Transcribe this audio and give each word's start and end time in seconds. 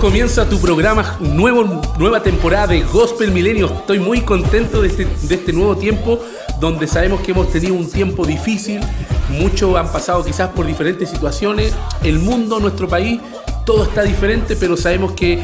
ya 0.00 0.06
chicos, 0.06 0.12
damos 0.16 0.30
comienzo 0.30 0.42
a 0.42 0.48
tu 0.48 0.58
programa, 0.60 1.18
nuevo, 1.20 1.80
nueva 1.98 2.22
temporada 2.22 2.68
de 2.68 2.82
Gospel 2.82 3.32
Milenio. 3.32 3.66
Estoy 3.66 3.98
muy 3.98 4.22
contento 4.22 4.82
de 4.82 4.88
este, 4.88 5.04
de 5.04 5.34
este 5.34 5.52
nuevo 5.52 5.76
tiempo, 5.76 6.20
donde 6.58 6.86
sabemos 6.86 7.20
que 7.20 7.32
hemos 7.32 7.50
tenido 7.50 7.74
un 7.74 7.90
tiempo 7.90 8.26
difícil, 8.26 8.80
muchos 9.28 9.76
han 9.76 9.90
pasado 9.92 10.24
quizás 10.24 10.50
por 10.50 10.66
diferentes 10.66 11.10
situaciones, 11.10 11.74
el 12.02 12.18
mundo, 12.18 12.60
nuestro 12.60 12.88
país, 12.88 13.20
todo 13.64 13.84
está 13.84 14.02
diferente, 14.02 14.56
pero 14.56 14.76
sabemos 14.76 15.12
que 15.12 15.42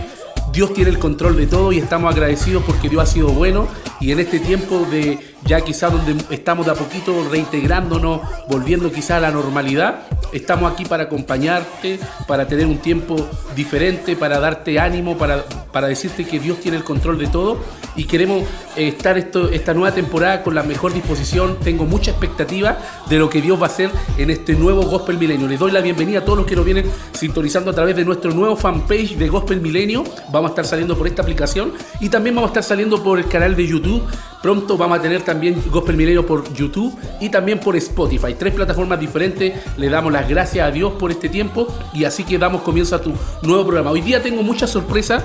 Dios 0.53 0.73
tiene 0.73 0.91
el 0.91 0.99
control 0.99 1.37
de 1.37 1.47
todo 1.47 1.73
y 1.73 1.79
estamos 1.79 2.13
agradecidos 2.13 2.63
porque 2.65 2.89
Dios 2.89 3.03
ha 3.03 3.07
sido 3.07 3.29
bueno. 3.29 3.69
Y 4.01 4.13
en 4.13 4.21
este 4.21 4.41
tiempo 4.41 4.87
de 4.91 5.19
ya 5.47 5.61
quizás 5.61 5.93
donde 5.93 6.17
estamos 6.31 6.67
de 6.67 6.73
a 6.73 6.75
poquito 6.75 7.27
reintegrándonos, 7.31 8.21
volviendo 8.49 8.91
quizás 8.91 9.13
a 9.13 9.21
la 9.21 9.31
normalidad, 9.31 10.01
estamos 10.33 10.73
aquí 10.73 10.85
para 10.85 11.05
acompañarte, 11.05 12.01
para 12.27 12.47
tener 12.49 12.67
un 12.67 12.79
tiempo 12.79 13.29
diferente, 13.55 14.17
para 14.17 14.41
darte 14.41 14.79
ánimo, 14.79 15.17
para, 15.17 15.45
para 15.73 15.87
decirte 15.87 16.25
que 16.25 16.41
Dios 16.41 16.61
tiene 16.61 16.77
el 16.77 16.85
control 16.85 17.19
de 17.19 17.29
todo 17.29 17.59
y 17.95 18.05
queremos 18.05 18.43
eh, 18.77 18.89
estar 18.89 19.17
esta 19.17 19.75
nueva 19.75 19.95
temporada 19.95 20.43
con 20.43 20.55
la 20.55 20.63
mejor 20.63 20.93
disposición. 20.93 21.59
Tengo 21.63 21.85
mucha 21.85 22.11
expectativa 22.11 22.79
de 23.09 23.19
lo 23.19 23.31
que 23.31 23.41
Dios 23.41 23.59
va 23.59 23.65
a 23.65 23.71
hacer 23.71 23.91
en 24.19 24.31
este 24.31 24.55
nuevo 24.55 24.83
Gospel 24.83 25.19
Milenio. 25.19 25.49
Les 25.49 25.59
doy 25.59 25.71
la 25.73 25.81
bienvenida 25.81 26.21
a 26.21 26.25
todos 26.25 26.39
los 26.39 26.47
que 26.47 26.57
nos 26.57 26.65
vienen 26.65 26.87
sintonizando 27.13 27.71
a 27.71 27.75
través 27.75 27.97
de 27.97 28.05
nuestro 28.05 28.33
nuevo 28.33 28.57
fanpage 28.57 29.17
de 29.17 29.29
Gospel 29.29 29.61
Milenio. 29.61 30.05
Vamos 30.31 30.51
a 30.51 30.53
estar 30.53 30.67
saliendo 30.67 30.97
por 30.97 31.07
esta 31.07 31.23
aplicación 31.23 31.73
y 32.01 32.09
también 32.09 32.35
vamos 32.35 32.49
a 32.49 32.53
estar 32.53 32.65
saliendo 32.65 33.03
por 33.03 33.19
el 33.19 33.27
canal 33.27 33.57
de 33.57 33.67
YouTube. 33.67 34.03
Pronto 34.47 34.77
vamos 34.77 35.01
a 35.01 35.03
tener 35.03 35.23
también 35.23 35.61
Gospel 35.73 35.97
Milenio 35.97 36.25
por 36.25 36.55
YouTube 36.55 36.97
y 37.21 37.31
también 37.31 37.59
por 37.59 37.75
Spotify. 37.75 38.33
Tres 38.39 38.55
plataformas 38.55 39.01
diferentes. 39.01 39.55
Le 39.77 39.89
damos 39.89 40.13
las 40.13 40.29
gracias 40.29 40.65
a 40.65 40.71
Dios 40.71 40.93
por 40.93 41.11
este 41.11 41.29
tiempo 41.29 41.67
y 41.93 42.05
así 42.05 42.23
que 42.23 42.39
damos 42.39 42.63
comienzo 42.63 42.95
a 42.95 43.01
tu 43.01 43.13
nuevo 43.43 43.65
programa. 43.65 43.91
Hoy 43.91 44.03
día 44.03 44.23
tengo 44.23 44.45
muchas 44.45 44.71
sorpresas 44.71 45.25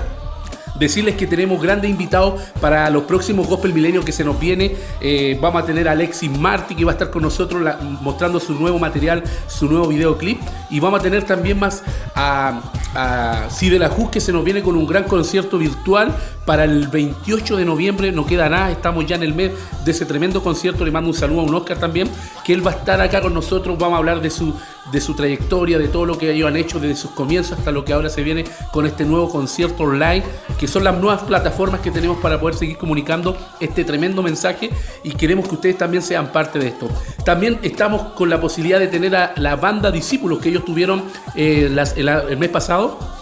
Decirles 0.82 1.14
que 1.14 1.28
tenemos 1.28 1.62
grandes 1.62 1.88
invitados 1.88 2.42
para 2.60 2.90
los 2.90 3.04
próximos 3.04 3.46
Gospel 3.46 3.72
Milenio 3.72 4.04
que 4.04 4.10
se 4.10 4.24
nos 4.24 4.36
viene. 4.40 4.74
Eh, 5.00 5.38
vamos 5.40 5.62
a 5.62 5.64
tener 5.64 5.86
a 5.86 5.92
Alexis 5.92 6.28
Marty 6.28 6.74
que 6.74 6.84
va 6.84 6.90
a 6.90 6.94
estar 6.94 7.08
con 7.08 7.22
nosotros 7.22 7.62
mostrando 8.00 8.40
su 8.40 8.52
nuevo 8.54 8.80
material, 8.80 9.22
su 9.46 9.68
nuevo 9.68 9.86
videoclip. 9.86 10.40
Y 10.70 10.80
vamos 10.80 10.98
a 10.98 11.02
tener 11.04 11.22
también 11.22 11.60
más 11.60 11.84
a, 12.16 12.62
a 12.96 13.48
Cide 13.48 13.78
que 14.10 14.20
se 14.20 14.32
nos 14.32 14.44
viene 14.44 14.60
con 14.60 14.74
un 14.74 14.84
gran 14.84 15.04
concierto 15.04 15.56
virtual 15.56 16.16
para 16.44 16.64
el 16.64 16.88
28 16.88 17.58
de 17.58 17.64
noviembre. 17.64 18.10
No 18.10 18.26
queda 18.26 18.48
nada, 18.48 18.72
estamos 18.72 19.06
ya 19.06 19.14
en 19.14 19.22
el 19.22 19.34
mes 19.34 19.52
de 19.84 19.90
ese 19.92 20.04
tremendo 20.04 20.42
concierto. 20.42 20.84
Le 20.84 20.90
mando 20.90 21.10
un 21.10 21.16
saludo 21.16 21.42
a 21.42 21.44
un 21.44 21.54
Oscar 21.54 21.78
también, 21.78 22.10
que 22.44 22.54
él 22.54 22.66
va 22.66 22.72
a 22.72 22.74
estar 22.74 23.00
acá 23.00 23.20
con 23.20 23.34
nosotros. 23.34 23.78
Vamos 23.78 23.94
a 23.94 23.98
hablar 23.98 24.20
de 24.20 24.30
su, 24.30 24.52
de 24.90 25.00
su 25.00 25.14
trayectoria, 25.14 25.78
de 25.78 25.88
todo 25.88 26.06
lo 26.06 26.18
que 26.18 26.32
ellos 26.32 26.48
han 26.48 26.56
hecho 26.56 26.80
desde 26.80 26.96
sus 26.96 27.12
comienzos 27.12 27.58
hasta 27.58 27.70
lo 27.70 27.84
que 27.84 27.92
ahora 27.92 28.08
se 28.08 28.22
viene 28.22 28.44
con 28.72 28.86
este 28.86 29.04
nuevo 29.04 29.30
concierto 29.30 29.84
online, 29.84 30.24
que 30.58 30.66
son 30.66 30.84
las 30.84 30.98
nuevas 30.98 31.22
plataformas 31.22 31.80
que 31.80 31.90
tenemos 31.90 32.18
para 32.18 32.40
poder 32.40 32.56
seguir 32.56 32.76
comunicando 32.76 33.36
este 33.60 33.84
tremendo 33.84 34.22
mensaje 34.22 34.70
y 35.04 35.12
queremos 35.12 35.48
que 35.48 35.54
ustedes 35.54 35.78
también 35.78 36.02
sean 36.02 36.32
parte 36.32 36.58
de 36.58 36.68
esto. 36.68 36.88
También 37.24 37.58
estamos 37.62 38.14
con 38.14 38.28
la 38.28 38.40
posibilidad 38.40 38.78
de 38.78 38.88
tener 38.88 39.14
a 39.14 39.34
la 39.36 39.56
banda 39.56 39.90
Discípulos 39.90 40.40
que 40.40 40.48
ellos 40.48 40.64
tuvieron 40.64 41.04
eh, 41.34 41.70
el 41.96 42.36
mes 42.38 42.48
pasado. 42.48 43.21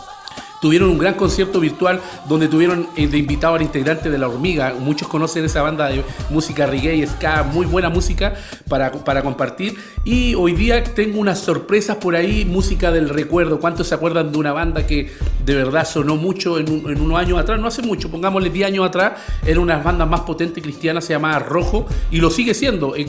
Tuvieron 0.60 0.91
un 0.91 0.98
gran 0.98 1.15
concierto 1.15 1.59
virtual 1.60 2.00
donde 2.28 2.47
tuvieron 2.48 2.88
eh, 2.97 3.06
de 3.06 3.16
invitado 3.19 3.54
al 3.54 3.62
integrante 3.62 4.10
de 4.10 4.19
La 4.19 4.28
Hormiga. 4.28 4.75
Muchos 4.78 5.09
conocen 5.09 5.44
esa 5.44 5.62
banda 5.62 5.88
de 5.88 6.04
música 6.28 6.66
reggae 6.66 6.97
y 6.97 7.06
ska, 7.06 7.43
muy 7.44 7.65
buena 7.66 7.88
música 7.88 8.34
para, 8.69 8.93
para 8.93 9.22
compartir. 9.22 9.76
Y 10.04 10.34
hoy 10.34 10.53
día 10.53 10.84
tengo 10.84 11.19
unas 11.19 11.38
sorpresas 11.38 11.97
por 11.97 12.15
ahí, 12.15 12.44
música 12.44 12.91
del 12.93 13.09
recuerdo. 13.09 13.59
¿Cuántos 13.59 13.87
se 13.88 13.94
acuerdan 13.94 14.32
de 14.32 14.38
una 14.38 14.53
banda 14.53 14.87
que 14.87 15.10
de 15.47 15.54
verdad 15.54 15.87
sonó 15.87 16.16
mucho 16.16 16.59
en, 16.59 16.71
un- 16.71 16.91
en 16.91 17.00
unos 17.00 17.19
años 17.19 17.38
atrás? 17.38 17.59
No 17.59 17.66
hace 17.66 17.81
mucho, 17.82 18.10
pongámosle 18.10 18.50
10 18.50 18.66
años 18.69 18.87
atrás. 18.87 19.12
Era 19.47 19.60
una 19.60 19.78
bandas 19.78 20.09
más 20.09 20.21
potentes 20.21 20.62
cristianas, 20.62 21.04
se 21.06 21.15
llamaba 21.15 21.38
Rojo 21.38 21.87
y 22.10 22.19
lo 22.21 22.31
sigue 22.31 22.53
siendo. 22.53 22.94
Eh, 22.97 23.06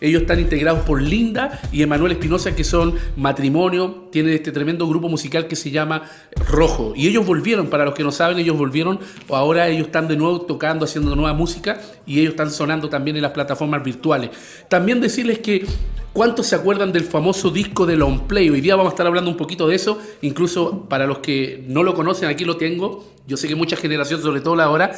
Ellos 0.00 0.22
están 0.22 0.38
integrados 0.38 0.80
por 0.84 1.00
Linda 1.00 1.60
y 1.72 1.82
Emanuel 1.82 2.12
Espinosa, 2.12 2.54
que 2.54 2.62
son 2.64 2.94
matrimonio. 3.16 4.08
Tienen 4.12 4.34
este 4.34 4.52
tremendo 4.52 4.86
grupo 4.86 5.08
musical 5.08 5.46
que 5.48 5.56
se 5.56 5.70
llama 5.70 6.02
Rojo. 6.50 6.73
Y 6.94 7.08
ellos 7.08 7.26
volvieron, 7.26 7.68
para 7.68 7.84
los 7.84 7.94
que 7.94 8.02
no 8.02 8.12
saben, 8.12 8.38
ellos 8.38 8.56
volvieron. 8.56 9.00
Ahora 9.28 9.68
ellos 9.68 9.86
están 9.86 10.08
de 10.08 10.16
nuevo 10.16 10.42
tocando, 10.42 10.84
haciendo 10.84 11.14
nueva 11.14 11.32
música 11.34 11.80
y 12.06 12.20
ellos 12.20 12.32
están 12.32 12.50
sonando 12.50 12.88
también 12.88 13.16
en 13.16 13.22
las 13.22 13.32
plataformas 13.32 13.82
virtuales. 13.82 14.30
También 14.68 15.00
decirles 15.00 15.38
que. 15.38 15.66
¿Cuántos 16.14 16.46
se 16.46 16.54
acuerdan 16.54 16.92
del 16.92 17.02
famoso 17.02 17.50
disco 17.50 17.86
de 17.86 17.96
Long 17.96 18.28
Play? 18.28 18.48
Hoy 18.48 18.60
día 18.60 18.76
vamos 18.76 18.92
a 18.92 18.94
estar 18.94 19.04
hablando 19.04 19.28
un 19.28 19.36
poquito 19.36 19.66
de 19.66 19.74
eso. 19.74 19.98
Incluso 20.22 20.84
para 20.88 21.08
los 21.08 21.18
que 21.18 21.64
no 21.66 21.82
lo 21.82 21.92
conocen, 21.94 22.28
aquí 22.28 22.44
lo 22.44 22.56
tengo. 22.56 23.04
Yo 23.26 23.36
sé 23.36 23.48
que 23.48 23.56
mucha 23.56 23.74
generación, 23.74 24.22
sobre 24.22 24.40
todo 24.40 24.54
la 24.54 24.62
ahora, 24.62 24.92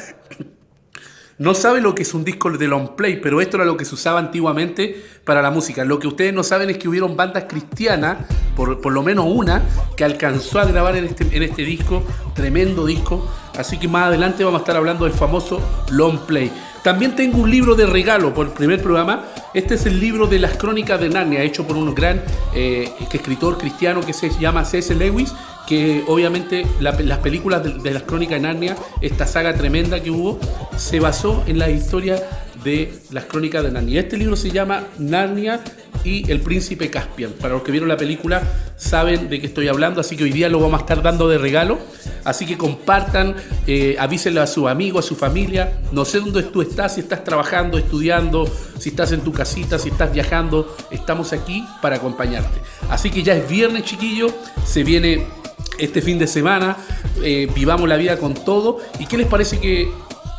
no 1.39 1.53
sabe 1.53 1.81
lo 1.81 1.93
que 1.93 2.01
es 2.01 2.13
un 2.15 2.23
disco 2.23 2.49
de 2.49 2.67
long 2.67 2.95
play, 2.95 3.19
pero 3.21 3.41
esto 3.41 3.57
era 3.57 3.65
lo 3.65 3.77
que 3.77 3.85
se 3.85 3.93
usaba 3.93 4.19
antiguamente 4.19 5.03
para 5.23 5.41
la 5.41 5.51
música. 5.51 5.85
Lo 5.85 5.99
que 5.99 6.07
ustedes 6.07 6.33
no 6.33 6.43
saben 6.43 6.69
es 6.71 6.79
que 6.79 6.89
hubieron 6.89 7.15
bandas 7.15 7.45
cristianas, 7.47 8.17
por, 8.55 8.81
por 8.81 8.91
lo 8.91 9.03
menos 9.03 9.25
una, 9.27 9.61
que 9.95 10.03
alcanzó 10.03 10.59
a 10.59 10.65
grabar 10.65 10.95
en 10.95 11.05
este, 11.05 11.27
en 11.35 11.43
este 11.43 11.61
disco, 11.63 12.03
tremendo 12.33 12.85
disco. 12.85 13.29
Así 13.55 13.77
que 13.77 13.87
más 13.87 14.07
adelante 14.07 14.43
vamos 14.43 14.59
a 14.59 14.63
estar 14.63 14.77
hablando 14.77 15.05
del 15.05 15.13
famoso 15.13 15.61
long 15.91 16.19
play. 16.25 16.51
También 16.83 17.15
tengo 17.15 17.39
un 17.39 17.51
libro 17.51 17.75
de 17.75 17.85
regalo 17.85 18.33
por 18.33 18.47
el 18.47 18.53
primer 18.53 18.81
programa. 18.81 19.25
Este 19.53 19.75
es 19.75 19.85
el 19.85 19.99
libro 19.99 20.25
de 20.25 20.39
las 20.39 20.57
crónicas 20.57 20.99
de 20.99 21.09
Narnia, 21.09 21.43
hecho 21.43 21.67
por 21.67 21.75
un 21.75 21.93
gran 21.93 22.23
eh, 22.55 22.91
escritor 23.11 23.57
cristiano 23.57 24.01
que 24.01 24.13
se 24.13 24.29
llama 24.39 24.65
C.S. 24.65 24.95
Lewis 24.95 25.33
que 25.67 26.03
obviamente 26.07 26.65
la- 26.79 26.91
las 26.99 27.19
películas 27.19 27.63
de, 27.83 27.91
las 27.91 28.03
crónicas 28.03 28.35
de 28.41 28.47
Narnia, 28.47 28.75
esta 29.01 29.27
saga 29.27 29.53
tremenda 29.53 30.01
que 30.01 30.09
hubo, 30.11 30.39
se 30.77 30.99
basó 30.99 31.43
en 31.47 31.59
la 31.59 31.69
historia 31.69 32.21
de 32.63 32.93
las 33.11 33.25
crónicas 33.25 33.63
de 33.63 33.71
Narnia. 33.71 33.99
Este 34.01 34.17
libro 34.17 34.35
se 34.35 34.49
llama 34.49 34.85
Narnia 34.97 35.59
y 36.03 36.29
el 36.31 36.39
príncipe 36.41 36.89
Caspian. 36.89 37.31
Para 37.33 37.55
los 37.55 37.63
que 37.63 37.71
vieron 37.71 37.89
la 37.89 37.97
película 37.97 38.41
saben 38.77 39.29
de 39.29 39.39
qué 39.41 39.47
estoy 39.47 39.67
hablando, 39.67 39.99
así 39.99 40.15
que 40.15 40.23
hoy 40.23 40.31
día 40.31 40.47
lo 40.47 40.59
vamos 40.59 40.79
a 40.79 40.81
estar 40.81 41.01
dando 41.01 41.27
de 41.27 41.37
regalo. 41.37 41.79
Así 42.23 42.45
que 42.45 42.57
compartan, 42.57 43.35
eh, 43.67 43.95
avísenle 43.99 44.39
a 44.41 44.47
sus 44.47 44.67
amigos, 44.67 45.05
a 45.05 45.07
su 45.07 45.15
familia. 45.15 45.79
No 45.91 46.05
sé 46.05 46.19
dónde 46.19 46.43
tú 46.43 46.61
estás, 46.61 46.95
si 46.95 47.01
estás 47.01 47.23
trabajando, 47.23 47.77
estudiando, 47.77 48.49
si 48.79 48.89
estás 48.89 49.11
en 49.11 49.21
tu 49.21 49.31
casita, 49.33 49.79
si 49.79 49.89
estás 49.89 50.13
viajando. 50.13 50.75
Estamos 50.91 51.33
aquí 51.33 51.65
para 51.81 51.97
acompañarte. 51.97 52.59
Así 52.89 53.09
que 53.09 53.23
ya 53.23 53.33
es 53.33 53.47
viernes, 53.49 53.83
chiquillo. 53.83 54.27
Se 54.65 54.83
viene 54.83 55.25
este 55.77 56.01
fin 56.01 56.19
de 56.19 56.27
semana, 56.27 56.77
eh, 57.23 57.49
vivamos 57.53 57.87
la 57.87 57.97
vida 57.97 58.17
con 58.17 58.33
todo. 58.33 58.79
¿Y 58.99 59.05
qué 59.05 59.17
les 59.17 59.27
parece 59.27 59.59
que 59.59 59.89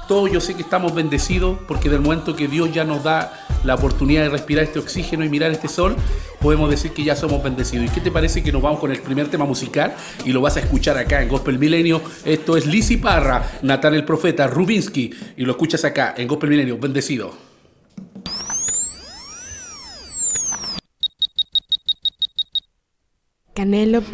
todos 0.09 0.33
yo 0.33 0.41
sé 0.41 0.55
que 0.55 0.63
estamos 0.63 0.95
bendecidos 0.95 1.59
porque 1.69 1.91
del 1.91 2.01
momento 2.01 2.35
que 2.35 2.49
Dios 2.49 2.73
ya 2.73 2.85
nos 2.85 3.05
da 3.05 3.47
la 3.65 3.75
oportunidad 3.75 4.23
de 4.23 4.31
respirar 4.31 4.65
este 4.65 4.79
oxígeno 4.79 5.25
y 5.25 5.29
mirar 5.29 5.51
este 5.51 5.69
sol, 5.69 5.97
podemos 6.41 6.71
decir 6.71 6.93
que 6.93 7.05
ya 7.05 7.17
somos 7.17 7.43
bendecidos. 7.43 7.87
¿Y 7.87 7.89
qué 7.91 8.01
te 8.01 8.11
parece 8.11 8.43
que 8.43 8.53
nos 8.53 8.63
vamos 8.63 8.81
con 8.81 8.91
el 8.91 9.01
primer 9.01 9.29
tema 9.29 9.45
musical 9.45 9.95
y 10.25 10.33
lo 10.33 10.41
vas 10.41 10.57
a 10.57 10.61
escuchar 10.61 10.97
acá 10.97 11.23
en 11.23 11.29
Gospel 11.29 11.59
Milenio? 11.59 12.01
Esto 12.25 12.57
es 12.57 12.67
Lizzy 12.67 12.97
Parra, 12.97 13.59
Natán 13.63 13.95
el 13.95 14.05
Profeta, 14.05 14.47
Rubinsky 14.47 15.13
y 15.37 15.45
lo 15.45 15.53
escuchas 15.53 15.85
acá 15.85 16.15
en 16.17 16.27
Gospel 16.29 16.51
Milenio. 16.51 16.79
Bendecido. 16.79 17.48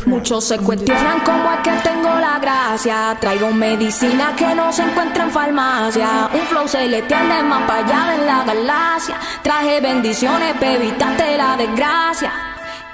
Muchos 0.07 0.43
se 0.49 0.59
cuestionan 0.59 1.21
cómo 1.21 1.53
es 1.53 1.61
que 1.61 1.71
tengo 1.89 2.09
la 2.09 2.41
gracia. 2.41 3.17
Traigo 3.21 3.53
medicina 3.53 4.35
que 4.37 4.53
no 4.53 4.73
se 4.73 4.83
encuentra 4.83 5.23
en 5.23 5.31
farmacia. 5.31 6.29
Un 6.35 6.41
flow 6.41 6.67
celestial 6.67 7.29
de 7.29 7.43
más 7.45 7.63
para 7.63 7.87
allá 7.87 8.17
de 8.17 8.27
la 8.27 8.43
galaxia. 8.43 9.15
Traje 9.43 9.81
bendiciones 9.81 10.55
para 10.55 10.73
evitarte 10.73 11.37
la 11.37 11.57
desgracia. 11.57 12.33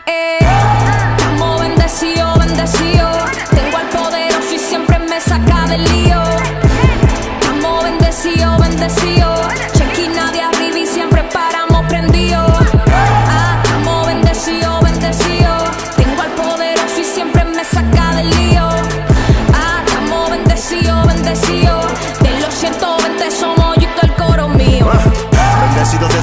Eh, 0.05 0.39
estamos 1.17 1.63
bendecidos, 1.63 2.39
bendecidos. 2.39 3.17
Tengo 3.51 3.77
al 3.79 3.89
poderoso 3.89 4.55
y 4.55 4.59
siempre 4.59 4.99
me 4.99 5.19
saca 5.19 5.67
del 5.67 5.83
lío. 5.83 6.23
Estamos 7.41 7.85
bendecidos, 7.85 8.61
bendecidos. 8.61 9.30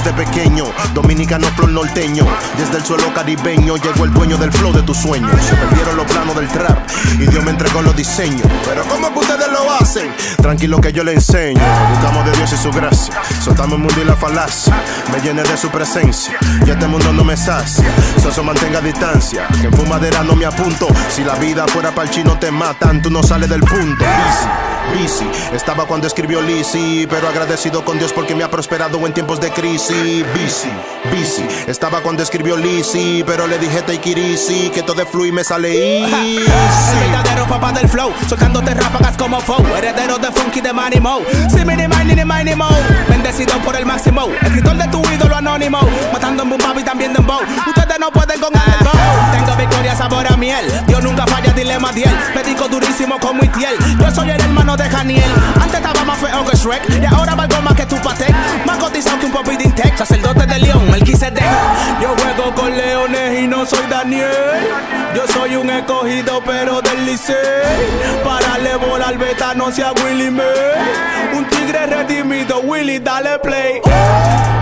Desde 0.08 0.26
pequeño, 0.26 0.66
dominicano 0.94 1.48
flow 1.56 1.70
norteño. 1.70 2.26
Desde 2.58 2.78
el 2.78 2.86
suelo 2.86 3.14
caribeño 3.14 3.78
llegó 3.78 4.06
el 4.06 4.14
dueño 4.14 4.38
del 4.38 4.52
flow 4.52 4.72
de 4.74 4.82
tus 4.84 4.98
sueños. 4.98 5.32
Se 5.44 5.56
perdieron 5.56 5.98
los 5.98 6.06
planos 6.06 6.36
del 6.36 6.48
trap 6.48 6.78
y 7.16 7.26
Dios 7.26 7.44
me 7.44 7.52
entregó 7.52 7.82
los 7.82 7.96
diseños. 7.96 8.48
Pero 8.66 8.84
¿cómo 8.86 9.12
que 9.12 9.20
ustedes 9.20 9.48
lo 9.52 9.72
hacen? 9.74 10.14
Tranquilo 10.38 10.80
que 10.80 10.94
yo 10.94 11.04
le 11.04 11.14
enseño. 11.14 11.62
Buscamos 11.92 12.26
de 12.26 12.32
Dios 12.32 12.54
y 12.54 12.58
su 12.58 12.72
gracia. 12.72 13.14
Soltamos 13.42 13.74
el 13.74 13.80
mundo 13.80 14.02
y 14.02 14.06
la 14.06 14.16
falacia. 14.16 14.76
Me 15.12 15.20
llené 15.22 15.44
de 15.44 15.58
su 15.58 15.70
presencia 15.70 16.38
y 16.66 16.70
este 16.70 16.88
mundo 16.88 17.12
no 17.12 17.24
me 17.24 17.36
sacia. 17.36 17.86
Soso 18.22 18.44
mantenga 18.44 18.82
distancia. 18.82 19.48
Que 19.60 19.68
en 19.68 19.74
fumadera 19.74 20.24
no 20.24 20.36
me 20.36 20.46
apunto. 20.46 20.88
Si 21.10 21.24
la 21.24 21.36
vida 21.36 21.66
fuera 21.68 21.92
para 21.92 22.08
el 22.08 22.14
chino 22.14 22.38
te 22.40 22.52
matan, 22.52 23.02
tú 23.02 23.10
no 23.10 23.24
sales 23.24 23.50
del 23.50 23.62
punto. 23.62 24.06
Busy. 24.94 25.26
Estaba 25.54 25.86
cuando 25.86 26.08
escribió 26.08 26.42
Lizzy, 26.42 27.08
pero 27.10 27.28
agradecido 27.28 27.84
con 27.84 27.98
Dios 27.98 28.14
porque 28.14 28.36
me 28.36 28.44
ha 28.44 28.50
prosperado 28.50 29.06
en 29.06 29.14
tiempos 29.14 29.40
de 29.40 29.52
crisis. 29.52 30.26
Busy, 30.34 30.70
busy. 31.12 31.46
Estaba 31.68 32.02
cuando 32.02 32.24
escribió 32.24 32.58
Lizzy, 32.58 33.24
pero 33.26 33.48
le 33.48 33.58
dije 33.60 33.82
take 33.82 34.10
it 34.12 34.18
easy, 34.18 34.70
que 34.70 34.84
todo 34.84 35.06
fluye 35.06 35.30
y 35.30 35.32
me 35.32 35.44
sale 35.44 36.04
El 36.06 36.14
easy. 36.14 36.46
verdadero 37.00 37.46
papá 37.48 37.72
del 37.72 37.88
flow, 37.90 38.12
soltándote 38.28 38.74
ráfagas 38.74 39.18
como 39.18 39.40
Foe, 39.42 39.64
heredero 39.78 40.18
de 40.18 40.32
Funky 40.32 40.62
de 40.62 40.74
Manny 40.74 41.00
Mo. 41.00 41.20
Si 41.50 41.66
mini 41.66 41.88
mini 41.88 42.16
ni 42.16 42.26
mini 42.26 42.56
mo, 42.56 42.70
bendecido 43.10 43.58
por 43.60 43.76
el 43.76 43.86
máximo, 43.86 44.28
escritor 44.42 44.78
de 44.78 44.88
tu 44.88 45.02
ídolo 45.12 45.36
anónimo, 45.36 45.80
matando 46.14 46.44
en 46.44 46.80
y 46.80 46.84
también 46.84 47.14
en 47.16 47.26
bow. 47.26 47.42
Ustedes 47.68 48.00
no 48.00 48.12
pueden 48.12 48.40
con 48.40 48.54
el. 48.54 48.88
Tengo 49.32 49.56
victoria 49.58 49.96
sabor 49.96 50.26
a 50.32 50.38
miel, 50.38 50.66
Dios 50.88 51.04
nunca 51.04 51.26
falla, 51.28 51.52
dilema 51.54 51.92
diel. 51.92 52.16
Predico 52.34 52.68
durísimo 52.68 53.20
como 53.20 53.44
Itiel, 53.44 53.76
yo 54.00 54.12
soy 54.12 54.30
el 54.30 54.42
hermano 54.42 54.77
de 54.78 54.90
Janiel. 54.90 55.32
Antes 55.62 55.80
estaba 55.80 56.06
más 56.06 56.18
feo 56.20 56.46
que 56.46 56.56
Shrek, 56.56 57.02
y 57.02 57.06
ahora 57.06 57.36
valgo 57.36 57.62
más 57.62 57.74
que 57.74 57.86
tu 57.86 57.96
patek. 57.98 58.34
Más 58.66 58.78
cotizado 58.78 59.20
que 59.20 59.26
un 59.26 59.32
pop 59.32 59.48
Tech, 59.76 59.98
sacerdote 59.98 60.46
de 60.46 60.60
León, 60.60 60.88
el 60.94 61.04
de 61.04 61.44
Yo 62.02 62.16
juego 62.18 62.54
con 62.56 62.76
leones 62.76 63.42
y 63.42 63.48
no 63.48 63.66
soy 63.66 63.86
Daniel. 63.90 64.30
Yo 65.16 65.24
soy 65.34 65.56
un 65.56 65.70
escogido, 65.70 66.42
pero 66.46 66.82
del 66.82 67.06
Licey. 67.06 67.36
Para 68.24 68.58
le 68.60 68.76
volar 68.76 69.18
beta, 69.18 69.54
no 69.56 69.72
sea 69.72 69.92
Willy 70.04 70.30
May. 70.30 70.46
Un 71.36 71.46
tigre 71.50 71.86
redimido, 71.88 72.60
Willy, 72.62 73.00
dale 73.00 73.40
play. 73.40 73.82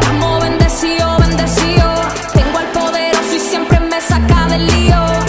Estamos 0.02 0.42
bendecidos, 0.42 1.20
bendecidos. 1.20 2.00
Tengo 2.34 2.58
al 2.58 2.68
poderoso 2.68 3.36
y 3.36 3.40
siempre 3.40 3.80
me 3.80 4.00
saca 4.02 4.46
del 4.48 4.66
lío. 4.68 5.25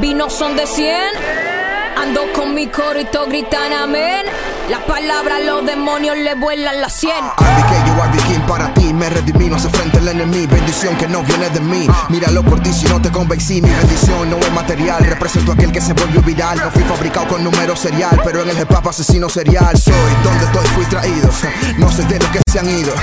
Vinos 0.00 0.32
son 0.32 0.56
de 0.56 0.66
100. 0.66 0.96
Ando 1.96 2.32
con 2.32 2.54
mi 2.54 2.68
todos 3.04 3.28
gritan 3.28 3.72
amén. 3.72 4.26
Las 4.72 4.84
palabras 4.84 5.36
a 5.36 5.40
los 5.40 5.66
demonios 5.66 6.16
le 6.16 6.34
vuelan 6.34 6.80
la 6.80 6.88
sien. 6.88 7.12
Abdi 7.36 7.62
que 7.62 7.86
yo, 7.86 8.02
Abdi 8.02 8.18
King 8.20 8.40
para 8.48 8.72
ti, 8.72 8.94
me 8.94 9.10
redimí, 9.10 9.50
no 9.50 9.56
hace 9.56 9.68
frente 9.68 9.98
al 9.98 10.08
enemigo, 10.08 10.50
bendición 10.50 10.96
que 10.96 11.06
no 11.06 11.22
viene 11.24 11.50
de 11.50 11.60
mí. 11.60 11.86
Míralo 12.08 12.42
por 12.42 12.58
ti 12.60 12.72
si 12.72 12.86
no 12.86 12.98
te 12.98 13.12
convencí, 13.12 13.60
mi 13.60 13.68
bendición 13.68 14.30
no 14.30 14.38
es 14.38 14.50
material, 14.52 15.04
represento 15.04 15.52
a 15.52 15.54
aquel 15.56 15.72
que 15.72 15.82
se 15.82 15.92
volvió 15.92 16.22
viral. 16.22 16.56
No 16.56 16.70
fui 16.70 16.82
fabricado 16.84 17.28
con 17.28 17.44
número 17.44 17.76
serial, 17.76 18.18
pero 18.24 18.40
en 18.44 18.48
el 18.48 18.58
hip 18.58 18.70
hop 18.70 18.88
asesino 18.88 19.28
serial. 19.28 19.76
Soy 19.76 19.92
donde 20.24 20.46
estoy, 20.46 20.66
fui 20.68 20.86
traído, 20.86 21.28
no 21.76 21.92
sé 21.92 22.04
de 22.04 22.18
lo 22.18 22.32
que 22.32 22.40
se 22.50 22.58
han 22.58 22.70
ido. 22.70 22.94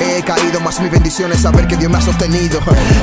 He 0.00 0.22
caído, 0.22 0.60
más 0.60 0.80
mi 0.80 0.88
bendición 0.88 1.30
es 1.32 1.42
saber 1.42 1.66
que 1.66 1.76
Dios 1.76 1.92
me 1.92 1.98
ha 1.98 2.00
sostenido. 2.00 2.58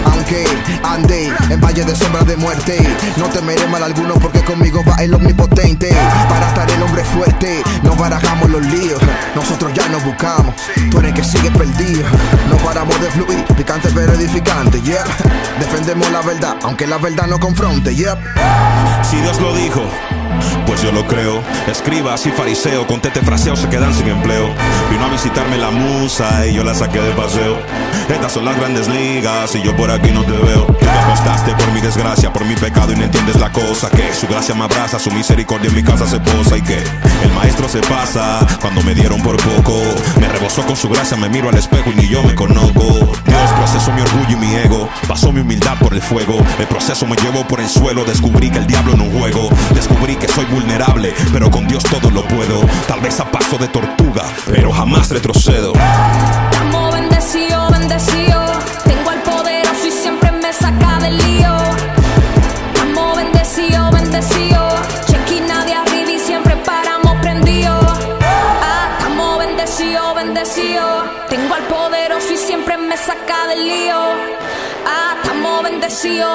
Aunque 0.06 0.48
ande 0.82 1.32
en 1.52 1.62
valle 1.62 1.86
de 1.86 1.96
sombra 1.96 2.24
de 2.24 2.36
muerte, 2.38 2.82
no 3.18 3.28
temeré 3.30 3.68
mal 3.68 3.84
alguno 3.84 4.16
porque 4.16 4.44
conmigo 4.44 4.84
va 4.90 4.96
el 5.04 5.14
omnipotente. 5.14 5.96
Para 6.28 6.48
estar 6.48 6.72
el 6.72 6.82
hombre 6.82 7.04
fuerte, 7.04 7.62
no 7.84 7.96
los 8.50 8.66
líos, 8.68 9.00
nosotros 9.36 9.74
ya 9.74 9.88
nos 9.90 10.04
buscamos. 10.04 10.56
Tú 10.90 11.00
eres 11.00 11.14
que 11.14 11.24
sigue 11.24 11.52
perdido, 11.52 12.04
no 12.50 12.58
paramos 12.58 13.00
de 13.02 13.10
fluir, 13.12 13.44
picante 13.56 13.90
pero 13.94 14.14
edificante, 14.14 14.82
yeah. 14.82 15.04
Defendemos 15.60 16.10
la 16.12 16.22
verdad, 16.22 16.58
aunque 16.64 16.88
la 16.88 16.98
verdad 16.98 17.28
no 17.28 17.40
confronte, 17.40 17.96
yeah. 17.96 18.18
Si 19.04 19.18
Dios 19.18 19.40
lo 19.42 19.54
dijo, 19.56 19.84
pues 20.66 20.82
yo 20.82 20.92
lo 20.92 21.06
creo. 21.08 21.42
Escribas 21.68 22.26
y 22.26 22.32
fariseo 22.32 22.86
con 22.88 23.02
tete 23.02 23.22
fraseo 23.22 23.56
se 23.56 23.68
quedan 23.70 23.94
sin 23.94 24.08
empleo. 24.08 24.50
Vino 24.90 25.06
a 25.06 25.10
visitarme 25.10 25.58
la 25.58 25.72
musa 25.72 26.46
y 26.46 26.54
yo 26.54 26.64
la 26.64 26.74
saqué 26.74 27.00
de 27.00 27.12
paseo. 27.12 27.58
Estas 28.10 28.32
son 28.32 28.46
las 28.46 28.58
grandes 28.58 28.88
ligas 28.88 29.56
y 29.56 29.62
yo 29.62 29.76
por 29.76 29.90
aquí 29.90 30.12
no 30.12 30.24
te 30.24 30.32
veo. 30.32 30.66
Tú 30.66 30.74
te 30.74 30.90
apostaste 30.90 31.52
por 31.56 31.72
mi 31.72 31.82
desgracia, 31.82 32.32
por 32.32 32.46
mi 32.46 32.56
pecado 32.56 32.94
y 32.94 32.96
no 32.96 33.04
entiendes 33.04 33.40
la 33.40 33.52
cosa. 33.52 33.90
Que 33.90 34.14
su 34.14 34.28
gracia 34.28 34.54
me 34.56 34.64
abraza, 34.64 35.00
su 35.00 35.12
misericordia 35.12 35.70
en 35.70 35.76
mi 35.76 35.84
casa 35.84 36.06
se 36.08 36.20
posa 36.20 36.58
y 36.58 36.62
que 36.62 36.78
el 36.78 37.32
maestro 37.36 37.68
se 37.68 37.80
pasa 37.82 38.46
cuando 38.62 38.82
me 38.84 38.94
dieron 38.94 39.22
por 39.22 39.38
poco. 39.38 39.82
Me 40.20 40.28
rebosó 40.28 40.64
con 40.66 40.76
su 40.76 40.90
gracia, 40.90 41.18
me 41.18 41.30
miro 41.30 41.50
al 41.50 41.58
espejo 41.58 41.92
y 41.92 41.96
ni 41.96 42.08
yo 42.08 42.24
me 42.24 42.36
conozco. 42.36 42.84
Dios 43.26 43.52
procesó 43.58 43.92
mi 43.92 44.02
orgullo 44.02 44.32
y 44.32 44.36
mi 44.36 44.56
ego, 44.56 44.90
pasó 45.08 45.32
mi 45.32 45.42
humildad 45.42 45.78
por 45.80 45.94
el 45.94 46.02
fuego. 46.02 46.38
El 46.60 46.68
proceso 46.68 47.06
me 47.08 47.16
llevó 47.18 47.48
por 47.48 47.60
el 47.60 47.70
suelo, 47.70 48.06
descubrí 48.06 48.52
que 48.52 48.60
el 48.60 48.68
diablo 48.68 48.96
no 48.96 49.06
juego. 49.20 49.50
Descubrí 49.74 50.15
que 50.18 50.28
soy 50.28 50.46
vulnerable, 50.46 51.14
pero 51.34 51.50
con 51.50 51.68
Dios 51.68 51.84
todo 51.84 52.10
lo 52.10 52.24
puedo. 52.28 52.62
Tal 52.88 53.02
vez 53.02 53.20
a 53.20 53.30
paso 53.32 53.58
de 53.58 53.68
tortuga, 53.68 54.24
pero 54.48 54.72
jamás 54.72 55.10
retrocedo. 55.10 55.74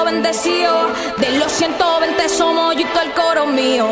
Bendecidos. 0.05 0.93
De 1.19 1.39
los 1.39 1.51
120 1.53 2.29
somos 2.29 2.75
yo 2.75 2.83
y 2.83 2.85
todo 2.85 3.03
el 3.03 3.13
coro 3.13 3.47
mío. 3.47 3.87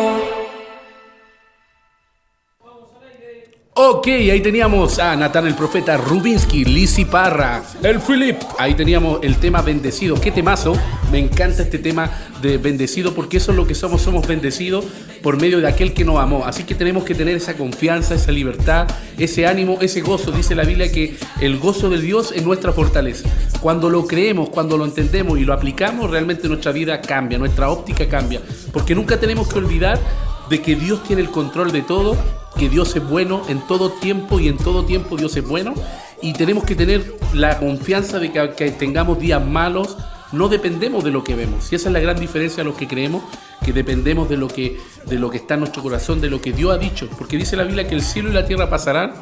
Ok, 3.80 4.08
ahí 4.08 4.40
teníamos 4.40 4.98
a 4.98 5.14
Natán 5.14 5.46
el 5.46 5.54
Profeta, 5.54 5.96
Rubinsky, 5.96 6.64
Lizzy 6.64 7.04
Parra, 7.04 7.62
el 7.84 8.00
Philip. 8.00 8.36
Ahí 8.58 8.74
teníamos 8.74 9.20
el 9.22 9.36
tema 9.36 9.62
bendecido. 9.62 10.20
Qué 10.20 10.32
temazo. 10.32 10.72
Me 11.12 11.20
encanta 11.20 11.62
este 11.62 11.78
tema 11.78 12.10
de 12.42 12.58
bendecido 12.58 13.14
porque 13.14 13.36
eso 13.36 13.52
es 13.52 13.56
lo 13.56 13.68
que 13.68 13.76
somos. 13.76 14.02
Somos 14.02 14.26
bendecidos 14.26 14.84
por 15.22 15.40
medio 15.40 15.60
de 15.60 15.68
aquel 15.68 15.94
que 15.94 16.04
nos 16.04 16.18
amó. 16.18 16.44
Así 16.44 16.64
que 16.64 16.74
tenemos 16.74 17.04
que 17.04 17.14
tener 17.14 17.36
esa 17.36 17.56
confianza, 17.56 18.16
esa 18.16 18.32
libertad, 18.32 18.88
ese 19.16 19.46
ánimo, 19.46 19.78
ese 19.80 20.00
gozo. 20.00 20.32
Dice 20.32 20.56
la 20.56 20.64
Biblia 20.64 20.90
que 20.90 21.16
el 21.40 21.60
gozo 21.60 21.88
de 21.88 22.00
Dios 22.00 22.32
es 22.34 22.44
nuestra 22.44 22.72
fortaleza. 22.72 23.28
Cuando 23.60 23.90
lo 23.90 24.08
creemos, 24.08 24.50
cuando 24.50 24.76
lo 24.76 24.86
entendemos 24.86 25.38
y 25.38 25.44
lo 25.44 25.52
aplicamos, 25.52 26.10
realmente 26.10 26.48
nuestra 26.48 26.72
vida 26.72 27.00
cambia, 27.00 27.38
nuestra 27.38 27.70
óptica 27.70 28.08
cambia. 28.08 28.40
Porque 28.72 28.96
nunca 28.96 29.20
tenemos 29.20 29.46
que 29.46 29.58
olvidar 29.58 30.00
de 30.48 30.62
que 30.62 30.76
Dios 30.76 31.02
tiene 31.02 31.22
el 31.22 31.30
control 31.30 31.72
de 31.72 31.82
todo, 31.82 32.16
que 32.58 32.68
Dios 32.68 32.94
es 32.96 33.06
bueno 33.06 33.42
en 33.48 33.60
todo 33.66 33.90
tiempo 33.90 34.40
y 34.40 34.48
en 34.48 34.56
todo 34.56 34.84
tiempo 34.84 35.16
Dios 35.16 35.36
es 35.36 35.46
bueno. 35.46 35.74
Y 36.22 36.32
tenemos 36.32 36.64
que 36.64 36.74
tener 36.74 37.14
la 37.32 37.58
confianza 37.58 38.18
de 38.18 38.32
que 38.32 38.70
tengamos 38.72 39.18
días 39.18 39.44
malos, 39.44 39.96
no 40.32 40.48
dependemos 40.48 41.04
de 41.04 41.10
lo 41.10 41.22
que 41.24 41.34
vemos. 41.34 41.72
Y 41.72 41.76
esa 41.76 41.88
es 41.88 41.92
la 41.92 42.00
gran 42.00 42.18
diferencia 42.18 42.58
de 42.58 42.64
los 42.64 42.76
que 42.76 42.88
creemos, 42.88 43.22
que 43.64 43.72
dependemos 43.72 44.28
de 44.28 44.36
lo 44.36 44.48
que, 44.48 44.78
de 45.06 45.18
lo 45.18 45.30
que 45.30 45.38
está 45.38 45.54
en 45.54 45.60
nuestro 45.60 45.82
corazón, 45.82 46.20
de 46.20 46.30
lo 46.30 46.40
que 46.40 46.52
Dios 46.52 46.74
ha 46.74 46.78
dicho. 46.78 47.08
Porque 47.16 47.36
dice 47.36 47.56
la 47.56 47.64
Biblia 47.64 47.86
que 47.86 47.94
el 47.94 48.02
cielo 48.02 48.30
y 48.30 48.32
la 48.32 48.46
tierra 48.46 48.68
pasarán, 48.68 49.12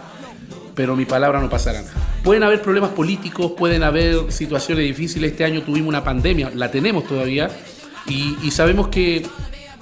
pero 0.75 0.97
mi 0.97 1.05
palabra 1.05 1.41
no 1.41 1.51
pasará. 1.51 1.85
Pueden 2.23 2.43
haber 2.43 2.63
problemas 2.63 2.91
políticos, 2.91 3.53
pueden 3.57 3.83
haber 3.83 4.33
situaciones 4.33 4.85
difíciles. 4.85 5.33
Este 5.33 5.45
año 5.45 5.63
tuvimos 5.63 5.89
una 5.89 6.03
pandemia, 6.03 6.51
la 6.55 6.71
tenemos 6.71 7.05
todavía, 7.05 7.51
y 8.09 8.51
sabemos 8.53 8.89
que 8.89 9.27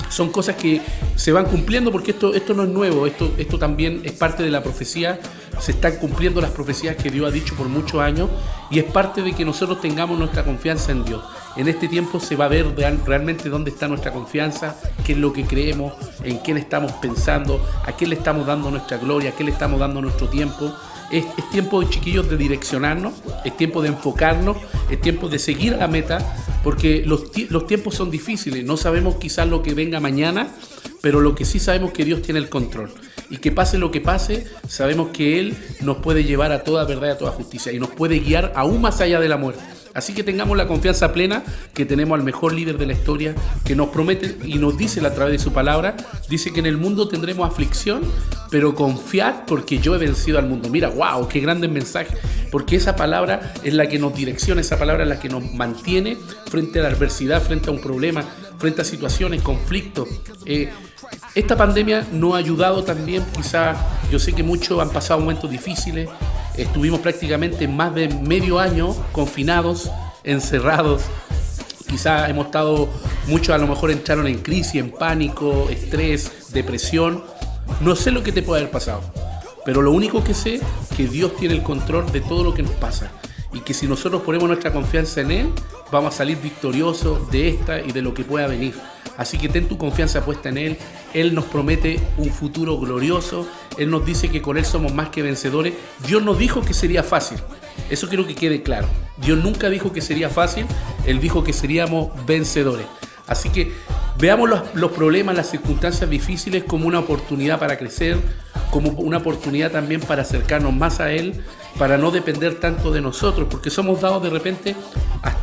son 0.08 0.30
cosas 0.30 0.56
que 0.56 0.80
se 1.16 1.32
van 1.32 1.46
cumpliendo 1.46 1.92
porque 1.92 2.12
esto, 2.12 2.34
esto 2.34 2.54
no 2.54 2.64
es 2.64 2.68
nuevo, 2.68 3.06
esto, 3.06 3.32
esto 3.38 3.58
también 3.58 4.02
es 4.04 4.12
parte 4.12 4.42
de 4.42 4.50
la 4.50 4.62
profecía, 4.62 5.18
se 5.61 5.73
están 5.73 5.96
cumpliendo 5.96 6.40
las 6.40 6.50
profecías 6.50 6.96
que 6.96 7.11
Dios 7.11 7.28
ha 7.28 7.30
dicho 7.30 7.54
por 7.54 7.68
muchos 7.68 8.00
años 8.00 8.28
y 8.70 8.78
es 8.78 8.84
parte 8.84 9.23
de 9.23 9.32
que 9.32 9.44
nosotros 9.44 9.80
tengamos 9.80 10.18
nuestra 10.18 10.44
confianza 10.44 10.92
en 10.92 11.04
Dios. 11.04 11.23
En 11.56 11.68
este 11.68 11.87
tiempo 11.87 12.18
se 12.18 12.34
va 12.34 12.46
a 12.46 12.49
ver 12.49 12.66
realmente 13.06 13.49
dónde 13.49 13.70
está 13.70 13.87
nuestra 13.87 14.12
confianza, 14.12 14.76
qué 15.04 15.12
es 15.12 15.18
lo 15.18 15.32
que 15.32 15.44
creemos, 15.44 15.92
en 16.25 16.38
quién 16.38 16.56
estamos 16.56 16.92
pensando, 16.92 17.64
a 17.87 17.92
quién 17.92 18.11
le 18.11 18.16
estamos 18.16 18.46
dando 18.46 18.70
nuestra 18.70 18.96
gloria, 18.96 19.30
a 19.30 19.32
quién 19.34 19.46
le 19.46 19.52
estamos 19.52 19.78
dando 19.78 20.02
nuestro 20.02 20.28
tiempo. 20.28 20.75
Es, 21.11 21.25
es, 21.37 21.50
tiempo, 21.50 21.82
chiquillos, 21.84 22.28
de 22.28 22.37
direccionarnos, 22.37 23.14
es 23.44 23.56
tiempo 23.56 23.82
de 23.82 23.88
enfocarnos, 23.88 24.56
es 24.90 25.00
tiempo 25.00 25.28
de 25.28 25.38
seguir 25.38 25.76
la 25.76 25.88
meta, 25.88 26.18
porque 26.62 27.04
los, 27.06 27.30
los 27.50 27.66
tiempos 27.66 27.94
son 27.94 28.11
difíciles, 28.11 28.64
no 28.64 28.76
sabemos 28.76 29.16
quizás 29.16 29.49
lo 29.49 29.62
que 29.62 29.75
venga 29.75 30.00
mañana, 30.00 30.49
pero 31.00 31.20
lo 31.20 31.34
que 31.34 31.44
sí 31.44 31.58
sabemos 31.58 31.90
es 31.90 31.96
que 31.99 32.04
Dios 32.04 32.23
tiene 32.23 32.40
el 32.40 32.49
control. 32.49 32.90
Y 33.30 33.38
que 33.38 33.52
pase 33.52 33.78
lo 33.78 33.90
que 33.90 34.00
pase, 34.00 34.46
sabemos 34.68 35.08
que 35.08 35.38
Él 35.38 35.56
nos 35.80 35.99
puede 35.99 36.25
llevar 36.25 36.52
a 36.52 36.64
toda 36.64 36.84
verdad 36.84 37.08
y 37.08 37.11
a 37.11 37.18
toda 37.18 37.32
justicia 37.32 37.73
y 37.73 37.78
nos 37.78 37.90
puede 37.90 38.18
guiar 38.20 38.52
aún 38.56 38.80
más 38.80 39.00
allá 39.00 39.20
de 39.20 39.28
la 39.28 39.37
muerte. 39.37 39.62
Así 39.94 40.12
que 40.12 40.24
tengamos 40.24 40.56
la 40.56 40.66
confianza 40.66 41.12
plena 41.12 41.44
que 41.72 41.86
tenemos 41.86 42.18
al 42.18 42.24
mejor 42.24 42.52
líder 42.52 42.78
de 42.78 42.86
la 42.86 42.92
historia, 42.94 43.34
que 43.64 43.76
nos 43.76 43.88
promete 43.88 44.36
y 44.44 44.58
nos 44.58 44.76
dice 44.76 45.04
a 45.06 45.14
través 45.14 45.32
de 45.32 45.38
su 45.38 45.52
palabra, 45.52 45.96
dice 46.28 46.52
que 46.52 46.58
en 46.58 46.66
el 46.66 46.76
mundo 46.76 47.06
tendremos 47.06 47.48
aflicción, 47.48 48.02
pero 48.50 48.74
confiad 48.74 49.44
porque 49.46 49.78
yo 49.78 49.94
he 49.94 49.98
vencido 49.98 50.38
al 50.38 50.48
mundo. 50.48 50.68
Mira, 50.68 50.88
wow, 50.88 51.28
qué 51.28 51.38
grande 51.38 51.68
mensaje, 51.68 52.16
porque 52.50 52.74
esa 52.74 52.96
palabra 52.96 53.54
es 53.62 53.72
la 53.72 53.88
que 53.88 54.00
nos 54.00 54.14
direcciona, 54.14 54.60
esa 54.60 54.78
palabra 54.78 55.04
es 55.04 55.08
la 55.08 55.20
que 55.20 55.28
nos 55.28 55.52
mantiene 55.54 56.18
frente 56.46 56.80
a 56.80 56.82
la 56.82 56.88
adversidad, 56.88 57.40
frente 57.40 57.70
a 57.70 57.72
un 57.72 57.80
problema, 57.80 58.24
frente 58.58 58.82
a 58.82 58.84
situaciones, 58.84 59.42
conflictos. 59.42 60.08
Eh, 60.44 60.70
esta 61.36 61.56
pandemia 61.56 62.06
nos 62.12 62.34
ha 62.34 62.38
ayudado 62.38 62.82
también, 62.82 63.24
quizá, 63.34 63.76
yo 64.10 64.18
sé 64.18 64.32
que 64.32 64.42
muchos 64.42 64.80
han 64.80 64.90
pasado 64.90 65.20
momentos 65.20 65.50
difíciles, 65.50 66.08
estuvimos 66.56 67.00
prácticamente 67.00 67.68
más 67.68 67.94
de 67.94 68.08
medio 68.08 68.58
año 68.58 68.94
confinados, 69.12 69.90
encerrados, 70.23 71.02
quizá 71.88 72.28
hemos 72.28 72.46
estado, 72.46 72.88
muchos 73.26 73.54
a 73.54 73.58
lo 73.58 73.66
mejor 73.66 73.90
entraron 73.90 74.26
en 74.26 74.38
crisis, 74.38 74.76
en 74.76 74.90
pánico, 74.90 75.68
estrés, 75.70 76.52
depresión, 76.52 77.25
no 77.80 77.96
sé 77.96 78.11
lo 78.11 78.23
que 78.23 78.32
te 78.32 78.42
puede 78.42 78.62
haber 78.62 78.73
pasado, 78.73 79.02
pero 79.64 79.82
lo 79.82 79.92
único 79.92 80.23
que 80.23 80.34
sé 80.34 80.56
es 80.56 80.62
que 80.96 81.06
Dios 81.06 81.37
tiene 81.37 81.54
el 81.54 81.62
control 81.62 82.11
de 82.12 82.20
todo 82.20 82.44
lo 82.44 82.54
que 82.54 82.62
nos 82.62 82.73
pasa 82.73 83.11
y 83.52 83.61
que 83.61 83.73
si 83.73 83.87
nosotros 83.87 84.23
ponemos 84.23 84.49
nuestra 84.49 84.73
confianza 84.73 85.20
en 85.20 85.30
Él, 85.30 85.52
vamos 85.90 86.14
a 86.14 86.18
salir 86.18 86.38
victoriosos 86.40 87.30
de 87.30 87.49
esta 87.49 87.80
y 87.80 87.92
de 87.92 88.02
lo 88.02 88.12
que 88.12 88.25
pueda 88.25 88.49
venir. 88.49 88.75
Así 89.16 89.38
que 89.38 89.49
ten 89.49 89.68
tu 89.68 89.78
confianza 89.78 90.25
puesta 90.25 90.49
en 90.49 90.59
Él. 90.59 90.78
Él 91.12 91.35
nos 91.35 91.44
promete 91.44 92.00
un 92.16 92.30
futuro 92.30 92.78
glorioso. 92.78 93.49
Él 93.78 93.90
nos 93.90 94.04
dice 94.04 94.28
que 94.30 94.42
con 94.42 94.56
Él 94.56 94.64
somos 94.64 94.92
más 94.92 95.11
que 95.11 95.23
vencedores. 95.23 95.75
Dios 96.06 96.23
nos 96.23 96.38
dijo 96.38 96.62
que 96.62 96.75
sería 96.75 97.02
fácil. 97.02 97.38
Eso 97.90 98.09
quiero 98.09 98.26
que 98.26 98.35
quede 98.35 98.62
claro. 98.62 98.88
Dios 99.18 99.42
nunca 99.42 99.71
dijo 99.71 99.92
que 99.92 100.00
sería 100.00 100.30
fácil. 100.30 100.66
Él 101.06 101.21
dijo 101.21 101.44
que 101.44 101.52
seríamos 101.52 102.11
vencedores. 102.26 102.87
Así 103.26 103.49
que 103.49 103.73
veamos 104.18 104.49
los, 104.50 104.62
los 104.75 104.92
problemas, 104.92 105.37
las 105.37 105.50
circunstancias 105.50 106.09
difíciles 106.11 106.64
como 106.64 106.87
una 106.87 106.99
oportunidad 106.99 107.59
para 107.59 107.78
crecer, 107.78 108.18
como 108.71 108.90
una 108.90 109.18
oportunidad 109.18 109.71
también 109.71 110.00
para 110.00 110.23
acercarnos 110.23 110.75
más 110.75 111.00
a 111.00 111.12
Él, 111.12 111.42
para 111.78 111.97
no 111.97 112.11
depender 112.11 112.61
tanto 112.61 112.90
de 112.90 113.00
nosotros, 113.00 113.49
porque 113.50 113.71
somos 113.71 114.00
dados 114.00 114.23
de 114.23 114.30
repente, 114.30 114.76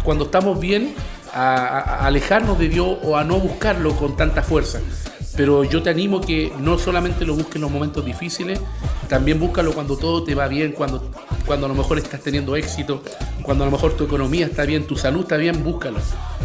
cuando 0.04 0.26
estamos 0.26 0.60
bien, 0.60 0.94
a, 1.34 2.06
alejarnos 2.06 2.58
de 2.60 2.70
Dios 2.70 2.98
o 3.04 3.18
a 3.18 3.24
no 3.24 3.40
buscarlo 3.40 3.96
con 3.96 4.16
tanta 4.16 4.44
fuerza. 4.44 4.80
Pero 5.36 5.64
yo 5.64 5.82
te 5.82 5.90
animo 5.90 6.20
que 6.20 6.52
no 6.60 6.78
solamente 6.78 7.26
lo 7.26 7.36
busques 7.36 7.56
en 7.56 7.62
los 7.62 7.72
momentos 7.72 8.06
difíciles, 8.06 8.60
también 9.08 9.40
búscalo 9.40 9.74
cuando 9.74 9.98
todo 9.98 10.24
te 10.24 10.36
va 10.36 10.48
bien, 10.48 10.74
cuando, 10.74 11.10
cuando 11.46 11.68
a 11.68 11.70
lo 11.70 11.76
mejor 11.76 11.98
estás 11.98 12.22
teniendo 12.22 12.56
éxito, 12.56 13.02
cuando 13.42 13.64
a 13.64 13.68
lo 13.68 13.72
mejor 13.72 13.94
tu 13.94 14.04
economía 14.04 14.46
está 14.46 14.66
bien, 14.66 14.86
tu 14.86 14.98
salud 14.98 15.22
está 15.22 15.38
bien, 15.38 15.64
búscalo. 15.64 16.00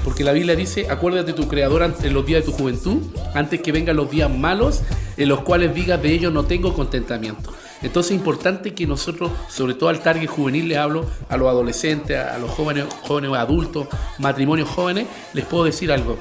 Porque 0.04 0.22
la 0.22 0.32
Biblia 0.32 0.54
dice, 0.54 0.88
acuérdate 0.88 1.32
de 1.32 1.32
tu 1.32 1.48
Creador 1.48 1.82
en 1.82 2.14
los 2.14 2.24
días 2.24 2.44
de 2.44 2.52
tu 2.52 2.56
juventud, 2.56 3.02
antes 3.34 3.60
que 3.60 3.72
vengan 3.72 3.96
los 3.96 4.08
días 4.08 4.30
malos, 4.30 4.82
en 5.16 5.28
los 5.28 5.40
cuales 5.40 5.74
digas 5.74 6.00
de 6.00 6.12
ellos 6.12 6.32
no 6.32 6.44
tengo 6.44 6.72
contentamiento. 6.74 7.52
Entonces 7.86 8.10
es 8.10 8.18
importante 8.18 8.74
que 8.74 8.84
nosotros, 8.84 9.30
sobre 9.48 9.74
todo 9.74 9.90
al 9.90 10.00
target 10.00 10.26
juvenil, 10.26 10.68
le 10.68 10.76
hablo 10.76 11.06
a 11.28 11.36
los 11.36 11.48
adolescentes, 11.48 12.18
a 12.18 12.36
los 12.36 12.50
jóvenes, 12.50 12.86
jóvenes 13.02 13.32
adultos, 13.34 13.86
matrimonios 14.18 14.68
jóvenes, 14.68 15.06
les 15.32 15.44
puedo 15.44 15.64
decir 15.64 15.92
algo. 15.92 16.18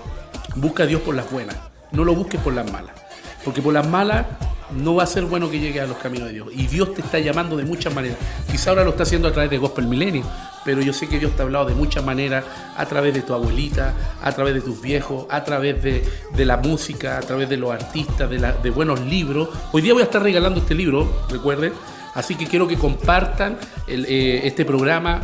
Busca 0.55 0.83
a 0.83 0.85
Dios 0.85 1.01
por 1.01 1.15
las 1.15 1.29
buenas, 1.31 1.57
no 1.91 2.03
lo 2.03 2.13
busques 2.13 2.39
por 2.39 2.53
las 2.53 2.71
malas. 2.71 2.95
Porque 3.43 3.63
por 3.63 3.73
las 3.73 3.87
malas 3.87 4.27
no 4.71 4.95
va 4.95 5.03
a 5.03 5.07
ser 5.07 5.25
bueno 5.25 5.49
que 5.49 5.59
llegue 5.59 5.79
a 5.79 5.85
los 5.85 5.97
caminos 5.97 6.27
de 6.27 6.33
Dios. 6.33 6.47
Y 6.51 6.67
Dios 6.67 6.93
te 6.93 7.01
está 7.01 7.19
llamando 7.19 7.55
de 7.55 7.63
muchas 7.63 7.93
maneras. 7.93 8.17
Quizá 8.51 8.71
ahora 8.71 8.83
lo 8.83 8.91
está 8.91 9.03
haciendo 9.03 9.27
a 9.27 9.31
través 9.31 9.49
de 9.49 9.57
Gospel 9.57 9.87
Milenio, 9.87 10.23
pero 10.63 10.81
yo 10.81 10.93
sé 10.93 11.07
que 11.07 11.19
Dios 11.19 11.35
te 11.35 11.41
ha 11.41 11.45
hablado 11.45 11.65
de 11.65 11.75
muchas 11.75 12.03
maneras, 12.03 12.43
a 12.75 12.85
través 12.85 13.13
de 13.13 13.21
tu 13.21 13.33
abuelita, 13.33 13.93
a 14.21 14.31
través 14.31 14.53
de 14.55 14.61
tus 14.61 14.81
viejos, 14.81 15.25
a 15.29 15.43
través 15.43 15.81
de, 15.83 16.03
la 16.45 16.57
música, 16.57 17.17
a 17.17 17.21
través 17.21 17.49
de 17.49 17.57
los 17.57 17.71
artistas, 17.71 18.29
de, 18.29 18.69
buenos 18.71 18.99
libros. 19.01 19.49
Hoy 19.71 19.81
día 19.81 19.93
voy 19.93 20.01
a 20.01 20.05
estar 20.05 20.21
regalando 20.21 20.59
este 20.59 20.75
libro, 20.75 21.25
recuerden. 21.29 21.73
Así 22.13 22.35
que 22.35 22.47
quiero 22.47 22.67
que 22.67 22.77
compartan 22.77 23.57
eh, 23.87 24.41
este 24.45 24.63
programa, 24.63 25.21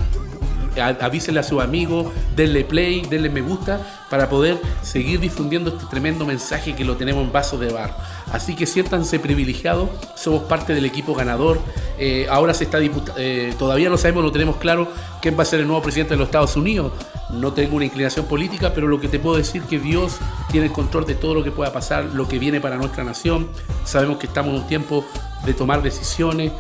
a- 0.80 1.06
avísenle 1.06 1.40
a 1.40 1.44
sus 1.44 1.62
amigos, 1.62 2.08
denle 2.36 2.64
play, 2.64 3.02
denle 3.10 3.30
me 3.30 3.42
gusta 3.42 3.80
para 4.10 4.30
poder 4.30 4.60
seguir 4.82 5.20
difundiendo 5.20 5.70
este 5.72 5.86
tremendo 5.86 6.26
mensaje 6.26 6.76
que 6.76 6.84
lo 6.86 6.98
tenemos 6.98 7.24
en 7.26 7.32
vaso 7.32 7.58
de 7.58 7.72
barro. 7.72 7.94
Así 8.32 8.56
que 8.56 8.66
siéntanse 8.66 9.20
privilegiados, 9.20 9.90
somos 10.16 10.44
parte 10.44 10.74
del 10.74 10.86
equipo 10.86 11.14
ganador. 11.16 11.60
Eh, 11.98 12.28
ahora 12.30 12.54
se 12.54 12.66
está 12.66 12.80
eh, 13.18 13.54
todavía 13.58 13.90
no 13.90 13.98
sabemos, 13.98 14.24
no 14.24 14.32
tenemos 14.32 14.58
claro 14.58 14.88
quién 15.22 15.38
va 15.38 15.44
a 15.44 15.46
ser 15.46 15.60
el 15.62 15.68
nuevo 15.68 15.82
presidente 15.82 16.14
de 16.14 16.18
los 16.18 16.28
Estados 16.28 16.56
Unidos. 16.56 16.92
No 17.30 17.54
tengo 17.54 17.78
una 17.78 17.86
inclinación 17.86 18.26
política, 18.26 18.74
pero 18.74 18.88
lo 18.88 19.00
que 19.00 19.08
te 19.08 19.18
puedo 19.20 19.38
decir 19.38 19.62
es 19.62 19.68
que 19.70 19.80
Dios 19.80 20.18
tiene 20.52 20.68
el 20.68 20.74
control 20.74 21.06
de 21.06 21.16
todo 21.16 21.34
lo 21.34 21.44
que 21.44 21.52
pueda 21.52 21.72
pasar, 21.72 22.06
lo 22.14 22.28
que 22.28 22.40
viene 22.40 22.60
para 22.60 22.76
nuestra 22.78 23.04
nación. 23.06 23.48
Sabemos 23.86 24.18
que 24.18 24.28
estamos 24.28 24.54
en 24.54 24.62
un 24.62 24.68
tiempo 24.68 25.06
de 25.46 25.54
tomar 25.54 25.82
decisiones, 25.82 26.52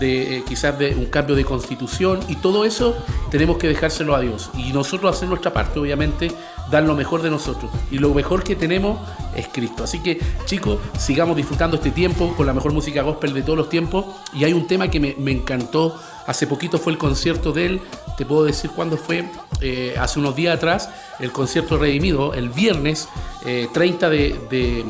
de 0.00 0.38
eh, 0.38 0.44
quizás 0.48 0.76
de 0.78 0.94
un 0.96 1.06
cambio 1.06 1.36
de 1.36 1.44
constitución 1.44 2.18
y 2.28 2.36
todo 2.36 2.64
eso 2.64 2.96
tenemos 3.30 3.58
que 3.58 3.68
dejárselo 3.68 4.16
a 4.16 4.20
Dios. 4.20 4.50
Y 4.56 4.72
nosotros 4.72 5.14
hacer 5.14 5.28
nuestra 5.28 5.52
parte 5.52 5.78
obviamente 5.78 6.32
dar 6.70 6.82
lo 6.84 6.94
mejor 6.96 7.22
de 7.22 7.30
nosotros. 7.30 7.70
Y 7.90 7.98
lo 7.98 8.12
mejor 8.14 8.42
que 8.42 8.56
tenemos 8.56 8.98
es 9.36 9.46
Cristo. 9.48 9.84
Así 9.84 10.00
que 10.00 10.20
chicos 10.46 10.78
sigamos 10.98 11.36
disfrutando 11.36 11.76
este 11.76 11.90
tiempo 11.90 12.34
con 12.36 12.46
la 12.46 12.52
mejor 12.54 12.72
música 12.72 13.02
gospel 13.02 13.32
de 13.34 13.42
todos 13.42 13.58
los 13.58 13.68
tiempos. 13.68 14.06
Y 14.32 14.44
hay 14.44 14.52
un 14.52 14.66
tema 14.66 14.88
que 14.88 14.98
me, 15.00 15.30
encantó. 15.30 15.96
Hace 16.26 16.46
poquito 16.46 16.78
fue 16.78 16.92
el 16.92 16.98
concierto 16.98 17.52
de 17.52 17.66
él. 17.66 17.80
Te 18.16 18.24
puedo 18.26 18.44
decir 18.44 18.70
cuándo 18.70 18.96
fue 18.96 19.28
Eh, 19.62 19.94
hace 20.00 20.18
unos 20.18 20.34
días 20.34 20.56
atrás 20.56 20.88
el 21.18 21.32
concierto 21.32 21.76
redimido 21.76 22.32
el 22.32 22.48
viernes 22.48 23.10
eh, 23.44 23.68
30 23.74 24.08
de- 24.08 24.40
de 24.48 24.86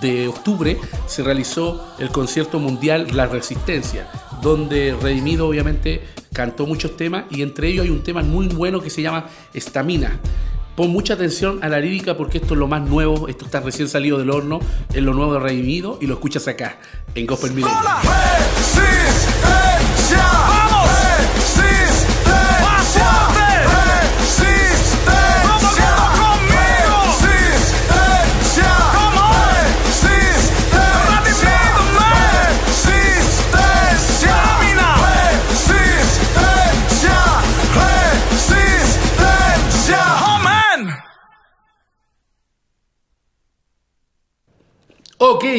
de 0.00 0.28
octubre 0.28 0.78
se 1.06 1.22
realizó 1.22 1.94
el 1.98 2.10
concierto 2.10 2.58
mundial 2.58 3.08
La 3.12 3.26
Resistencia, 3.26 4.08
donde 4.42 4.96
Redimido 5.00 5.48
obviamente 5.48 6.02
cantó 6.32 6.66
muchos 6.66 6.96
temas 6.96 7.24
y 7.30 7.42
entre 7.42 7.68
ellos 7.68 7.84
hay 7.84 7.90
un 7.90 8.02
tema 8.02 8.22
muy 8.22 8.48
bueno 8.48 8.80
que 8.80 8.90
se 8.90 9.02
llama 9.02 9.26
Estamina. 9.54 10.18
Pon 10.76 10.90
mucha 10.90 11.14
atención 11.14 11.58
a 11.64 11.68
la 11.68 11.80
lírica 11.80 12.16
porque 12.16 12.38
esto 12.38 12.54
es 12.54 12.60
lo 12.60 12.68
más 12.68 12.82
nuevo, 12.82 13.26
esto 13.26 13.44
está 13.44 13.60
recién 13.60 13.88
salido 13.88 14.18
del 14.18 14.30
horno, 14.30 14.60
es 14.94 15.02
lo 15.02 15.12
nuevo 15.12 15.34
de 15.34 15.40
Redimido 15.40 15.98
y 16.00 16.06
lo 16.06 16.14
escuchas 16.14 16.46
acá, 16.46 16.78
en 17.14 17.26
Gospel 17.26 17.52
Milenio. 17.52 17.76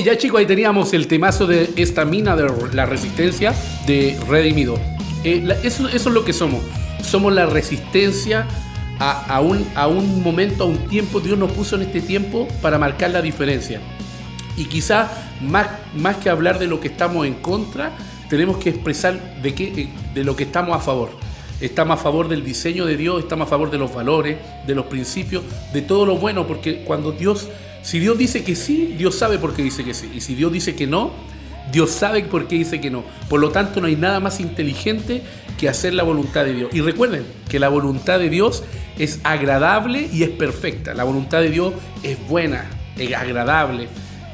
Ya 0.10 0.18
chicos, 0.18 0.40
ahí 0.40 0.48
teníamos 0.48 0.92
el 0.94 1.06
temazo 1.06 1.46
de 1.46 1.70
esta 1.76 2.04
mina 2.04 2.36
de 2.36 2.52
la 2.74 2.88
resistencia 2.88 3.54
de 3.86 4.20
Redimido. 4.28 4.76
Eh, 5.24 5.48
eso, 5.62 5.88
es 5.88 6.04
lo 6.08 6.26
que 6.26 6.34
somos. 6.34 6.64
Somos 7.04 7.32
la 7.32 7.46
resistencia 7.46 8.48
a, 8.98 9.40
un, 9.40 9.68
a 9.76 9.88
un 9.88 10.24
momento, 10.24 10.64
a 10.64 10.66
un 10.66 10.88
tiempo. 10.88 11.20
Dios 11.20 11.38
nos 11.38 11.52
puso 11.52 11.76
en 11.76 11.84
este 11.84 12.02
tiempo 12.02 12.48
para 12.60 12.80
marcar 12.80 13.12
la 13.12 13.22
diferencia. 13.22 13.82
Y 14.58 14.66
quizá 14.66 15.12
más, 15.42 15.68
más 15.96 16.18
que 16.18 16.32
hablar 16.32 16.58
de 16.58 16.66
lo 16.66 16.80
que 16.80 16.88
estamos 16.88 17.28
en 17.28 17.36
contra, 17.36 17.92
tenemos 18.32 18.58
que 18.58 18.72
expresar 18.72 19.40
de, 19.44 19.54
qué, 19.54 19.66
eh, 19.66 19.90
de 20.16 20.24
lo 20.24 20.36
que 20.36 20.46
estamos 20.46 20.76
a 20.76 20.80
favor. 20.80 21.12
Estamos 21.62 22.00
a 22.00 22.02
favor 22.02 22.30
del 22.30 22.44
diseño 22.44 22.88
de 22.88 22.98
Dios, 22.98 23.20
estamos 23.20 23.46
a 23.46 23.50
favor 23.52 23.70
de 23.70 23.78
los 23.78 23.94
valores, 23.94 24.38
de 24.66 24.74
los 24.74 24.88
principios, 24.88 25.44
de 25.72 25.84
todo 25.84 26.08
lo 26.08 26.18
bueno, 26.18 26.48
porque 26.48 26.84
cuando 26.84 27.12
Dios, 27.12 27.48
si 27.82 28.00
Dios 28.00 28.18
dice 28.18 28.44
que 28.44 28.56
sí, 28.56 28.96
Dios 28.98 29.16
sabe 29.16 29.40
por 29.40 29.54
qué 29.54 29.64
dice 29.64 29.84
que 29.84 29.94
sí. 29.94 30.10
Y 30.14 30.22
si 30.22 30.36
Dios 30.36 30.52
dice 30.52 30.76
que 30.76 30.88
no, 30.88 31.12
Dios 31.72 31.92
sabe 31.92 32.24
por 32.24 32.48
qué 32.48 32.56
dice 32.56 32.82
que 32.82 32.90
no. 32.90 33.04
Por 33.30 33.40
lo 33.40 33.50
tanto, 33.50 33.82
no 33.82 33.88
hay 33.88 33.96
nada 33.96 34.20
más 34.20 34.40
inteligente 34.40 35.22
que 35.58 35.70
hacer 35.70 35.94
la 35.94 36.04
voluntad 36.04 36.46
de 36.46 36.54
Dios. 36.54 36.72
Y 36.74 36.82
recuerden 36.82 37.26
que 37.48 37.60
la 37.60 37.70
voluntad 37.70 38.20
de 38.20 38.30
Dios 38.30 38.64
es 38.98 39.20
agradable 39.24 40.10
y 40.12 40.24
es 40.24 40.30
perfecta. 40.30 40.94
La 40.94 41.04
voluntad 41.04 41.42
de 41.42 41.50
Dios 41.50 41.74
es 42.04 42.18
buena, 42.28 42.70
es 42.98 43.14
agradable 43.14 43.88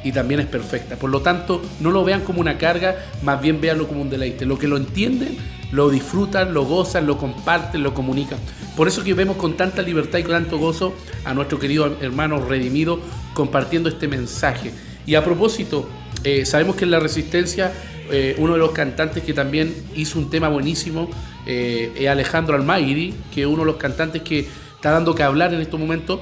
y 0.06 0.12
también 0.12 0.40
es 0.40 0.46
perfecta. 0.46 0.96
Por 0.98 1.10
lo 1.10 1.22
tanto, 1.22 1.62
no 1.80 1.90
lo 1.90 2.06
vean 2.06 2.22
como 2.22 2.40
una 2.40 2.60
carga, 2.60 2.96
más 3.24 3.42
bien 3.42 3.60
véanlo 3.60 3.88
como 3.88 4.04
un 4.04 4.10
deleite. 4.10 4.46
Lo 4.46 4.60
que 4.60 4.68
lo 4.68 4.78
entienden, 4.78 5.36
lo 5.72 5.90
disfrutan, 5.90 6.54
lo 6.54 6.64
gozan, 6.64 7.08
lo 7.08 7.18
comparten, 7.18 7.82
lo 7.82 7.96
comunican. 7.96 8.38
Por 8.78 8.88
eso 8.88 9.04
que 9.04 9.16
vemos 9.16 9.36
con 9.36 9.58
tanta 9.58 9.82
libertad 9.82 10.20
y 10.20 10.24
con 10.24 10.34
tanto 10.34 10.60
gozo 10.60 10.94
a 11.26 11.34
nuestro 11.34 11.58
querido 11.58 11.98
hermano 12.02 12.40
redimido 12.40 13.00
compartiendo 13.34 13.90
este 13.90 14.08
mensaje. 14.08 14.72
Y 15.08 15.16
a 15.16 15.24
propósito, 15.24 15.90
eh, 16.24 16.46
sabemos 16.46 16.76
que 16.76 16.86
en 16.86 16.92
la 16.92 17.00
Resistencia, 17.00 17.74
eh, 18.12 18.36
uno 18.38 18.54
de 18.54 18.60
los 18.60 18.74
cantantes 18.74 19.24
que 19.24 19.34
también 19.34 19.74
hizo 19.96 20.20
un 20.20 20.30
tema 20.30 20.50
buenísimo 20.50 21.10
eh, 21.48 21.92
es 21.98 22.08
Alejandro 22.08 22.56
Almairi, 22.56 23.16
que 23.34 23.42
es 23.42 23.48
uno 23.48 23.62
de 23.62 23.66
los 23.66 23.78
cantantes 23.78 24.22
que 24.22 24.46
está 24.76 24.92
dando 24.92 25.16
que 25.16 25.24
hablar 25.24 25.52
en 25.52 25.62
estos 25.62 25.80
momentos. 25.80 26.20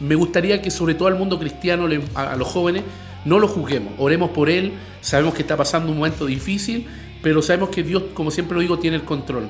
Me 0.00 0.14
gustaría 0.14 0.62
que 0.62 0.70
sobre 0.70 0.94
todo 0.94 1.08
al 1.08 1.16
mundo 1.16 1.38
cristiano, 1.38 1.86
a 2.14 2.36
los 2.36 2.48
jóvenes, 2.48 2.84
no 3.28 3.38
lo 3.38 3.46
juzguemos, 3.46 3.92
oremos 3.98 4.30
por 4.30 4.48
él, 4.48 4.72
sabemos 5.00 5.34
que 5.34 5.42
está 5.42 5.56
pasando 5.56 5.92
un 5.92 5.98
momento 5.98 6.26
difícil, 6.26 6.86
pero 7.22 7.42
sabemos 7.42 7.68
que 7.70 7.82
Dios, 7.82 8.04
como 8.14 8.30
siempre 8.30 8.54
lo 8.54 8.60
digo, 8.60 8.78
tiene 8.78 8.96
el 8.96 9.04
control. 9.04 9.48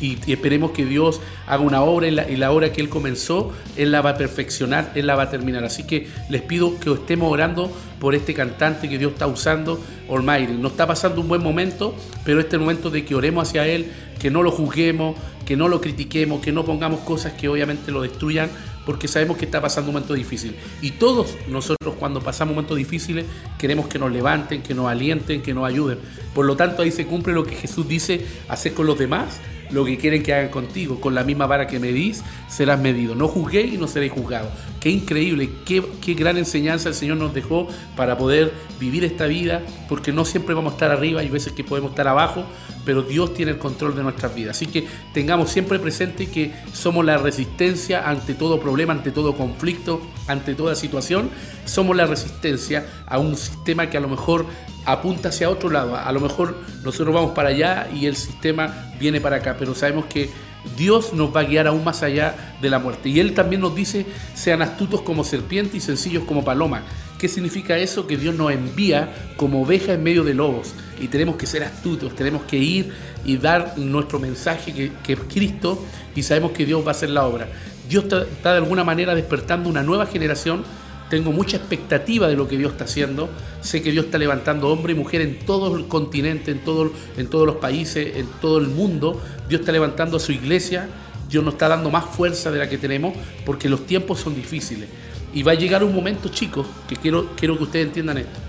Y, 0.00 0.18
esperemos 0.26 0.72
que 0.72 0.84
Dios 0.84 1.20
haga 1.46 1.62
una 1.62 1.82
obra 1.82 2.08
y 2.08 2.36
la, 2.36 2.50
obra 2.50 2.72
que 2.72 2.80
Él 2.80 2.88
comenzó, 2.88 3.52
Él 3.76 3.92
la 3.92 4.00
va 4.00 4.10
a 4.10 4.16
perfeccionar, 4.16 4.90
Él 4.96 5.06
la 5.06 5.14
va 5.14 5.24
a 5.24 5.30
terminar. 5.30 5.62
Así 5.64 5.84
que 5.84 6.08
les 6.28 6.42
pido 6.42 6.80
que 6.80 6.90
estemos 6.90 7.30
orando 7.30 7.70
por 8.00 8.14
este 8.14 8.34
cantante 8.34 8.88
que 8.88 8.98
Dios 8.98 9.12
está 9.12 9.28
usando, 9.28 9.80
Almighty. 10.10 10.54
No 10.54 10.68
está 10.68 10.86
pasando 10.88 11.20
un 11.20 11.28
buen 11.28 11.42
momento, 11.42 11.94
pero 12.24 12.40
este 12.40 12.58
momento 12.58 12.90
de 12.90 13.04
que 13.04 13.14
oremos 13.14 13.48
hacia 13.48 13.66
Él, 13.66 13.92
que 14.18 14.30
no 14.30 14.42
lo 14.42 14.50
juzguemos, 14.50 15.16
que 15.46 15.56
no 15.56 15.68
lo 15.68 15.80
critiquemos, 15.80 16.40
que 16.40 16.50
no 16.50 16.64
pongamos 16.64 17.00
cosas 17.00 17.34
que 17.34 17.48
obviamente 17.48 17.92
lo 17.92 18.02
destruyan, 18.02 18.50
porque 18.84 19.08
sabemos 19.08 19.36
que 19.36 19.44
está 19.44 19.60
pasando 19.60 19.90
un 19.90 19.94
momento 19.94 20.14
difícil. 20.14 20.56
Y 20.80 20.92
todos 20.92 21.36
nosotros 21.48 21.94
cuando 21.98 22.20
pasamos 22.20 22.54
momentos 22.54 22.76
difíciles 22.76 23.26
queremos 23.58 23.88
que 23.88 23.98
nos 23.98 24.10
levanten, 24.12 24.62
que 24.62 24.74
nos 24.74 24.86
alienten, 24.86 25.42
que 25.42 25.54
nos 25.54 25.68
ayuden. 25.68 25.98
Por 26.34 26.46
lo 26.46 26.56
tanto 26.56 26.82
ahí 26.82 26.90
se 26.90 27.06
cumple 27.06 27.32
lo 27.32 27.44
que 27.44 27.54
Jesús 27.54 27.86
dice, 27.86 28.26
hacer 28.48 28.74
con 28.74 28.86
los 28.86 28.98
demás 28.98 29.40
lo 29.72 29.84
que 29.84 29.98
quieren 29.98 30.22
que 30.22 30.34
hagan 30.34 30.50
contigo. 30.50 31.00
Con 31.00 31.14
la 31.14 31.24
misma 31.24 31.46
vara 31.46 31.66
que 31.66 31.78
medís, 31.78 32.22
serás 32.48 32.80
medido. 32.80 33.14
No 33.14 33.28
juzguéis 33.28 33.74
y 33.74 33.78
no 33.78 33.88
seréis 33.88 34.12
juzgados. 34.12 34.50
Qué 34.80 34.90
increíble, 34.90 35.50
qué, 35.64 35.82
qué 36.00 36.14
gran 36.14 36.36
enseñanza 36.36 36.88
el 36.88 36.94
Señor 36.94 37.16
nos 37.16 37.34
dejó 37.34 37.68
para 37.96 38.18
poder 38.18 38.52
vivir 38.78 39.04
esta 39.04 39.26
vida, 39.26 39.62
porque 39.88 40.12
no 40.12 40.24
siempre 40.24 40.54
vamos 40.54 40.72
a 40.72 40.74
estar 40.74 40.90
arriba, 40.90 41.20
hay 41.20 41.28
veces 41.28 41.52
que 41.52 41.62
podemos 41.62 41.92
estar 41.92 42.08
abajo, 42.08 42.44
pero 42.84 43.02
Dios 43.02 43.32
tiene 43.34 43.52
el 43.52 43.58
control 43.58 43.94
de 43.94 44.02
nuestras 44.02 44.34
vidas. 44.34 44.56
Así 44.56 44.66
que 44.66 44.86
tengamos 45.14 45.50
siempre 45.50 45.78
presente 45.78 46.26
que 46.26 46.52
somos 46.72 47.04
la 47.04 47.16
resistencia 47.16 48.08
ante 48.08 48.34
todo 48.34 48.60
problema, 48.60 48.92
ante 48.92 49.12
todo 49.12 49.36
conflicto, 49.36 50.00
ante 50.26 50.54
toda 50.54 50.74
situación. 50.74 51.30
Somos 51.64 51.96
la 51.96 52.06
resistencia 52.06 52.86
a 53.06 53.18
un 53.18 53.36
sistema 53.36 53.88
que 53.88 53.96
a 53.96 54.00
lo 54.00 54.08
mejor 54.08 54.46
apunta 54.84 55.28
hacia 55.28 55.50
otro 55.50 55.70
lado. 55.70 55.96
A 55.96 56.10
lo 56.12 56.20
mejor 56.20 56.56
nosotros 56.82 57.14
vamos 57.14 57.32
para 57.32 57.50
allá 57.50 57.88
y 57.94 58.06
el 58.06 58.16
sistema 58.16 58.92
viene 58.98 59.20
para 59.20 59.36
acá, 59.36 59.56
pero 59.58 59.74
sabemos 59.74 60.06
que 60.06 60.30
Dios 60.76 61.12
nos 61.12 61.34
va 61.34 61.40
a 61.40 61.44
guiar 61.44 61.66
aún 61.66 61.84
más 61.84 62.02
allá 62.02 62.54
de 62.60 62.70
la 62.70 62.78
muerte. 62.78 63.08
Y 63.08 63.20
Él 63.20 63.34
también 63.34 63.60
nos 63.60 63.74
dice, 63.74 64.06
sean 64.34 64.62
astutos 64.62 65.02
como 65.02 65.24
serpiente 65.24 65.76
y 65.76 65.80
sencillos 65.80 66.24
como 66.24 66.44
paloma. 66.44 66.82
¿Qué 67.18 67.28
significa 67.28 67.78
eso? 67.78 68.06
Que 68.06 68.16
Dios 68.16 68.34
nos 68.34 68.50
envía 68.50 69.12
como 69.36 69.62
oveja 69.62 69.92
en 69.92 70.02
medio 70.02 70.24
de 70.24 70.34
lobos. 70.34 70.74
Y 71.00 71.08
tenemos 71.08 71.36
que 71.36 71.46
ser 71.46 71.62
astutos, 71.62 72.14
tenemos 72.16 72.42
que 72.42 72.56
ir 72.56 72.92
y 73.24 73.36
dar 73.36 73.78
nuestro 73.78 74.18
mensaje 74.18 74.72
que, 74.72 74.92
que 75.02 75.12
es 75.14 75.20
Cristo 75.32 75.84
y 76.14 76.22
sabemos 76.22 76.52
que 76.52 76.66
Dios 76.66 76.84
va 76.84 76.88
a 76.88 76.90
hacer 76.92 77.10
la 77.10 77.24
obra. 77.24 77.48
Dios 77.88 78.04
está, 78.04 78.22
está 78.22 78.52
de 78.52 78.58
alguna 78.58 78.84
manera 78.84 79.14
despertando 79.14 79.68
una 79.68 79.82
nueva 79.82 80.06
generación 80.06 80.64
tengo 81.12 81.30
mucha 81.30 81.58
expectativa 81.58 82.26
de 82.26 82.36
lo 82.36 82.48
que 82.48 82.56
Dios 82.56 82.72
está 82.72 82.84
haciendo. 82.84 83.28
Sé 83.60 83.82
que 83.82 83.92
Dios 83.92 84.06
está 84.06 84.16
levantando 84.16 84.70
hombre 84.70 84.94
y 84.94 84.96
mujer 84.96 85.20
en 85.20 85.40
todo 85.40 85.76
el 85.76 85.86
continente, 85.86 86.52
en, 86.52 86.60
todo, 86.60 86.90
en 87.18 87.26
todos 87.26 87.46
los 87.46 87.56
países, 87.56 88.16
en 88.16 88.26
todo 88.40 88.56
el 88.56 88.68
mundo. 88.68 89.20
Dios 89.46 89.60
está 89.60 89.72
levantando 89.72 90.16
a 90.16 90.20
su 90.20 90.32
iglesia. 90.32 90.88
Dios 91.28 91.44
nos 91.44 91.52
está 91.52 91.68
dando 91.68 91.90
más 91.90 92.06
fuerza 92.06 92.50
de 92.50 92.60
la 92.60 92.66
que 92.66 92.78
tenemos 92.78 93.12
porque 93.44 93.68
los 93.68 93.84
tiempos 93.84 94.20
son 94.20 94.34
difíciles. 94.34 94.88
Y 95.34 95.42
va 95.42 95.52
a 95.52 95.54
llegar 95.54 95.84
un 95.84 95.94
momento, 95.94 96.30
chicos, 96.30 96.66
que 96.88 96.96
quiero, 96.96 97.28
quiero 97.36 97.58
que 97.58 97.64
ustedes 97.64 97.88
entiendan 97.88 98.16
esto. 98.16 98.40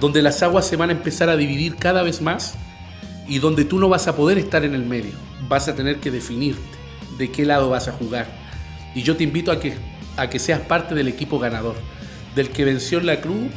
Donde 0.00 0.22
las 0.22 0.42
aguas 0.42 0.66
se 0.66 0.76
van 0.76 0.88
a 0.88 0.94
empezar 0.94 1.28
a 1.28 1.36
dividir 1.36 1.76
cada 1.76 2.02
vez 2.02 2.22
más 2.22 2.54
y 3.28 3.40
donde 3.40 3.66
tú 3.66 3.78
no 3.78 3.90
vas 3.90 4.08
a 4.08 4.16
poder 4.16 4.38
estar 4.38 4.64
en 4.64 4.74
el 4.74 4.86
medio. 4.86 5.12
Vas 5.50 5.68
a 5.68 5.74
tener 5.74 5.98
que 5.98 6.10
definirte 6.10 6.62
de 7.18 7.30
qué 7.30 7.44
lado 7.44 7.68
vas 7.68 7.88
a 7.88 7.92
jugar. 7.92 8.26
Y 8.94 9.02
yo 9.02 9.18
te 9.18 9.24
invito 9.24 9.52
a 9.52 9.60
que 9.60 9.91
a 10.16 10.28
que 10.28 10.38
seas 10.38 10.60
parte 10.60 10.94
del 10.94 11.08
equipo 11.08 11.38
ganador, 11.38 11.76
del 12.34 12.50
que 12.50 12.64
venció 12.64 12.98
en 12.98 13.06
la 13.06 13.20
cruz 13.20 13.50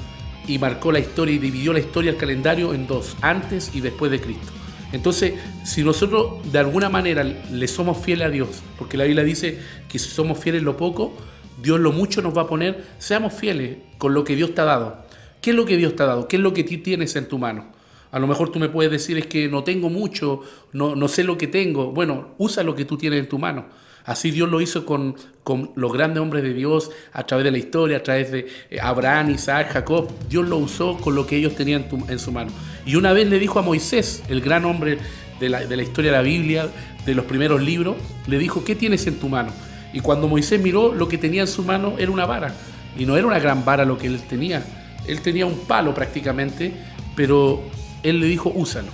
y 0.48 0.60
marcó 0.60 0.92
la 0.92 1.00
historia 1.00 1.36
y 1.36 1.40
dividió 1.40 1.74
la 1.74 1.80
historia 1.80 2.12
del 2.12 2.20
calendario 2.20 2.74
en 2.74 2.88
dos, 2.88 3.16
antes 3.22 3.72
y 3.74 3.82
después 3.82 4.12
de 4.12 4.22
Cristo. 4.22 4.52
Entonces, 4.92 5.34
si 5.64 5.84
nosotros 5.84 6.52
de 6.52 6.60
alguna 6.60 6.90
manera 6.90 7.24
le 7.24 7.68
somos 7.68 7.98
fieles 7.98 8.28
a 8.28 8.30
Dios, 8.30 8.62
porque 8.78 8.98
la 8.98 9.04
Biblia 9.04 9.24
dice 9.24 9.60
que 9.90 10.00
si 10.00 10.10
somos 10.10 10.40
fieles 10.40 10.64
lo 10.64 10.78
poco, 10.78 11.14
Dios 11.62 11.80
lo 11.80 11.92
mucho 11.92 12.22
nos 12.22 12.36
va 12.36 12.44
a 12.44 12.48
poner, 12.48 12.86
seamos 12.98 13.34
fieles 13.34 13.78
con 13.98 14.14
lo 14.14 14.24
que 14.24 14.36
Dios 14.36 14.54
te 14.54 14.62
ha 14.62 14.66
dado. 14.66 15.06
¿Qué 15.42 15.52
es 15.52 15.56
lo 15.56 15.66
que 15.66 15.78
Dios 15.78 15.96
te 15.96 16.04
ha 16.04 16.06
dado? 16.06 16.28
¿Qué 16.28 16.38
es 16.38 16.42
lo 16.42 16.54
que 16.54 16.64
tú 16.64 16.82
tienes 16.82 17.16
en 17.16 17.28
tu 17.28 17.38
mano? 17.38 17.66
A 18.12 18.20
lo 18.20 18.28
mejor 18.28 18.52
tú 18.52 18.60
me 18.60 18.70
puedes 18.70 18.92
decir 18.92 19.18
es 19.18 19.28
que 19.28 19.50
no 19.50 19.64
tengo 19.64 19.90
mucho, 19.90 20.42
no, 20.72 20.96
no 20.96 21.08
sé 21.08 21.24
lo 21.24 21.38
que 21.38 21.48
tengo. 21.48 21.92
Bueno, 21.92 22.30
usa 22.38 22.64
lo 22.64 22.76
que 22.76 22.86
tú 22.86 22.98
tienes 22.98 23.20
en 23.20 23.28
tu 23.28 23.38
mano. 23.38 23.66
Así 24.06 24.30
Dios 24.30 24.50
lo 24.50 24.62
hizo 24.62 24.86
con, 24.86 25.16
con, 25.44 25.72
los 25.76 25.92
grandes 25.92 26.22
hombres 26.22 26.44
de 26.44 26.54
Dios 26.54 26.92
a 27.12 27.26
través 27.26 27.44
de 27.44 27.52
la 27.52 27.58
historia, 27.58 27.98
a 27.98 28.04
través 28.04 28.32
de 28.32 28.48
Abraham, 28.80 29.32
Isaac, 29.32 29.72
Jacob. 29.74 30.10
Dios 30.30 30.48
lo 30.48 30.58
usó 30.58 30.98
con 30.98 31.16
lo 31.16 31.26
que 31.26 31.38
ellos 31.38 31.56
tenían 31.56 31.88
en 32.08 32.20
su 32.20 32.32
mano. 32.32 32.52
Y 32.86 32.96
una 32.96 33.14
vez 33.14 33.28
le 33.28 33.40
dijo 33.40 33.58
a 33.58 33.64
Moisés, 33.64 34.22
el 34.30 34.42
gran 34.42 34.64
hombre 34.66 35.00
de 35.40 35.50
la, 35.50 35.66
de 35.66 35.76
la, 35.76 35.82
historia 35.82 36.12
de 36.12 36.18
la 36.18 36.24
Biblia, 36.24 36.70
de 37.04 37.16
los 37.16 37.26
primeros 37.26 37.62
libros, 37.62 37.96
le 38.28 38.38
dijo, 38.38 38.64
¿qué 38.64 38.76
tienes 38.76 39.08
en 39.08 39.20
tu 39.20 39.28
mano? 39.28 39.52
Y 39.92 40.02
cuando 40.02 40.28
Moisés 40.28 40.62
miró, 40.62 40.94
lo 40.94 41.08
que 41.08 41.18
tenía 41.18 41.42
en 41.42 41.48
su 41.48 41.64
mano 41.64 41.96
era 41.98 42.12
una 42.12 42.26
vara. 42.26 42.54
Y 42.98 43.06
no 43.06 43.18
era 43.18 43.26
una 43.26 43.40
gran 43.40 43.66
vara 43.66 43.86
lo 43.86 43.98
que 43.98 44.08
él 44.08 44.22
tenía. 44.30 44.64
Él 45.08 45.22
tenía 45.22 45.48
un 45.48 45.60
palo 45.60 45.94
prácticamente, 45.96 46.74
pero 47.16 47.64
él 48.04 48.20
le 48.20 48.28
dijo, 48.28 48.52
úsalo. 48.54 48.90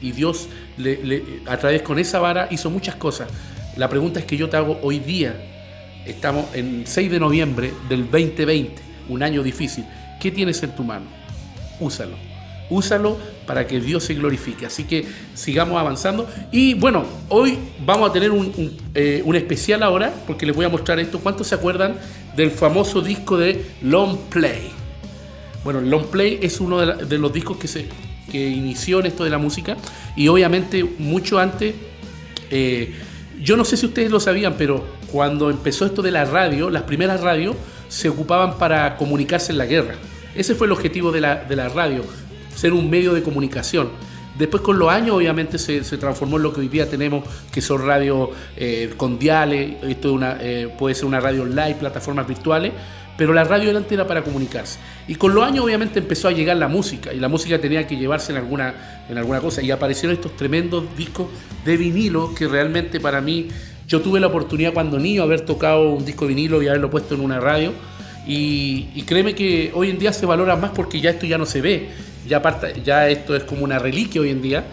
Y 0.00 0.12
Dios, 0.12 0.48
le, 0.76 1.02
le, 1.02 1.24
a 1.46 1.56
través 1.56 1.82
con 1.82 1.98
esa 1.98 2.20
vara, 2.20 2.48
hizo 2.50 2.70
muchas 2.70 2.94
cosas. 2.94 3.28
La 3.76 3.88
pregunta 3.88 4.20
es 4.20 4.26
que 4.26 4.36
yo 4.36 4.50
te 4.50 4.56
hago 4.56 4.78
hoy 4.82 4.98
día. 4.98 5.34
Estamos 6.04 6.46
en 6.54 6.82
6 6.86 7.10
de 7.10 7.20
noviembre 7.20 7.72
del 7.88 8.10
2020, 8.10 8.82
un 9.08 9.22
año 9.22 9.42
difícil. 9.42 9.84
¿Qué 10.20 10.30
tienes 10.30 10.62
en 10.62 10.74
tu 10.74 10.84
mano? 10.84 11.06
Úsalo. 11.80 12.16
úsalo 12.68 13.18
para 13.46 13.66
que 13.66 13.80
Dios 13.80 14.04
se 14.04 14.14
glorifique. 14.14 14.66
Así 14.66 14.84
que 14.84 15.06
sigamos 15.34 15.78
avanzando. 15.78 16.28
Y 16.50 16.74
bueno, 16.74 17.04
hoy 17.28 17.58
vamos 17.84 18.10
a 18.10 18.12
tener 18.12 18.30
un, 18.30 18.52
un, 18.56 18.78
eh, 18.94 19.22
especial 19.34 19.82
ahora, 19.82 20.12
porque 20.26 20.44
les 20.44 20.54
voy 20.54 20.66
a 20.66 20.68
mostrar 20.68 20.98
esto. 21.00 21.18
¿Cuántos 21.20 21.46
se 21.46 21.54
acuerdan 21.54 21.96
del 22.36 22.50
famoso 22.50 23.00
disco 23.00 23.38
de 23.38 23.64
Long 23.80 24.18
Play? 24.28 24.70
Bueno, 25.64 25.80
Long 25.80 26.06
Play 26.06 26.40
es 26.42 26.60
uno 26.60 26.78
de 26.78 27.18
los 27.18 27.32
discos 27.32 27.56
que, 27.56 27.68
se, 27.68 27.88
que 28.30 28.48
inició 28.48 29.00
en 29.00 29.06
esto 29.06 29.24
de 29.24 29.30
la 29.30 29.38
música. 29.38 29.76
Y 30.14 30.28
obviamente 30.28 30.84
mucho 30.98 31.38
antes, 31.38 31.74
eh, 32.50 32.92
yo 33.42 33.56
no 33.56 33.64
sé 33.64 33.76
si 33.76 33.86
ustedes 33.86 34.10
lo 34.10 34.20
sabían, 34.20 34.54
pero 34.56 34.84
cuando 35.10 35.50
empezó 35.50 35.84
esto 35.84 36.00
de 36.02 36.10
la 36.10 36.24
radio, 36.24 36.70
las 36.70 36.82
primeras 36.82 37.20
radios 37.20 37.56
se 37.88 38.08
ocupaban 38.08 38.56
para 38.56 38.96
comunicarse 38.96 39.52
en 39.52 39.58
la 39.58 39.66
guerra. 39.66 39.94
Ese 40.34 40.54
fue 40.54 40.66
el 40.66 40.72
objetivo 40.72 41.12
de 41.12 41.20
la, 41.20 41.36
de 41.36 41.56
la 41.56 41.68
radio, 41.68 42.04
ser 42.54 42.72
un 42.72 42.88
medio 42.88 43.12
de 43.12 43.22
comunicación. 43.22 43.90
Después 44.38 44.62
con 44.62 44.78
los 44.78 44.88
años 44.88 45.16
obviamente 45.16 45.58
se, 45.58 45.84
se 45.84 45.98
transformó 45.98 46.38
en 46.38 46.44
lo 46.44 46.52
que 46.54 46.60
hoy 46.60 46.68
día 46.68 46.88
tenemos, 46.88 47.24
que 47.52 47.60
son 47.60 47.86
radios 47.86 48.30
eh, 48.56 48.94
con 48.96 49.18
diales, 49.18 49.76
esto 49.82 50.08
es 50.08 50.14
una, 50.14 50.38
eh, 50.40 50.74
puede 50.78 50.94
ser 50.94 51.04
una 51.04 51.20
radio 51.20 51.42
online, 51.42 51.74
plataformas 51.74 52.26
virtuales, 52.26 52.72
pero 53.16 53.32
la 53.32 53.44
radio 53.44 53.68
delante 53.68 53.94
era 53.94 54.06
para 54.06 54.22
comunicarse. 54.22 54.78
Y 55.08 55.16
con 55.16 55.34
los 55.34 55.44
años 55.44 55.64
obviamente 55.64 55.98
empezó 55.98 56.28
a 56.28 56.32
llegar 56.32 56.56
la 56.56 56.68
música, 56.68 57.12
y 57.12 57.20
la 57.20 57.28
música 57.28 57.60
tenía 57.60 57.86
que 57.86 57.96
llevarse 57.96 58.32
en 58.32 58.38
alguna, 58.38 59.04
en 59.08 59.18
alguna 59.18 59.40
cosa, 59.40 59.62
y 59.62 59.70
aparecieron 59.70 60.16
estos 60.16 60.36
tremendos 60.36 60.84
discos 60.96 61.28
de 61.64 61.76
vinilo 61.76 62.34
que 62.34 62.48
realmente 62.48 63.00
para 63.00 63.20
mí, 63.20 63.48
yo 63.88 64.00
tuve 64.00 64.20
la 64.20 64.28
oportunidad 64.28 64.72
cuando 64.72 64.98
niño 64.98 65.22
haber 65.22 65.42
tocado 65.42 65.90
un 65.90 66.04
disco 66.04 66.26
de 66.26 66.34
vinilo 66.34 66.62
y 66.62 66.68
haberlo 66.68 66.90
puesto 66.90 67.14
en 67.14 67.20
una 67.20 67.40
radio, 67.40 67.72
y, 68.26 68.88
y 68.94 69.02
créeme 69.02 69.34
que 69.34 69.72
hoy 69.74 69.90
en 69.90 69.98
día 69.98 70.12
se 70.12 70.26
valora 70.26 70.56
más 70.56 70.70
porque 70.70 71.00
ya 71.00 71.10
esto 71.10 71.26
ya 71.26 71.38
no 71.38 71.46
se 71.46 71.60
ve, 71.60 71.90
ya, 72.26 72.38
aparte, 72.38 72.80
ya 72.84 73.08
esto 73.08 73.34
es 73.34 73.42
como 73.44 73.64
una 73.64 73.78
reliquia 73.78 74.20
hoy 74.20 74.30
en 74.30 74.42
día. 74.42 74.64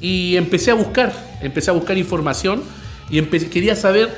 Y 0.00 0.36
empecé 0.36 0.70
a 0.70 0.74
buscar, 0.74 1.12
empecé 1.40 1.70
a 1.70 1.74
buscar 1.74 1.96
información 1.96 2.62
y 3.10 3.22
quería 3.22 3.76
saber 3.76 4.14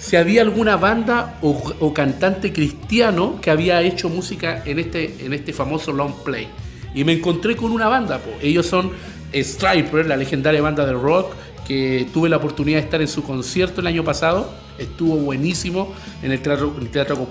si 0.00 0.16
había 0.16 0.42
alguna 0.42 0.76
banda 0.76 1.38
o, 1.42 1.92
cantante 1.92 2.52
cristiano 2.52 3.38
que 3.40 3.50
había 3.50 3.82
hecho 3.82 4.08
música 4.08 4.62
en 4.64 4.78
este, 4.78 5.26
en 5.26 5.34
este 5.34 5.52
famoso 5.52 5.92
long 5.92 6.14
play. 6.24 6.48
Y 6.94 7.04
me 7.04 7.12
encontré 7.12 7.54
con 7.54 7.70
una 7.70 7.86
banda, 7.88 8.18
po. 8.18 8.30
ellos 8.40 8.66
son 8.66 8.90
Striper, 9.32 10.06
la 10.06 10.16
legendaria 10.16 10.62
banda 10.62 10.86
de 10.86 10.92
rock, 10.92 11.34
que 11.68 12.08
tuve 12.12 12.28
la 12.28 12.38
oportunidad 12.38 12.78
de 12.78 12.84
estar 12.84 13.00
en 13.00 13.08
su 13.08 13.22
concierto 13.22 13.80
el 13.80 13.86
año 13.86 14.02
pasado, 14.02 14.50
estuvo 14.78 15.16
buenísimo 15.16 15.94
en 16.22 16.32
el 16.32 16.40
Teatro, 16.40 16.74
teatro 16.90 17.28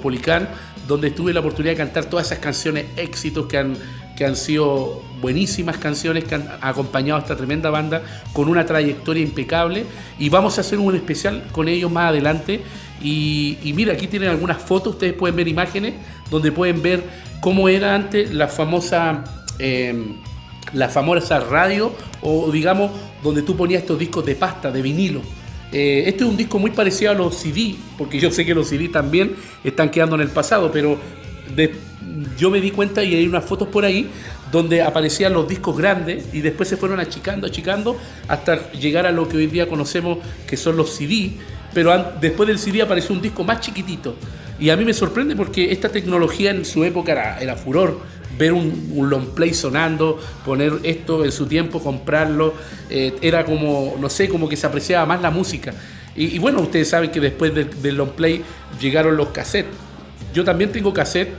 donde 0.88 1.12
tuve 1.12 1.34
la 1.34 1.40
oportunidad 1.40 1.74
de 1.74 1.78
cantar 1.78 2.06
todas 2.06 2.28
esas 2.28 2.40
canciones 2.40 2.86
éxitos 2.96 3.48
que 3.48 3.58
han, 3.58 3.76
que 4.20 4.26
han 4.26 4.36
sido 4.36 5.02
buenísimas 5.22 5.78
canciones 5.78 6.26
que 6.26 6.36
han 6.36 6.46
acompañado 6.60 7.18
a 7.18 7.22
esta 7.22 7.38
tremenda 7.38 7.70
banda 7.70 8.02
con 8.34 8.50
una 8.50 8.66
trayectoria 8.66 9.24
impecable. 9.24 9.86
Y 10.20 10.28
vamos 10.28 10.58
a 10.58 10.62
hacer 10.62 10.78
un 10.78 10.94
especial 10.94 11.46
con 11.54 11.70
ellos 11.70 11.90
más 11.90 12.10
adelante. 12.10 12.60
Y, 13.02 13.58
mira 13.74 13.94
aquí 13.94 14.08
tienen 14.08 14.28
algunas 14.28 14.58
fotos 14.62 14.96
ustedes 14.96 15.14
pueden 15.14 15.38
ver 15.38 15.48
imágenes 15.48 15.94
donde 16.30 16.52
pueden 16.52 16.82
ver 16.82 17.02
cómo 17.40 17.70
era 17.70 17.96
antes 17.96 18.34
la 18.34 18.50
famosa 18.50 19.24
eh, 19.58 19.96
la 20.74 20.90
famosa 20.90 21.40
radio 21.40 21.94
o 22.22 22.52
digamos 22.52 22.92
donde 23.24 23.42
tú 23.42 23.56
ponías 23.56 23.84
estos 23.84 23.98
discos 23.98 24.26
de 24.26 24.36
pasta 24.36 24.70
de 24.70 24.82
vinilo. 24.82 25.22
Eh, 25.72 26.04
este 26.08 26.26
es 26.26 26.30
un 26.30 26.36
disco 26.36 26.60
muy 26.60 26.72
parecido 26.72 27.12
a 27.12 27.14
los 27.16 27.36
CD, 27.36 27.76
porque 27.98 28.20
yo 28.20 28.32
sé 28.32 28.46
que 28.46 28.54
los 28.54 28.68
CD 28.68 28.90
también 28.90 29.34
están 29.64 29.90
quedando 29.90 30.16
en 30.16 30.22
el 30.24 30.30
pasado, 30.30 30.70
pero 30.74 30.98
de- 31.56 31.88
yo 32.38 32.50
me 32.50 32.62
di 32.62 32.72
cuenta 32.72 33.04
y 33.04 33.16
hay 33.16 33.28
unas 33.28 33.46
fotos 33.46 33.68
por 33.68 33.86
ahí 33.86 34.10
donde 34.52 34.82
aparecían 34.82 35.34
los 35.34 35.48
discos 35.48 35.78
grandes 35.78 36.26
y 36.34 36.42
después 36.42 36.68
se 36.68 36.78
fueron 36.78 37.00
achicando, 37.00 37.48
achicando 37.48 37.98
hasta 38.28 38.72
llegar 38.72 39.06
a 39.06 39.12
lo 39.12 39.28
que 39.28 39.38
hoy 39.38 39.48
día 39.48 39.68
conocemos 39.68 40.20
que 40.48 40.58
son 40.58 40.76
los 40.76 40.96
CD, 40.96 41.34
pero 41.74 42.14
después 42.20 42.48
del 42.48 42.58
CD 42.58 42.82
apareció 42.82 43.14
un 43.16 43.22
disco 43.22 43.44
más 43.44 43.60
chiquitito. 43.62 44.16
Y 44.60 44.72
a 44.72 44.78
mí 44.78 44.84
me 44.84 44.94
sorprende 44.94 45.36
porque 45.36 45.72
esta 45.72 45.90
tecnología 45.90 46.52
en 46.52 46.66
su 46.66 46.84
época 46.84 47.38
era, 47.40 47.56
furor 47.56 48.00
ver 48.38 48.54
un, 48.54 48.90
long 49.10 49.28
play 49.28 49.54
sonando, 49.54 50.20
poner 50.46 50.74
esto 50.84 51.24
en 51.24 51.32
su 51.32 51.46
tiempo, 51.46 51.82
comprarlo, 51.82 52.54
eh, 52.90 53.16
era 53.22 53.46
como, 53.46 53.96
no 54.00 54.10
sé, 54.10 54.28
como 54.28 54.50
que 54.50 54.58
se 54.58 54.68
apreciaba 54.68 55.06
más 55.06 55.22
la 55.22 55.32
música. 55.32 55.74
Y, 56.16 56.38
bueno, 56.40 56.60
ustedes 56.60 56.90
saben 56.90 57.12
que 57.12 57.22
después 57.22 57.54
del, 57.56 57.82
del 57.82 57.96
long 57.96 58.10
play 58.10 58.44
llegaron 58.82 59.16
los 59.16 59.30
cassettes. 59.30 59.72
Yo 60.34 60.44
también 60.44 60.72
tengo 60.72 60.94
cassette, 60.94 61.30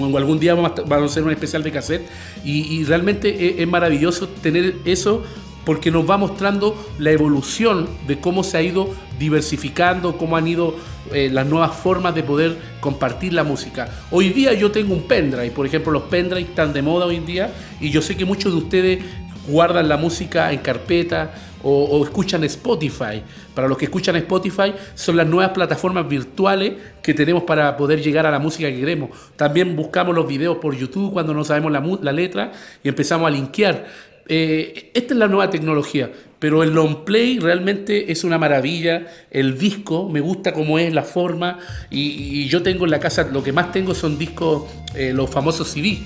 o 0.00 0.16
algún 0.16 0.38
día 0.38 0.54
vamos 0.54 0.72
a, 0.78 1.04
hacer 1.04 1.22
un 1.22 1.30
especial 1.30 1.62
de 1.62 1.72
cassette, 1.72 2.08
y, 2.44 2.84
realmente 2.84 3.48
es, 3.48 3.60
es 3.60 3.68
maravilloso 3.68 4.28
tener 4.28 4.76
eso 4.84 5.22
porque 5.64 5.90
nos 5.90 6.08
va 6.08 6.16
mostrando 6.16 6.76
la 6.98 7.10
evolución 7.10 7.88
de 8.06 8.18
cómo 8.20 8.44
se 8.44 8.58
ha 8.58 8.62
ido 8.62 8.90
diversificando, 9.18 10.18
cómo 10.18 10.36
han 10.36 10.46
ido 10.46 10.76
eh, 11.12 11.30
las 11.32 11.46
nuevas 11.46 11.74
formas 11.74 12.14
de 12.14 12.22
poder 12.22 12.56
compartir 12.80 13.32
la 13.32 13.44
música. 13.44 13.88
Hoy 14.10 14.30
día 14.30 14.52
yo 14.52 14.70
tengo 14.70 14.94
un 14.94 15.02
pendrive, 15.02 15.50
por 15.50 15.66
ejemplo, 15.66 15.92
los 15.92 16.04
pendrive 16.04 16.48
están 16.48 16.72
de 16.72 16.82
moda 16.82 17.06
hoy 17.06 17.16
en 17.16 17.26
día 17.26 17.52
y 17.80 17.90
yo 17.90 18.02
sé 18.02 18.16
que 18.16 18.24
muchos 18.24 18.52
de 18.52 18.58
ustedes 18.58 19.04
guardan 19.46 19.88
la 19.88 19.96
música 19.96 20.52
en 20.52 20.60
carpeta 20.60 21.34
o, 21.64 22.04
escuchan 22.04 22.44
Spotify. 22.44 23.22
Para 23.54 23.68
los 23.68 23.78
que 23.78 23.86
escuchan 23.86 24.16
Spotify 24.16 24.74
son 24.94 25.16
las 25.16 25.26
nuevas 25.26 25.52
plataformas 25.52 26.08
virtuales 26.08 26.74
que 27.02 27.14
tenemos 27.14 27.44
para 27.44 27.76
poder 27.76 28.02
llegar 28.02 28.26
a 28.26 28.30
la 28.30 28.38
música 28.38 28.68
que 28.68 28.78
queremos. 28.78 29.10
También 29.36 29.74
buscamos 29.74 30.14
los 30.14 30.26
videos 30.26 30.58
por 30.58 30.76
YouTube 30.76 31.12
cuando 31.12 31.34
no 31.34 31.44
sabemos 31.44 31.72
la, 31.72 31.82
la 32.02 32.12
letra 32.12 32.52
y 32.82 32.88
empezamos 32.88 33.26
a 33.26 33.30
linkear. 33.30 33.86
Eh, 34.26 34.90
esta 34.94 35.12
es 35.12 35.18
la 35.18 35.28
nueva 35.28 35.50
tecnología, 35.50 36.10
pero 36.38 36.62
el 36.62 36.70
long 36.70 37.04
play 37.04 37.38
realmente 37.38 38.10
es 38.12 38.24
una 38.24 38.38
maravilla. 38.38 39.06
El 39.30 39.58
disco, 39.58 40.08
me 40.08 40.20
gusta 40.20 40.52
cómo 40.52 40.78
es 40.78 40.92
la 40.92 41.02
forma. 41.02 41.58
Y, 41.90 42.00
y 42.42 42.48
yo 42.48 42.62
tengo 42.62 42.84
en 42.84 42.90
la 42.90 43.00
casa, 43.00 43.28
lo 43.30 43.42
que 43.42 43.52
más 43.52 43.72
tengo 43.72 43.94
son 43.94 44.18
discos, 44.18 44.64
eh, 44.94 45.12
los 45.14 45.30
famosos 45.30 45.68
CD 45.68 45.98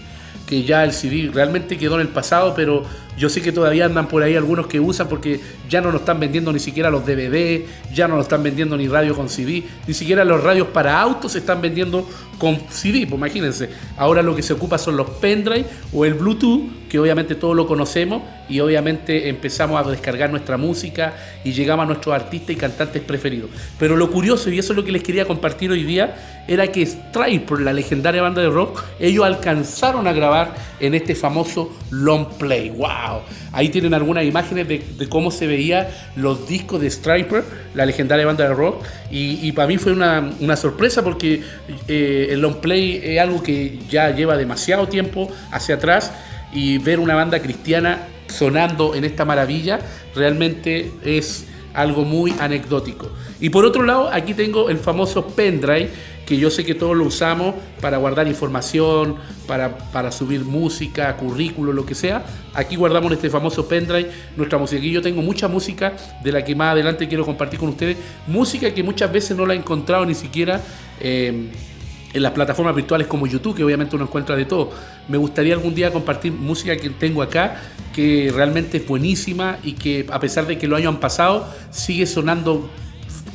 que 0.48 0.64
ya 0.64 0.82
el 0.82 0.92
CD 0.92 1.30
realmente 1.32 1.76
quedó 1.76 1.96
en 1.96 2.00
el 2.00 2.08
pasado, 2.08 2.54
pero 2.56 2.82
yo 3.18 3.28
sé 3.28 3.42
que 3.42 3.52
todavía 3.52 3.85
andan 3.85 4.09
por 4.09 4.22
ahí 4.22 4.37
algunos 4.37 4.68
que 4.68 4.81
usan 4.81 5.09
porque 5.09 5.40
ya 5.68 5.81
no 5.81 5.90
nos 5.90 6.02
están 6.02 6.20
vendiendo 6.20 6.52
ni 6.52 6.61
siquiera 6.61 6.88
los 6.88 7.04
DVD, 7.04 7.64
ya 7.92 8.07
no 8.09 8.16
nos 8.16 8.26
están 8.26 8.42
vendiendo 8.42 8.76
ni 8.76 8.88
radio 8.88 9.14
con 9.14 9.28
CD, 9.28 9.64
ni 9.87 9.94
siquiera 9.94 10.24
los 10.24 10.42
radios 10.42 10.68
para 10.68 11.00
autos 11.00 11.33
se 11.33 11.38
están 11.38 11.61
vendiendo 11.61 12.09
con 12.38 12.57
CD, 12.70 13.07
pues 13.07 13.18
imagínense. 13.18 13.68
Ahora 13.96 14.22
lo 14.22 14.35
que 14.37 14.42
se 14.42 14.52
ocupa 14.52 14.78
son 14.78 14.96
los 14.96 15.11
pendrive 15.11 15.66
o 15.92 16.04
el 16.04 16.14
Bluetooth, 16.14 16.88
que 16.88 16.98
obviamente 16.98 17.35
todos 17.35 17.54
lo 17.54 17.66
conocemos 17.66 18.22
y 18.48 18.61
obviamente 18.61 19.28
empezamos 19.28 19.85
a 19.85 19.90
descargar 19.90 20.31
nuestra 20.31 20.57
música 20.57 21.14
y 21.44 21.52
llegamos 21.52 21.85
a 21.85 21.87
nuestros 21.87 22.14
artistas 22.14 22.50
y 22.50 22.57
cantantes 22.57 23.02
preferidos. 23.02 23.50
Pero 23.78 23.96
lo 23.96 24.11
curioso, 24.11 24.50
y 24.50 24.59
eso 24.59 24.72
es 24.72 24.76
lo 24.76 24.85
que 24.85 24.92
les 24.92 25.02
quería 25.02 25.26
compartir 25.26 25.70
hoy 25.70 25.83
día, 25.83 26.44
era 26.46 26.68
que 26.68 26.87
Striper, 26.87 27.61
la 27.61 27.72
legendaria 27.72 28.22
banda 28.22 28.40
de 28.40 28.48
rock, 28.48 28.83
ellos 28.98 29.24
alcanzaron 29.24 30.07
a 30.07 30.12
grabar 30.12 30.54
en 30.81 30.94
este 30.94 31.14
famoso 31.14 31.76
long 31.90 32.26
play. 32.38 32.70
¡Wow! 32.70 33.07
Ahí 33.52 33.68
tienen 33.68 33.94
algunas 33.94 34.24
imágenes 34.24 34.68
de, 34.68 35.08
cómo 35.08 35.30
se 35.30 35.46
veía 35.46 35.90
los 36.16 36.48
discos 36.48 36.80
de 36.80 36.90
Striper, 36.90 37.44
la 37.74 37.86
legendaria 37.86 38.26
banda 38.26 38.48
de 38.48 38.54
rock. 38.54 38.84
Y, 39.10 39.46
y 39.46 39.52
para 39.52 39.68
mí 39.68 39.78
fue 39.78 39.92
una, 39.92 40.32
una 40.40 40.56
sorpresa 40.56 41.02
porque 41.02 41.42
eh, 41.86 42.28
el 42.30 42.40
long 42.40 42.56
play 42.56 43.00
es 43.02 43.20
algo 43.20 43.42
que 43.42 43.78
ya 43.88 44.10
lleva 44.10 44.36
demasiado 44.36 44.88
tiempo 44.88 45.30
hacia 45.50 45.76
atrás 45.76 46.12
y 46.52 46.78
ver 46.78 46.98
una 46.98 47.14
banda 47.14 47.40
cristiana 47.40 48.08
sonando 48.28 48.94
en 48.94 49.04
esta 49.04 49.24
maravilla 49.24 49.80
realmente 50.14 50.90
es 51.04 51.46
algo 51.74 52.04
muy 52.04 52.35
anecdótico. 52.38 53.11
Y 53.40 53.50
por 53.50 53.64
otro 53.64 53.83
lado, 53.83 54.11
aquí 54.12 54.35
tengo 54.35 54.70
el 54.70 54.78
famoso 54.78 55.26
pendrive, 55.26 55.90
que 56.26 56.37
yo 56.37 56.50
sé 56.50 56.64
que 56.64 56.74
todos 56.74 56.94
lo 56.96 57.04
usamos 57.04 57.54
para 57.81 57.96
guardar 57.96 58.28
información, 58.28 59.16
para, 59.46 59.78
para 59.78 60.12
subir 60.12 60.44
música, 60.44 61.16
currículo, 61.16 61.72
lo 61.72 61.87
que 61.87 61.94
sea. 61.94 62.24
Aquí 62.52 62.76
guardamos 62.76 63.12
este 63.12 63.31
famoso 63.31 63.66
pendrive, 63.66 64.11
nuestra 64.37 64.59
música. 64.59 64.78
Aquí 64.78 64.90
yo 64.90 65.00
tengo 65.00 65.22
mucha 65.22 65.48
música 65.48 65.94
de 66.22 66.33
la 66.33 66.44
que 66.44 66.54
más 66.54 66.72
adelante 66.72 67.09
quiero 67.09 67.24
compartir 67.24 67.59
con 67.59 67.70
ustedes. 67.70 67.96
Música 68.26 68.72
que 68.74 68.83
muchas 68.83 69.11
veces 69.11 69.37
no 69.37 69.46
la 69.46 69.54
he 69.54 69.57
encontrado 69.57 70.04
ni 70.04 70.14
siquiera. 70.14 70.61
eh, 71.00 71.50
en 72.12 72.22
las 72.22 72.32
plataformas 72.32 72.74
virtuales 72.74 73.06
como 73.06 73.26
YouTube, 73.26 73.56
que 73.56 73.64
obviamente 73.64 73.96
uno 73.96 74.04
encuentra 74.04 74.36
de 74.36 74.44
todo. 74.44 74.70
Me 75.08 75.18
gustaría 75.18 75.54
algún 75.54 75.74
día 75.74 75.92
compartir 75.92 76.32
música 76.32 76.76
que 76.76 76.90
tengo 76.90 77.22
acá, 77.22 77.60
que 77.94 78.32
realmente 78.34 78.78
es 78.78 78.86
buenísima 78.86 79.58
y 79.62 79.72
que 79.72 80.06
a 80.10 80.20
pesar 80.20 80.46
de 80.46 80.58
que 80.58 80.66
los 80.68 80.78
años 80.78 80.94
han 80.94 81.00
pasado, 81.00 81.48
sigue 81.70 82.06
sonando 82.06 82.70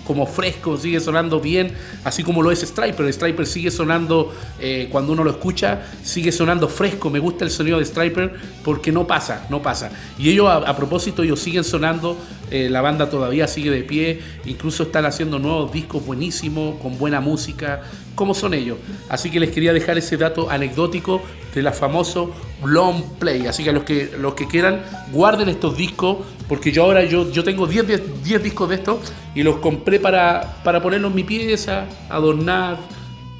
como 0.06 0.26
fresco, 0.26 0.78
sigue 0.78 1.00
sonando 1.00 1.40
bien, 1.40 1.74
así 2.04 2.24
como 2.24 2.42
lo 2.42 2.52
es 2.52 2.62
Striper. 2.62 3.12
Striper 3.12 3.46
sigue 3.46 3.72
sonando, 3.72 4.34
eh, 4.60 4.88
cuando 4.92 5.14
uno 5.14 5.24
lo 5.24 5.32
escucha, 5.32 5.84
sigue 6.04 6.32
sonando 6.32 6.68
fresco. 6.68 7.10
Me 7.10 7.20
gusta 7.20 7.46
el 7.46 7.52
sonido 7.52 7.80
de 7.80 7.86
Striper 7.86 8.34
porque 8.64 8.92
no 8.92 9.08
pasa, 9.08 9.48
no 9.50 9.62
pasa. 9.62 9.92
Y 10.18 10.30
ellos, 10.30 10.50
a, 10.50 10.76
propósito, 10.76 11.24
ellos 11.24 11.40
siguen 11.40 11.64
sonando, 11.64 12.18
eh, 12.52 12.70
la 12.70 12.82
banda 12.82 13.10
todavía 13.10 13.48
sigue 13.48 13.72
de 13.72 13.84
pie, 13.84 14.20
incluso 14.46 14.84
están 14.84 15.06
haciendo 15.06 15.40
nuevos 15.40 15.72
discos 15.72 16.06
buenísimos, 16.06 16.80
con 16.82 16.98
buena 16.98 17.22
música, 17.22 17.82
como 18.16 18.34
son 18.34 18.54
ellos. 18.54 18.78
Así 19.10 19.30
que 19.30 19.40
les 19.40 19.52
quería 19.52 19.74
dejar 19.74 19.98
ese 19.98 20.18
dato 20.18 20.50
anecdótico 20.50 21.22
de 21.54 21.62
la 21.62 21.72
famoso 21.72 22.32
long 22.64 23.04
play. 23.20 23.48
Así 23.48 23.64
que 23.64 23.72
los 23.72 23.84
que, 23.84 24.12
los 24.20 24.34
que 24.34 24.48
quieran, 24.48 24.82
guarden 25.12 25.50
estos 25.50 25.78
discos, 25.78 26.18
porque 26.54 26.72
yo 26.72 26.84
ahora 26.84 27.04
yo, 27.04 27.32
yo 27.32 27.44
tengo 27.44 27.66
10, 27.66 27.88
10, 27.88 28.24
10 28.24 28.44
discos 28.44 28.70
de 28.70 28.76
estos 28.76 29.12
y 29.34 29.42
los 29.42 29.56
compré 29.56 30.00
para, 30.00 30.60
para 30.64 30.84
ponerlos 30.84 31.10
en 31.10 31.16
mi 31.16 31.24
pieza, 31.24 31.86
adornar, 32.12 32.78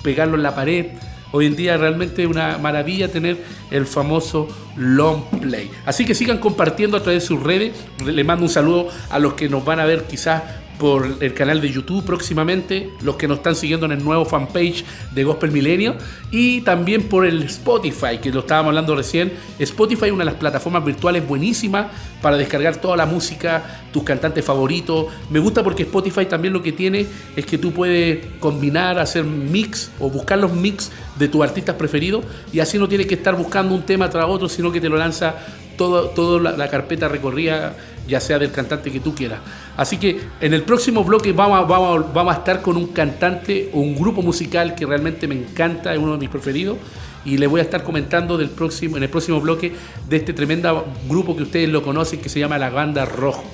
pegarlos 0.02 0.38
en 0.38 0.42
la 0.42 0.56
pared. 0.56 0.88
Hoy 1.32 1.46
en 1.46 1.56
día 1.56 1.78
realmente 1.78 2.24
es 2.24 2.28
una 2.28 2.58
maravilla 2.58 3.12
tener 3.12 3.38
el 3.70 3.86
famoso 3.86 4.48
long 4.78 5.26
play. 5.40 5.70
Así 5.86 6.06
que 6.06 6.16
sigan 6.16 6.40
compartiendo 6.40 6.98
a 6.98 7.04
través 7.04 7.22
de 7.22 7.28
sus 7.28 7.44
redes. 7.44 7.74
Le 8.04 8.24
mando 8.24 8.46
un 8.46 8.50
saludo 8.50 8.88
a 9.12 9.20
los 9.20 9.36
que 9.36 9.48
nos 9.48 9.64
van 9.64 9.80
a 9.80 9.86
ver 9.86 10.06
quizás 10.06 10.42
por 10.80 11.18
el 11.20 11.34
canal 11.34 11.62
de 11.62 11.72
YouTube 11.72 12.04
próximamente, 12.04 12.90
los 13.02 13.16
que 13.16 13.28
nos 13.28 13.38
están 13.38 13.56
siguiendo 13.56 13.86
en 13.86 13.94
el 13.94 14.04
nuevo 14.04 14.26
fanpage 14.26 14.84
de 15.12 15.24
Gospel 15.24 15.52
Milenio 15.52 15.96
y 16.32 16.62
también 16.62 17.04
por 17.10 17.26
el 17.26 17.44
Spotify, 17.44 18.18
que 18.22 18.32
lo 18.32 18.42
estábamos 18.42 18.70
hablando 18.70 18.96
recién. 18.96 19.34
Spotify 19.60 20.06
es 20.06 20.12
una 20.12 20.26
de 20.26 20.32
las 20.32 20.40
plataformas 20.40 20.84
virtuales 20.84 21.28
buenísimas 21.28 21.88
para 22.22 22.38
descargar 22.38 22.78
toda 22.78 22.98
la 22.98 23.06
música, 23.06 23.84
tus 23.92 24.04
cantantes 24.04 24.44
favoritos. 24.44 25.08
Me 25.30 25.40
gusta 25.40 25.64
porque 25.64 25.84
Spotify 25.84 26.26
también 26.26 26.54
lo 26.54 26.62
que 26.62 26.72
tiene 26.72 27.06
es 27.36 27.46
que 27.46 27.58
tú 27.58 27.72
puedes 27.72 28.26
combinar, 28.40 29.00
hacer 29.00 29.24
mix 29.24 29.92
o 30.00 30.10
buscar 30.10 30.40
los 30.40 30.54
mix 30.54 30.92
de 31.18 31.28
tus 31.28 31.44
artistas 31.44 31.76
preferidos 31.76 32.26
y 32.52 32.60
así 32.60 32.78
no 32.78 32.88
tienes 32.88 33.08
que 33.08 33.16
estar 33.16 33.36
buscando 33.36 33.76
un 33.76 33.84
tema 33.84 34.10
tras 34.10 34.26
otro, 34.28 34.50
sino 34.50 34.72
que 34.72 34.82
te 34.82 34.90
lo 34.90 34.98
lanza 34.98 35.36
toda 35.78 36.56
la, 36.56 36.68
carpeta 36.70 37.08
recorrida, 37.08 37.76
ya 38.08 38.20
sea 38.20 38.40
del 38.40 38.52
cantante 38.52 38.92
que 38.92 39.00
tú 39.00 39.14
quieras. 39.16 39.40
Así 39.78 39.98
que 39.98 40.20
en 40.42 40.54
el 40.54 40.64
próximo 40.64 41.04
bloque 41.04 41.32
vamos 41.34 41.60
a, 41.60 41.62
vamos, 41.64 42.14
vamos 42.14 42.36
a 42.36 42.40
estar 42.40 42.62
con 42.62 42.78
un 42.78 42.88
cantante 42.88 43.70
o 43.74 43.80
un 43.80 43.96
grupo 43.96 44.22
musical 44.22 44.76
que 44.76 44.86
realmente 44.86 45.28
me 45.28 45.36
encanta, 45.36 45.94
es 45.94 46.00
uno 46.00 46.14
de 46.14 46.20
mis 46.20 46.30
preferidos. 46.30 46.78
Y 47.26 47.38
les 47.38 47.50
voy 47.50 47.62
a 47.62 47.64
estar 47.64 47.84
comentando 47.84 48.38
del 48.38 48.50
próximo, 48.50 48.98
en 48.98 49.04
el 49.04 49.10
próximo 49.10 49.40
bloque 49.40 49.74
de 50.10 50.18
este 50.18 50.34
tremendo 50.34 50.86
grupo 51.08 51.38
que 51.38 51.44
ustedes 51.44 51.70
lo 51.70 51.82
conocen, 51.82 52.20
que 52.20 52.28
se 52.28 52.40
llama 52.40 52.58
La 52.58 52.70
Banda 52.70 53.06
Rojo. 53.06 53.46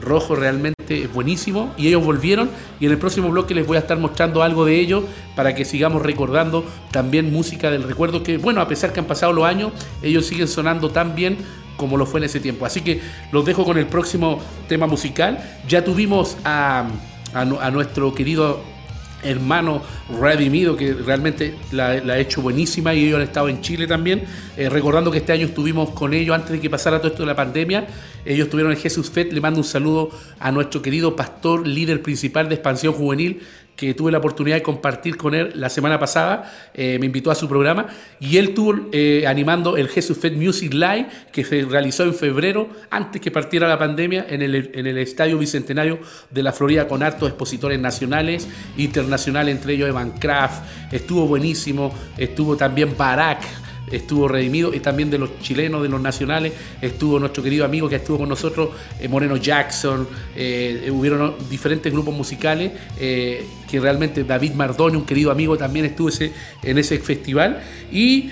Rojo 0.00 0.34
realmente 0.34 0.73
es 0.88 1.12
buenísimo 1.12 1.74
y 1.76 1.88
ellos 1.88 2.04
volvieron 2.04 2.50
y 2.80 2.86
en 2.86 2.92
el 2.92 2.98
próximo 2.98 3.28
bloque 3.30 3.54
les 3.54 3.66
voy 3.66 3.76
a 3.76 3.80
estar 3.80 3.98
mostrando 3.98 4.42
algo 4.42 4.64
de 4.64 4.78
ellos 4.78 5.04
para 5.34 5.54
que 5.54 5.64
sigamos 5.64 6.02
recordando 6.02 6.64
también 6.90 7.32
música 7.32 7.70
del 7.70 7.82
recuerdo 7.84 8.22
que 8.22 8.38
bueno 8.38 8.60
a 8.60 8.68
pesar 8.68 8.92
que 8.92 9.00
han 9.00 9.06
pasado 9.06 9.32
los 9.32 9.44
años 9.44 9.72
ellos 10.02 10.26
siguen 10.26 10.48
sonando 10.48 10.90
tan 10.90 11.14
bien 11.14 11.38
como 11.76 11.96
lo 11.96 12.06
fue 12.06 12.20
en 12.20 12.24
ese 12.24 12.40
tiempo. 12.40 12.66
Así 12.66 12.82
que 12.82 13.00
los 13.32 13.44
dejo 13.44 13.64
con 13.64 13.78
el 13.78 13.86
próximo 13.86 14.40
tema 14.68 14.86
musical. 14.86 15.42
Ya 15.68 15.84
tuvimos 15.84 16.36
a, 16.44 16.86
a, 17.34 17.40
a 17.40 17.70
nuestro 17.70 18.14
querido 18.14 18.60
hermano 19.24 19.82
redimido 20.20 20.76
que 20.76 20.92
realmente 20.94 21.54
la, 21.72 21.88
ha 21.88 22.18
hecho 22.18 22.42
buenísima 22.42 22.94
y 22.94 23.04
ellos 23.04 23.16
han 23.16 23.22
estado 23.22 23.48
en 23.48 23.60
Chile 23.60 23.86
también. 23.86 24.24
Eh, 24.56 24.68
recordando 24.68 25.10
que 25.10 25.18
este 25.18 25.32
año 25.32 25.46
estuvimos 25.46 25.90
con 25.90 26.14
ellos 26.14 26.34
antes 26.34 26.52
de 26.52 26.60
que 26.60 26.70
pasara 26.70 26.98
todo 26.98 27.08
esto 27.08 27.22
de 27.22 27.26
la 27.26 27.36
pandemia. 27.36 27.86
Ellos 28.24 28.46
estuvieron 28.46 28.72
en 28.72 28.78
Jesús 28.78 29.10
Fed. 29.10 29.32
Le 29.32 29.40
mando 29.40 29.60
un 29.60 29.64
saludo 29.64 30.10
a 30.38 30.52
nuestro 30.52 30.82
querido 30.82 31.16
pastor, 31.16 31.66
líder 31.66 32.02
principal 32.02 32.48
de 32.48 32.54
Expansión 32.54 32.92
Juvenil, 32.92 33.42
que 33.76 33.94
tuve 33.94 34.12
la 34.12 34.18
oportunidad 34.18 34.56
de 34.56 34.62
compartir 34.62 35.16
con 35.16 35.34
él 35.34 35.52
la 35.54 35.68
semana 35.68 35.98
pasada, 35.98 36.70
eh, 36.74 36.98
me 37.00 37.06
invitó 37.06 37.30
a 37.30 37.34
su 37.34 37.48
programa 37.48 37.86
y 38.20 38.36
él 38.36 38.48
estuvo 38.50 38.74
eh, 38.92 39.24
animando 39.26 39.76
el 39.76 39.88
Jesus 39.88 40.18
Fed 40.18 40.36
Music 40.36 40.72
Live 40.72 41.08
que 41.32 41.44
se 41.44 41.62
realizó 41.62 42.04
en 42.04 42.14
febrero, 42.14 42.68
antes 42.90 43.20
que 43.20 43.30
partiera 43.30 43.68
la 43.68 43.78
pandemia, 43.78 44.26
en 44.28 44.42
el, 44.42 44.70
en 44.74 44.86
el 44.86 44.98
Estadio 44.98 45.38
Bicentenario 45.38 45.98
de 46.30 46.42
la 46.42 46.52
Florida 46.52 46.86
con 46.86 47.02
hartos 47.02 47.28
expositores 47.28 47.78
nacionales, 47.80 48.48
internacionales, 48.76 49.54
entre 49.56 49.74
ellos 49.74 49.88
Evan 49.88 50.12
Kraft, 50.12 50.64
estuvo 50.92 51.26
buenísimo, 51.26 51.92
estuvo 52.16 52.56
también 52.56 52.96
Barack, 52.96 53.63
estuvo 53.90 54.28
redimido 54.28 54.72
y 54.74 54.80
también 54.80 55.10
de 55.10 55.18
los 55.18 55.40
chilenos, 55.40 55.82
de 55.82 55.88
los 55.88 56.00
nacionales, 56.00 56.52
estuvo 56.80 57.18
nuestro 57.18 57.42
querido 57.42 57.64
amigo 57.64 57.88
que 57.88 57.96
estuvo 57.96 58.18
con 58.18 58.28
nosotros, 58.28 58.70
eh, 59.00 59.08
Moreno 59.08 59.36
Jackson, 59.36 60.06
eh, 60.36 60.90
hubieron 60.92 61.34
diferentes 61.50 61.92
grupos 61.92 62.14
musicales 62.14 62.72
eh, 62.98 63.44
que 63.70 63.80
realmente 63.80 64.24
David 64.24 64.54
Mardoni, 64.54 64.96
un 64.96 65.06
querido 65.06 65.30
amigo, 65.30 65.56
también 65.56 65.84
estuvo 65.86 66.08
ese, 66.08 66.32
en 66.62 66.78
ese 66.78 66.98
festival. 66.98 67.62
Y 67.92 68.30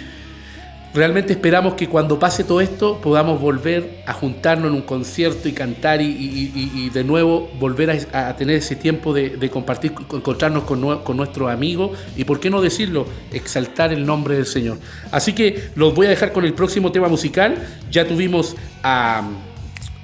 realmente 0.94 1.32
esperamos 1.32 1.74
que 1.74 1.88
cuando 1.88 2.18
pase 2.18 2.44
todo 2.44 2.60
esto 2.60 3.00
podamos 3.00 3.40
volver 3.40 4.02
a 4.06 4.12
juntarnos 4.12 4.68
en 4.68 4.74
un 4.74 4.82
concierto 4.82 5.48
y 5.48 5.52
cantar 5.52 6.00
y, 6.02 6.90
de 6.90 7.04
nuevo 7.04 7.50
volver 7.58 8.06
a, 8.12 8.36
tener 8.36 8.56
ese 8.56 8.76
tiempo 8.76 9.12
de, 9.12 9.50
compartir, 9.50 9.92
encontrarnos 10.12 10.64
con, 10.64 10.80
nuestros 11.16 11.50
amigos 11.50 11.98
y, 12.16 12.24
por 12.24 12.40
qué 12.40 12.50
no 12.50 12.60
decirlo, 12.60 13.06
exaltar 13.32 13.92
el 13.92 14.04
nombre 14.04 14.34
del 14.36 14.46
Señor. 14.46 14.78
Así 15.10 15.32
que 15.32 15.70
los 15.74 15.94
voy 15.94 16.06
a 16.06 16.10
dejar 16.10 16.32
con 16.32 16.44
el 16.44 16.54
próximo 16.54 16.92
tema 16.92 17.08
musical. 17.08 17.66
Ya 17.90 18.06
tuvimos 18.06 18.56
a 18.82 19.22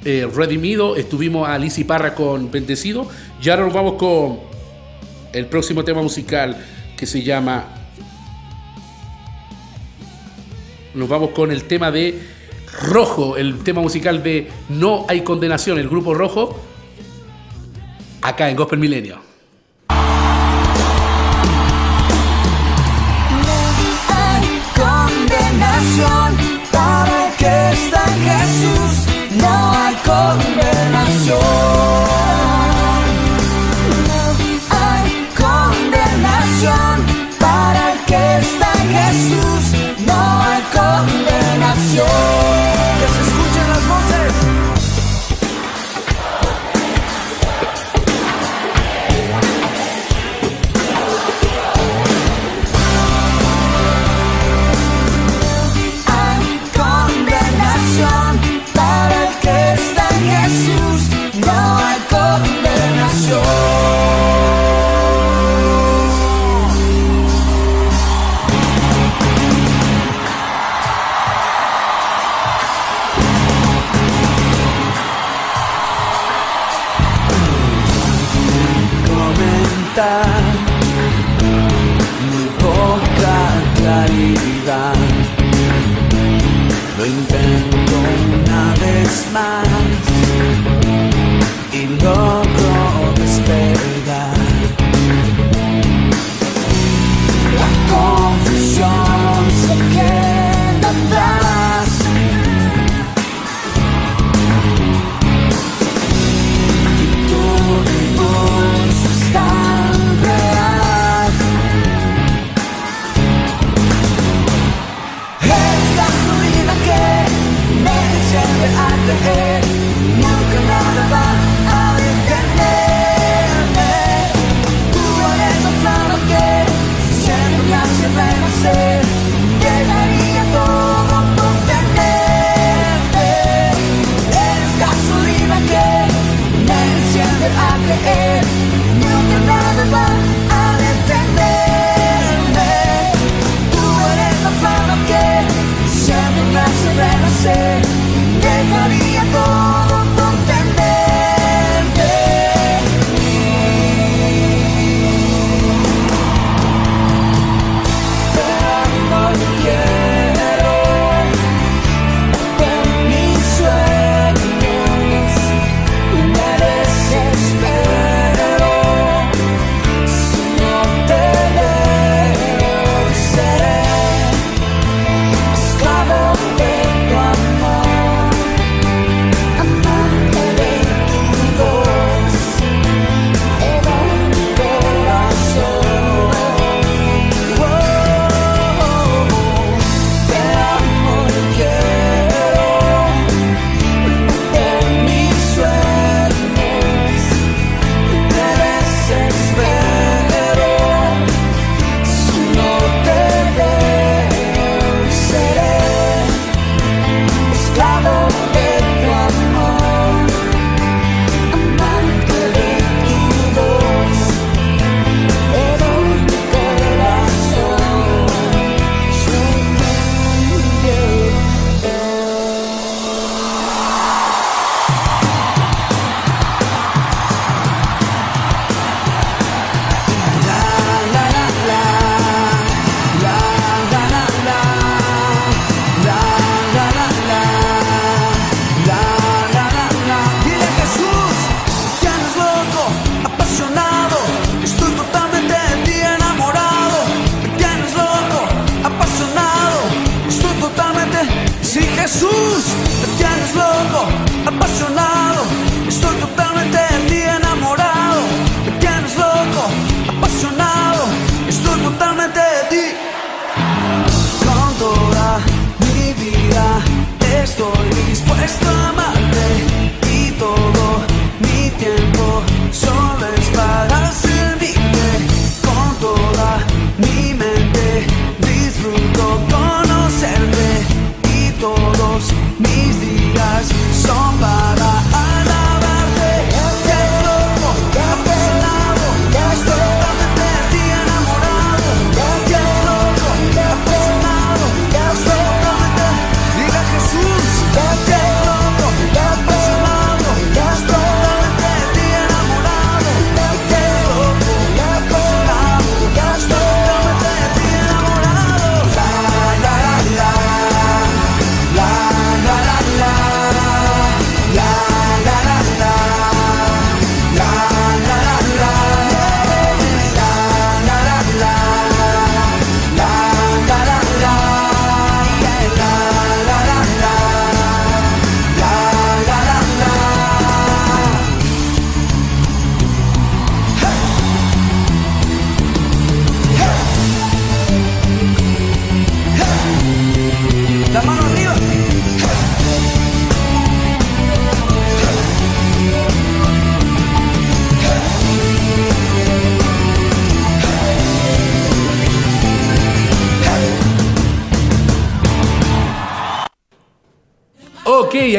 eh, 0.05 0.29
Redimido, 0.35 0.97
estuvimos 0.97 1.49
a 1.49 1.59
Lizy 1.59 1.85
Parra 1.85 2.15
con 2.15 2.51
Bendecido 2.51 3.09
y 3.43 3.49
ahora 3.49 3.65
nos 3.65 3.75
vamos 3.75 3.95
con 3.95 4.39
el 5.33 5.47
próximo 5.47 5.85
tema 5.85 6.03
musical 6.03 6.57
que 6.97 7.07
se 7.07 7.23
llama 7.23 7.78
nos 10.95 11.09
vamos 11.09 11.31
con 11.31 11.51
el 11.51 11.65
tema 11.65 11.91
de 11.91 12.19
Rojo, 12.83 13.37
el 13.37 13.59
tema 13.63 13.81
musical 13.81 14.23
de 14.23 14.51
No 14.69 15.07
hay 15.09 15.23
condenación, 15.23 15.79
el 15.79 15.89
grupo 15.89 16.15
Rojo, 16.15 16.61
acá 18.23 18.49
en 18.51 18.57
Gospel 18.57 18.79
Milenio. 18.79 19.29
Para 26.73 27.27
el 27.27 27.35
que 27.37 27.71
está 27.73 28.03
en 28.15 28.21
Jesús, 28.23 29.07
no 29.37 29.73
hay 29.73 29.95
condenación. 30.05 31.39
No 34.09 34.23
hay 34.71 35.05
condenación 35.37 36.97
para 37.39 37.93
el 37.93 37.99
que 38.07 38.39
está 38.39 38.73
en 38.83 38.89
Jesús, 38.99 39.88
no 40.09 40.43
hay 40.43 40.63
condenación. 40.77 42.48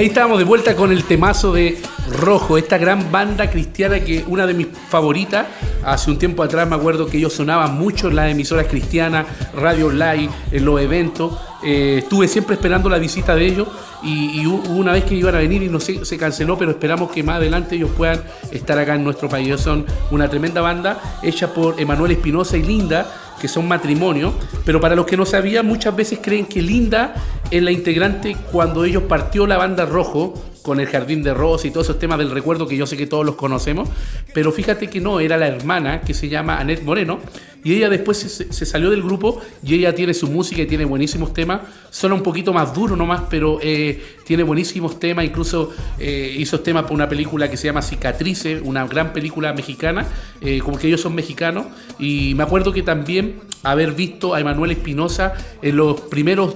Estábamos 0.09 0.39
de 0.39 0.43
vuelta 0.43 0.75
con 0.75 0.91
el 0.91 1.03
temazo 1.03 1.53
de 1.53 1.77
Rojo, 2.09 2.57
esta 2.57 2.79
gran 2.79 3.11
banda 3.11 3.47
cristiana 3.49 3.99
que 3.99 4.25
una 4.27 4.47
de 4.47 4.55
mis 4.55 4.67
favoritas. 4.89 5.45
Hace 5.85 6.09
un 6.09 6.17
tiempo 6.17 6.41
atrás 6.41 6.67
me 6.67 6.75
acuerdo 6.75 7.05
que 7.05 7.17
ellos 7.17 7.33
sonaban 7.33 7.77
mucho 7.77 8.07
en 8.07 8.15
las 8.15 8.31
emisoras 8.31 8.65
cristianas, 8.65 9.27
radio 9.53 9.87
online, 9.87 10.29
en 10.51 10.65
los 10.65 10.81
eventos. 10.81 11.37
Eh, 11.63 11.99
estuve 11.99 12.27
siempre 12.27 12.55
esperando 12.55 12.89
la 12.89 12.97
visita 12.97 13.35
de 13.35 13.45
ellos 13.45 13.67
y, 14.01 14.45
una 14.47 14.93
vez 14.93 15.03
que 15.03 15.13
iban 15.13 15.35
a 15.35 15.37
venir 15.37 15.61
y 15.61 15.69
no 15.69 15.79
sé, 15.79 16.03
se 16.03 16.17
canceló, 16.17 16.57
pero 16.57 16.71
esperamos 16.71 17.11
que 17.11 17.21
más 17.21 17.35
adelante 17.35 17.75
ellos 17.75 17.91
puedan 17.95 18.19
estar 18.51 18.79
acá 18.79 18.95
en 18.95 19.03
nuestro 19.03 19.29
país. 19.29 19.45
Ellos 19.45 19.61
son 19.61 19.85
una 20.09 20.27
tremenda 20.27 20.61
banda 20.61 21.19
hecha 21.21 21.53
por 21.53 21.79
Emanuel 21.79 22.13
Espinosa 22.13 22.57
y 22.57 22.63
Linda, 22.63 23.13
que 23.39 23.47
son 23.47 23.67
matrimonio, 23.67 24.33
pero 24.65 24.81
para 24.81 24.95
los 24.95 25.05
que 25.05 25.15
no 25.15 25.25
sabían, 25.25 25.65
muchas 25.65 25.95
veces 25.95 26.19
creen 26.21 26.45
que 26.45 26.61
Linda 26.61 27.13
es 27.51 27.63
la 27.63 27.71
integrante 27.71 28.35
cuando 28.51 28.85
ellos 28.85 29.03
partió 29.03 29.47
la 29.47 29.57
banda 29.57 29.85
Rojo 29.85 30.33
con 30.61 30.79
el 30.79 30.87
Jardín 30.87 31.23
de 31.23 31.33
Rosa 31.33 31.67
y 31.67 31.71
todos 31.71 31.87
esos 31.87 31.99
temas 31.99 32.19
del 32.19 32.31
recuerdo 32.31 32.67
que 32.67 32.77
yo 32.77 32.85
sé 32.85 32.97
que 32.97 33.07
todos 33.07 33.25
los 33.25 33.35
conocemos, 33.35 33.89
pero 34.33 34.51
fíjate 34.51 34.87
que 34.87 34.99
no, 34.99 35.19
era 35.19 35.37
la 35.37 35.47
hermana 35.47 36.01
que 36.01 36.13
se 36.13 36.29
llama 36.29 36.59
Annette 36.59 36.83
Moreno. 36.83 37.19
Y 37.61 37.73
ella 37.73 37.89
después 37.89 38.17
se, 38.17 38.53
se 38.53 38.65
salió 38.65 38.89
del 38.89 39.03
grupo 39.03 39.41
y 39.61 39.75
ella 39.75 39.93
tiene 39.93 40.13
su 40.13 40.27
música 40.27 40.61
y 40.61 40.65
tiene 40.65 40.85
buenísimos 40.85 41.33
temas, 41.33 41.61
suena 41.89 42.15
un 42.15 42.23
poquito 42.23 42.53
más 42.53 42.73
duro 42.73 42.95
nomás, 42.95 43.23
pero 43.29 43.59
eh, 43.61 44.01
tiene 44.25 44.43
buenísimos 44.43 44.97
temas, 44.97 45.25
incluso 45.25 45.73
eh, 45.97 46.35
hizo 46.37 46.61
temas 46.61 46.83
para 46.83 46.95
una 46.95 47.09
película 47.09 47.49
que 47.49 47.57
se 47.57 47.67
llama 47.67 47.81
Cicatrices, 47.81 48.61
una 48.63 48.87
gran 48.87 49.11
película 49.11 49.51
mexicana, 49.51 50.05
eh, 50.39 50.59
como 50.59 50.77
que 50.77 50.87
ellos 50.87 51.01
son 51.01 51.15
mexicanos. 51.15 51.65
Y 51.97 52.33
me 52.35 52.43
acuerdo 52.43 52.71
que 52.71 52.81
también 52.81 53.41
haber 53.63 53.91
visto 53.91 54.33
a 54.33 54.39
Emanuel 54.39 54.71
Espinosa 54.71 55.33
en 55.61 55.75
los 55.75 55.99
primeros 55.99 56.55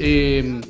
eh, 0.00 0.60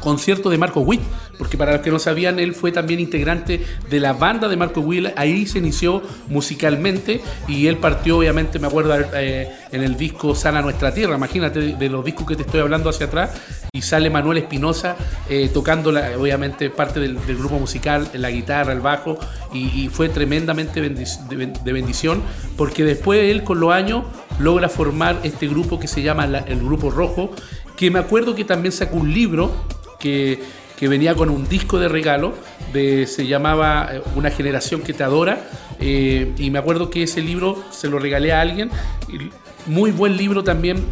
conciertos 0.00 0.52
de 0.52 0.58
Marco 0.58 0.80
Witt, 0.80 1.00
porque 1.38 1.56
para 1.58 1.72
los 1.72 1.80
que 1.80 1.90
no 1.90 1.98
sabían, 1.98 2.38
él 2.38 2.54
fue 2.54 2.70
también 2.70 3.00
integrante 3.00 3.60
de 3.90 4.00
la 4.00 4.12
banda 4.12 4.46
de 4.48 4.56
Marco 4.56 4.80
Witt, 4.80 5.08
ahí 5.16 5.46
se 5.46 5.58
inició 5.58 6.02
musicalmente 6.28 7.20
y 7.48 7.66
él 7.66 7.78
partió, 7.78 8.18
obviamente, 8.18 8.58
me 8.58 8.66
acuerdo, 8.68 8.94
eh, 9.14 9.50
en 9.72 9.82
el 9.82 9.96
disco 9.96 10.34
Sana 10.34 10.62
Nuestra 10.62 10.94
Tierra, 10.94 11.16
imagínate 11.16 11.60
de 11.76 11.88
los 11.88 12.04
discos 12.04 12.26
que 12.26 12.36
te 12.36 12.42
estoy 12.42 12.60
hablando 12.60 12.88
hacia 12.90 13.06
atrás, 13.06 13.30
y 13.72 13.82
sale 13.82 14.08
Manuel 14.10 14.38
Espinosa 14.38 14.96
eh, 15.28 15.50
tocando, 15.52 15.90
obviamente, 16.18 16.70
parte 16.70 17.00
del, 17.00 17.18
grupo 17.36 17.58
musical, 17.58 18.08
la 18.14 18.30
guitarra, 18.30 18.72
el 18.72 18.80
bajo, 18.80 19.18
y, 19.52 19.88
fue 19.88 20.08
tremendamente 20.08 20.80
de, 20.80 21.06
ben- 21.36 21.52
de 21.64 21.72
bendición, 21.72 22.22
porque 22.56 22.84
después 22.84 23.20
él 23.30 23.42
con 23.44 23.60
los 23.60 23.72
años 23.72 24.04
logra 24.38 24.68
formar 24.68 25.18
este 25.24 25.48
grupo 25.48 25.78
que 25.80 25.88
se 25.88 26.02
llama 26.02 26.26
la- 26.26 26.40
el 26.40 26.58
Grupo 26.60 26.90
Rojo, 26.90 27.30
que 27.76 27.90
me 27.90 27.98
acuerdo 27.98 28.34
que 28.34 28.44
también 28.44 28.72
sacó 28.72 28.96
un 28.96 29.12
libro 29.12 29.52
que, 29.98 30.42
que 30.76 30.88
venía 30.88 31.14
con 31.14 31.30
un 31.30 31.48
disco 31.48 31.78
de 31.78 31.88
regalo, 31.88 32.34
de, 32.72 33.06
se 33.06 33.26
llamaba 33.26 33.90
eh, 33.92 34.02
Una 34.14 34.30
generación 34.30 34.82
que 34.82 34.92
te 34.92 35.02
adora, 35.02 35.48
eh, 35.78 36.32
y 36.38 36.50
me 36.50 36.58
acuerdo 36.58 36.90
que 36.90 37.02
ese 37.02 37.20
libro 37.20 37.62
se 37.70 37.88
lo 37.88 37.98
regalé 37.98 38.32
a 38.32 38.40
alguien, 38.40 38.70
muy 39.66 39.90
buen 39.90 40.16
libro 40.16 40.42
también 40.44 40.84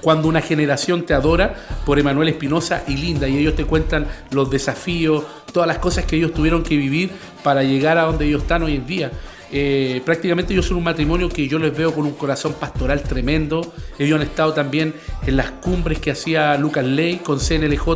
cuando 0.00 0.28
una 0.28 0.40
generación 0.40 1.04
te 1.04 1.14
adora 1.14 1.54
por 1.84 1.98
Emanuel 1.98 2.28
Espinosa 2.28 2.84
y 2.86 2.96
Linda 2.96 3.28
y 3.28 3.36
ellos 3.36 3.56
te 3.56 3.64
cuentan 3.64 4.06
los 4.30 4.50
desafíos, 4.50 5.24
todas 5.52 5.66
las 5.66 5.78
cosas 5.78 6.04
que 6.04 6.16
ellos 6.16 6.32
tuvieron 6.32 6.62
que 6.62 6.76
vivir 6.76 7.10
para 7.42 7.62
llegar 7.62 7.98
a 7.98 8.02
donde 8.02 8.26
ellos 8.26 8.42
están 8.42 8.62
hoy 8.62 8.76
en 8.76 8.86
día. 8.86 9.10
Eh, 9.50 10.02
prácticamente 10.04 10.52
ellos 10.52 10.66
son 10.66 10.76
un 10.76 10.84
matrimonio 10.84 11.28
que 11.28 11.48
yo 11.48 11.58
les 11.58 11.74
veo 11.76 11.94
con 11.94 12.04
un 12.04 12.12
corazón 12.12 12.54
pastoral 12.54 13.02
tremendo. 13.02 13.72
Ellos 13.98 14.20
han 14.20 14.26
estado 14.26 14.52
también 14.52 14.94
en 15.26 15.36
las 15.36 15.50
cumbres 15.52 15.98
que 15.98 16.10
hacía 16.10 16.56
Lucas 16.56 16.84
Ley 16.84 17.16
con 17.16 17.38
CNLJ 17.38 17.88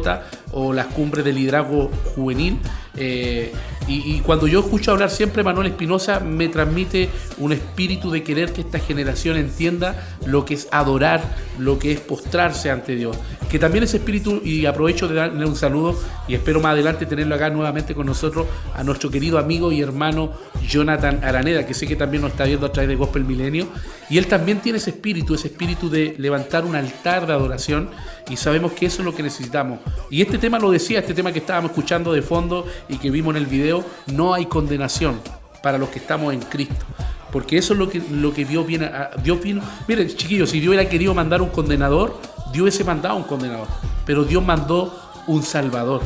o 0.53 0.73
las 0.73 0.87
cumbres 0.87 1.25
del 1.25 1.37
liderazgo 1.37 1.91
juvenil. 2.15 2.59
Eh, 2.97 3.53
y, 3.89 4.17
y 4.17 4.21
cuando 4.21 4.47
yo 4.47 4.61
escucho 4.61 4.93
hablar 4.93 5.11
siempre 5.11 5.43
Manuel 5.43 5.69
Espinosa, 5.69 6.21
me 6.21 6.49
transmite 6.49 7.09
un 7.39 7.53
espíritu 7.53 8.11
de 8.11 8.23
querer 8.23 8.53
que 8.53 8.61
esta 8.61 8.79
generación 8.79 9.37
entienda 9.37 10.17
lo 10.27 10.45
que 10.45 10.55
es 10.55 10.69
adorar, 10.71 11.23
lo 11.59 11.79
que 11.79 11.93
es 11.93 12.01
postrarse 12.01 12.71
ante 12.71 12.95
Dios. 12.95 13.17
Que 13.51 13.59
también 13.59 13.85
ese 13.85 13.99
espíritu, 13.99 14.41
y 14.45 14.67
aprovecho 14.67 15.09
de 15.09 15.15
darle 15.15 15.45
un 15.45 15.57
saludo 15.57 15.99
y 16.29 16.35
espero 16.35 16.61
más 16.61 16.73
adelante 16.73 17.05
tenerlo 17.05 17.35
acá 17.35 17.51
nuevamente 17.51 17.95
con 17.95 18.07
nosotros, 18.07 18.47
a 18.75 18.83
nuestro 18.83 19.11
querido 19.11 19.39
amigo 19.39 19.73
y 19.73 19.83
hermano 19.83 20.33
Jonathan 20.67 21.23
Araneda, 21.23 21.67
que 21.67 21.75
sé 21.75 21.87
que 21.87 21.97
también 21.97 22.23
nos 22.23 22.31
está 22.31 22.45
viendo 22.45 22.67
a 22.67 22.73
través 22.73 22.89
de 22.89 22.97
Gospel 22.97 23.25
Milenio. 23.25 23.69
Y 24.09 24.19
él 24.19 24.27
también 24.27 24.61
tiene 24.61 24.79
ese 24.79 24.91
espíritu, 24.91 25.35
ese 25.35 25.49
espíritu 25.49 25.91
de 25.91 26.15
levantar 26.19 26.65
un 26.65 26.77
altar 26.77 27.27
de 27.27 27.33
adoración 27.33 27.91
y 28.29 28.37
sabemos 28.37 28.73
que 28.73 28.87
eso 28.87 29.03
es 29.03 29.05
lo 29.05 29.15
que 29.15 29.23
necesitamos. 29.23 29.81
Y 30.11 30.23
este 30.23 30.39
tema 30.39 30.59
lo 30.59 30.71
decía, 30.71 31.01
este 31.01 31.15
tema 31.15 31.33
que 31.33 31.41
estábamos 31.41 31.71
escuchando 31.71 32.13
de 32.13 32.23
fondo 32.23 32.67
y 32.89 32.97
que 32.97 33.11
vimos 33.11 33.35
en 33.35 33.43
el 33.43 33.47
video, 33.47 33.85
no 34.07 34.35
hay 34.35 34.47
condenación 34.47 35.21
para 35.63 35.79
los 35.79 35.89
que 35.89 35.99
estamos 35.99 36.33
en 36.33 36.41
Cristo. 36.41 36.85
Porque 37.31 37.57
eso 37.57 37.73
es 37.73 37.79
lo 37.79 37.89
que, 37.89 38.03
lo 38.11 38.33
que 38.35 38.45
Dios 38.45 38.67
viene 38.67 38.87
a, 38.87 39.11
Dios 39.23 39.41
vino. 39.43 39.63
Miren, 39.89 40.09
chiquillos, 40.09 40.51
si 40.51 40.61
Dios 40.61 40.69
hubiera 40.75 40.89
querido 40.89 41.15
mandar 41.15 41.41
un 41.41 41.49
condenador, 41.49 42.19
Dios 42.53 42.63
hubiese 42.63 42.85
mandado 42.85 43.17
un 43.17 43.25
condenador. 43.25 43.67
Pero 44.05 44.25
Dios 44.25 44.45
mandó 44.45 44.95
un 45.27 45.43
salvador. 45.43 46.03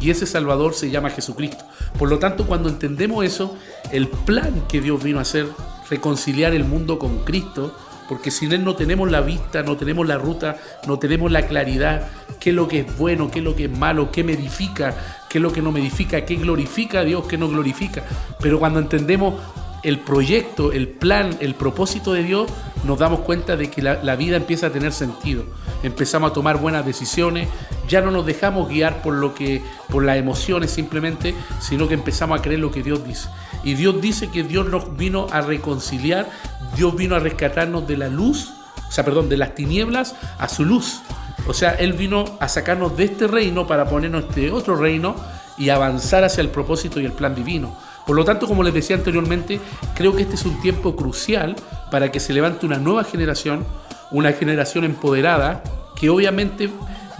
Y 0.00 0.10
ese 0.10 0.26
salvador 0.26 0.74
se 0.74 0.90
llama 0.90 1.10
Jesucristo. 1.10 1.64
Por 1.98 2.08
lo 2.08 2.20
tanto, 2.20 2.46
cuando 2.46 2.68
entendemos 2.68 3.24
eso, 3.24 3.56
el 3.90 4.06
plan 4.08 4.62
que 4.68 4.80
Dios 4.80 5.02
vino 5.02 5.18
a 5.18 5.22
hacer, 5.22 5.48
reconciliar 5.90 6.54
el 6.54 6.64
mundo 6.64 6.98
con 7.00 7.24
Cristo, 7.24 7.74
porque 8.08 8.30
sin 8.30 8.52
Él 8.52 8.64
no 8.64 8.74
tenemos 8.74 9.10
la 9.10 9.20
vista, 9.20 9.62
no 9.62 9.76
tenemos 9.76 10.06
la 10.06 10.16
ruta, 10.16 10.56
no 10.86 10.98
tenemos 10.98 11.30
la 11.30 11.46
claridad, 11.46 12.08
qué 12.40 12.50
es 12.50 12.56
lo 12.56 12.66
que 12.66 12.80
es 12.80 12.98
bueno, 12.98 13.30
qué 13.30 13.40
es 13.40 13.44
lo 13.44 13.54
que 13.54 13.64
es 13.64 13.70
malo, 13.70 14.10
qué 14.10 14.24
me 14.24 14.32
edifica, 14.32 14.94
qué 15.28 15.38
es 15.38 15.42
lo 15.42 15.52
que 15.52 15.62
no 15.62 15.72
me 15.72 15.80
edifica, 15.80 16.24
qué 16.24 16.36
glorifica 16.36 17.00
a 17.00 17.04
Dios, 17.04 17.26
qué 17.26 17.36
no 17.36 17.48
glorifica. 17.48 18.02
Pero 18.40 18.58
cuando 18.58 18.80
entendemos 18.80 19.34
el 19.82 20.00
proyecto, 20.00 20.72
el 20.72 20.88
plan, 20.88 21.36
el 21.40 21.54
propósito 21.54 22.12
de 22.12 22.22
Dios, 22.22 22.50
nos 22.84 22.98
damos 22.98 23.20
cuenta 23.20 23.56
de 23.56 23.70
que 23.70 23.82
la, 23.82 24.02
la 24.02 24.16
vida 24.16 24.36
empieza 24.36 24.68
a 24.68 24.70
tener 24.70 24.92
sentido. 24.92 25.44
Empezamos 25.82 26.30
a 26.30 26.34
tomar 26.34 26.58
buenas 26.58 26.84
decisiones, 26.84 27.48
ya 27.88 28.00
no 28.00 28.10
nos 28.10 28.26
dejamos 28.26 28.68
guiar 28.68 29.02
por 29.02 29.14
lo 29.14 29.34
que, 29.34 29.62
por 29.88 30.04
las 30.04 30.16
emociones 30.16 30.70
simplemente, 30.70 31.34
sino 31.60 31.88
que 31.88 31.94
empezamos 31.94 32.38
a 32.38 32.42
creer 32.42 32.60
lo 32.60 32.70
que 32.70 32.82
Dios 32.82 33.06
dice. 33.06 33.28
Y 33.64 33.74
Dios 33.74 34.00
dice 34.00 34.30
que 34.30 34.42
Dios 34.42 34.66
nos 34.68 34.96
vino 34.96 35.26
a 35.30 35.40
reconciliar, 35.40 36.28
Dios 36.76 36.94
vino 36.96 37.16
a 37.16 37.18
rescatarnos 37.18 37.86
de 37.86 37.96
la 37.96 38.08
luz, 38.08 38.52
o 38.88 38.92
sea, 38.92 39.04
perdón, 39.04 39.28
de 39.28 39.36
las 39.36 39.54
tinieblas 39.54 40.14
a 40.38 40.48
su 40.48 40.64
luz. 40.64 41.00
O 41.46 41.54
sea, 41.54 41.72
Él 41.72 41.92
vino 41.92 42.24
a 42.40 42.48
sacarnos 42.48 42.96
de 42.96 43.04
este 43.04 43.26
reino 43.26 43.66
para 43.66 43.88
ponernos 43.88 44.24
este 44.24 44.50
otro 44.50 44.76
reino 44.76 45.16
y 45.56 45.70
avanzar 45.70 46.24
hacia 46.24 46.40
el 46.40 46.50
propósito 46.50 47.00
y 47.00 47.04
el 47.04 47.12
plan 47.12 47.34
divino. 47.34 47.76
Por 48.06 48.16
lo 48.16 48.24
tanto, 48.24 48.46
como 48.46 48.62
les 48.62 48.72
decía 48.72 48.96
anteriormente, 48.96 49.60
creo 49.94 50.14
que 50.16 50.22
este 50.22 50.36
es 50.36 50.44
un 50.46 50.60
tiempo 50.60 50.96
crucial 50.96 51.56
para 51.90 52.10
que 52.10 52.20
se 52.20 52.32
levante 52.32 52.64
una 52.64 52.78
nueva 52.78 53.04
generación, 53.04 53.66
una 54.10 54.32
generación 54.32 54.84
empoderada, 54.84 55.62
que 55.94 56.08
obviamente 56.08 56.70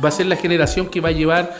va 0.02 0.08
a 0.08 0.12
ser 0.12 0.26
la 0.26 0.36
generación 0.36 0.86
que 0.86 1.00
va 1.00 1.10
a 1.10 1.12
llevar 1.12 1.56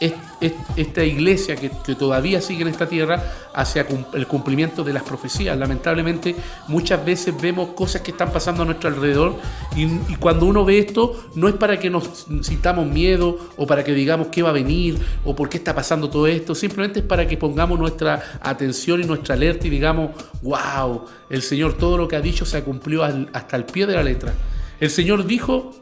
esta 0.00 1.04
iglesia 1.04 1.56
que, 1.56 1.70
todavía 1.94 2.40
sigue 2.40 2.62
en 2.62 2.68
esta 2.68 2.88
tierra 2.88 3.22
hacia 3.54 3.86
el 4.12 4.26
cumplimiento 4.26 4.84
de 4.84 4.92
las 4.92 5.02
profecías. 5.02 5.56
Lamentablemente 5.56 6.36
muchas 6.68 7.04
veces 7.04 7.34
vemos 7.40 7.70
cosas 7.70 8.02
que 8.02 8.10
están 8.10 8.30
pasando 8.30 8.62
a 8.62 8.66
nuestro 8.66 8.90
alrededor 8.90 9.36
y, 9.74 9.86
cuando 10.16 10.46
uno 10.46 10.64
ve 10.64 10.78
esto 10.78 11.28
no 11.34 11.48
es 11.48 11.54
para 11.54 11.78
que 11.78 11.88
nos 11.88 12.26
sintamos 12.42 12.86
miedo 12.86 13.38
o 13.56 13.66
para 13.66 13.84
que 13.84 13.94
digamos 13.94 14.28
qué 14.28 14.42
va 14.42 14.50
a 14.50 14.52
venir 14.52 14.98
o 15.24 15.34
por 15.34 15.48
qué 15.48 15.56
está 15.56 15.74
pasando 15.74 16.10
todo 16.10 16.26
esto, 16.26 16.54
simplemente 16.54 17.00
es 17.00 17.06
para 17.06 17.26
que 17.26 17.36
pongamos 17.36 17.78
nuestra 17.78 18.38
atención 18.42 19.02
y 19.02 19.04
nuestra 19.04 19.34
alerta 19.34 19.66
y 19.66 19.70
digamos, 19.70 20.10
wow, 20.42 21.04
el 21.30 21.42
Señor 21.42 21.74
todo 21.74 21.96
lo 21.96 22.08
que 22.08 22.16
ha 22.16 22.20
dicho 22.20 22.44
se 22.44 22.58
ha 22.58 22.64
cumplido 22.64 23.04
hasta 23.04 23.56
el 23.56 23.64
pie 23.64 23.86
de 23.86 23.94
la 23.94 24.02
letra. 24.02 24.34
El 24.78 24.90
Señor 24.90 25.26
dijo 25.26 25.74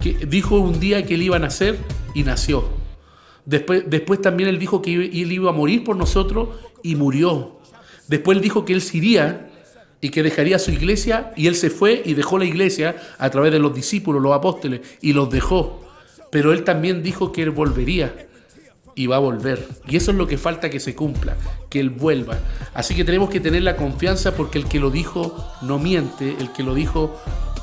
que 0.00 0.14
dijo 0.26 0.58
un 0.58 0.80
día 0.80 1.04
que 1.04 1.14
él 1.14 1.22
iba 1.22 1.36
a 1.36 1.38
nacer 1.38 1.78
y 2.14 2.22
nació. 2.22 2.81
Después, 3.44 3.84
después 3.88 4.20
también 4.20 4.48
él 4.48 4.58
dijo 4.58 4.82
que 4.82 4.94
él 4.94 5.32
iba 5.32 5.50
a 5.50 5.52
morir 5.52 5.84
por 5.84 5.96
nosotros 5.96 6.48
y 6.82 6.96
murió. 6.96 7.58
Después 8.08 8.36
él 8.36 8.42
dijo 8.42 8.64
que 8.64 8.72
él 8.72 8.82
se 8.82 8.98
iría 8.98 9.50
y 10.00 10.10
que 10.10 10.22
dejaría 10.22 10.58
su 10.58 10.70
iglesia 10.70 11.32
y 11.36 11.46
él 11.46 11.54
se 11.54 11.70
fue 11.70 12.02
y 12.04 12.14
dejó 12.14 12.38
la 12.38 12.44
iglesia 12.44 12.96
a 13.18 13.30
través 13.30 13.52
de 13.52 13.58
los 13.58 13.74
discípulos, 13.74 14.22
los 14.22 14.32
apóstoles, 14.32 14.80
y 15.00 15.12
los 15.12 15.30
dejó. 15.30 15.84
Pero 16.30 16.52
él 16.52 16.64
también 16.64 17.02
dijo 17.02 17.32
que 17.32 17.42
él 17.42 17.50
volvería 17.50 18.14
y 18.94 19.06
va 19.06 19.16
a 19.16 19.20
volver. 19.20 19.66
Y 19.88 19.96
eso 19.96 20.10
es 20.10 20.16
lo 20.16 20.26
que 20.26 20.38
falta 20.38 20.70
que 20.70 20.80
se 20.80 20.94
cumpla, 20.94 21.36
que 21.70 21.80
Él 21.80 21.90
vuelva. 21.90 22.38
Así 22.74 22.94
que 22.94 23.04
tenemos 23.04 23.30
que 23.30 23.40
tener 23.40 23.62
la 23.62 23.76
confianza 23.76 24.34
porque 24.34 24.58
el 24.58 24.66
que 24.66 24.80
lo 24.80 24.90
dijo 24.90 25.44
no 25.62 25.78
miente, 25.78 26.36
el 26.38 26.52
que 26.52 26.62
lo 26.62 26.74
dijo, 26.74 27.18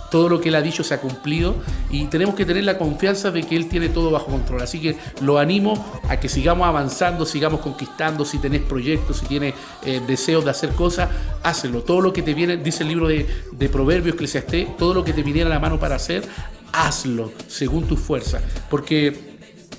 todo 0.09 0.29
lo 0.29 0.41
que 0.41 0.49
Él 0.49 0.55
ha 0.55 0.61
dicho 0.61 0.83
se 0.83 0.93
ha 0.93 1.01
cumplido 1.01 1.55
y 1.89 2.05
tenemos 2.05 2.35
que 2.35 2.45
tener 2.45 2.63
la 2.63 2.77
confianza 2.77 3.31
de 3.31 3.43
que 3.43 3.55
Él 3.55 3.67
tiene 3.69 3.89
todo 3.89 4.11
bajo 4.11 4.27
control. 4.27 4.61
Así 4.61 4.79
que 4.79 4.97
lo 5.21 5.39
animo 5.39 6.01
a 6.09 6.19
que 6.19 6.29
sigamos 6.29 6.67
avanzando, 6.67 7.25
sigamos 7.25 7.61
conquistando, 7.61 8.25
si 8.25 8.37
tenés 8.37 8.61
proyectos, 8.61 9.17
si 9.17 9.25
tienes 9.25 9.53
eh, 9.85 10.01
deseos 10.05 10.43
de 10.43 10.51
hacer 10.51 10.69
cosas, 10.71 11.09
hácelo. 11.43 11.81
Todo 11.83 12.01
lo 12.01 12.13
que 12.13 12.21
te 12.21 12.33
viene, 12.33 12.57
dice 12.57 12.83
el 12.83 12.89
libro 12.89 13.07
de, 13.07 13.27
de 13.51 13.69
Proverbios, 13.69 14.15
Eclesiastés, 14.15 14.77
todo 14.77 14.93
lo 14.93 15.03
que 15.03 15.13
te 15.13 15.23
viniera 15.23 15.49
a 15.49 15.53
la 15.53 15.59
mano 15.59 15.79
para 15.79 15.95
hacer, 15.95 16.23
hazlo 16.71 17.31
según 17.47 17.87
tu 17.87 17.97
fuerza. 17.97 18.41
Porque 18.69 19.29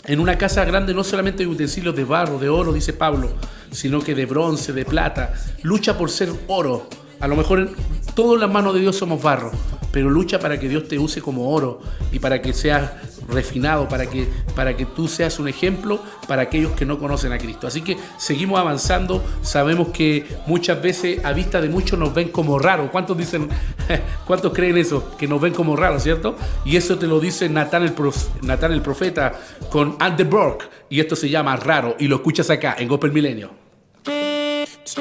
En 0.05 0.18
una 0.18 0.39
casa 0.39 0.64
grande 0.64 0.95
no 0.95 1.05
solamente 1.05 1.43
hay 1.43 1.49
utensilios 1.49 1.95
de 1.95 2.05
barro, 2.05 2.39
de 2.39 2.49
oro, 2.49 2.72
dice 2.72 2.93
Pablo, 2.95 3.31
sino 3.70 4.01
que 4.01 4.14
de 4.14 4.26
bronce, 4.26 4.72
de 4.72 4.85
plata. 4.85 5.35
Lucha 5.62 5.97
por 5.99 6.11
ser 6.11 6.33
oro. 6.49 6.89
A 7.21 7.29
lo 7.29 7.37
mejor 7.37 7.61
en, 7.61 7.71
todos 8.14 8.35
en 8.35 8.41
las 8.41 8.51
manos 8.51 8.75
de 8.75 8.81
Dios 8.81 8.97
somos 8.97 9.23
barro, 9.23 9.51
pero 9.93 10.11
lucha 10.11 10.39
para 10.39 10.59
que 10.59 10.68
Dios 10.68 10.89
te 10.89 10.99
use 10.99 11.21
como 11.21 11.51
oro 11.51 11.81
y 12.12 12.18
para 12.18 12.41
que 12.41 12.53
seas 12.53 12.91
refinado, 13.29 13.89
para 13.89 14.07
que, 14.07 14.27
para 14.55 14.77
que 14.77 14.87
tú 14.87 15.09
seas 15.09 15.39
un 15.39 15.49
ejemplo 15.49 16.01
para 16.27 16.43
aquellos 16.43 16.73
que 16.73 16.85
no 16.85 16.99
conocen 16.99 17.33
a 17.33 17.39
Cristo. 17.39 17.66
Así 17.66 17.83
que 17.83 17.97
seguimos 18.18 18.59
avanzando. 18.59 19.25
Sabemos 19.43 19.89
que 19.89 20.27
muchas 20.47 20.81
veces 20.83 21.25
a 21.25 21.33
vista 21.33 21.61
de 21.61 21.68
muchos 21.68 21.99
nos 21.99 22.14
ven 22.14 22.29
como 22.29 22.59
raros. 22.59 22.91
¿Cuántos 22.91 23.16
dicen, 23.16 23.49
cuántos 24.27 24.53
creen 24.53 24.79
eso? 24.79 25.16
Que 25.16 25.27
nos 25.29 25.41
ven 25.41 25.55
como 25.55 25.77
raros, 25.77 26.03
¿cierto? 26.03 26.37
Y 26.64 26.77
eso 26.77 26.99
te 26.99 27.07
lo 27.07 27.21
dice 27.21 27.49
Natán 27.49 27.83
el, 27.83 27.95
Natán 28.43 28.73
el 28.73 28.83
profeta 28.83 29.33
con 29.71 29.97
Anderberg. 29.99 30.59
Y 30.89 31.01
esto 31.01 31.16
se 31.16 31.29
llama 31.29 31.57
raro. 31.57 31.97
Y 31.99 32.09
lo 32.09 32.16
escuchas 32.16 32.51
acá 32.51 32.77
en 32.79 32.89
Gospel 32.89 33.12
Milenio. 33.12 33.51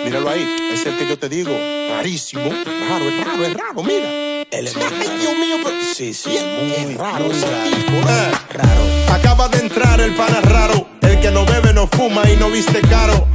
Míralo 0.03 0.29
ahí, 0.29 0.55
es 0.73 0.85
el 0.85 0.97
que 0.97 1.07
yo 1.07 1.17
te 1.17 1.29
digo. 1.29 1.51
Rarísimo. 1.89 2.43
Raro, 2.43 3.05
es 3.09 3.25
raro, 3.25 3.45
es 3.45 3.53
raro, 3.53 3.83
mira. 3.83 4.07
Ay, 4.51 5.09
Dios 5.19 5.37
mío, 5.37 5.57
pero. 5.63 5.75
Sí, 5.93 6.13
sí, 6.13 6.29
muy 6.29 6.95
raro 6.95 7.25
ese 7.31 7.45
tipo. 7.45 7.91
eh. 8.09 9.07
Acaba 9.11 9.47
de 9.49 9.59
entrar 9.59 9.99
el 10.01 10.13
pana 10.15 10.41
raro. 10.41 10.87
El 11.01 11.19
que 11.19 11.31
no 11.31 11.45
bebe, 11.45 11.73
no 11.73 11.87
fuma 11.87 12.29
y 12.29 12.35
no 12.37 12.49
viste 12.49 12.81
caro. 12.81 13.27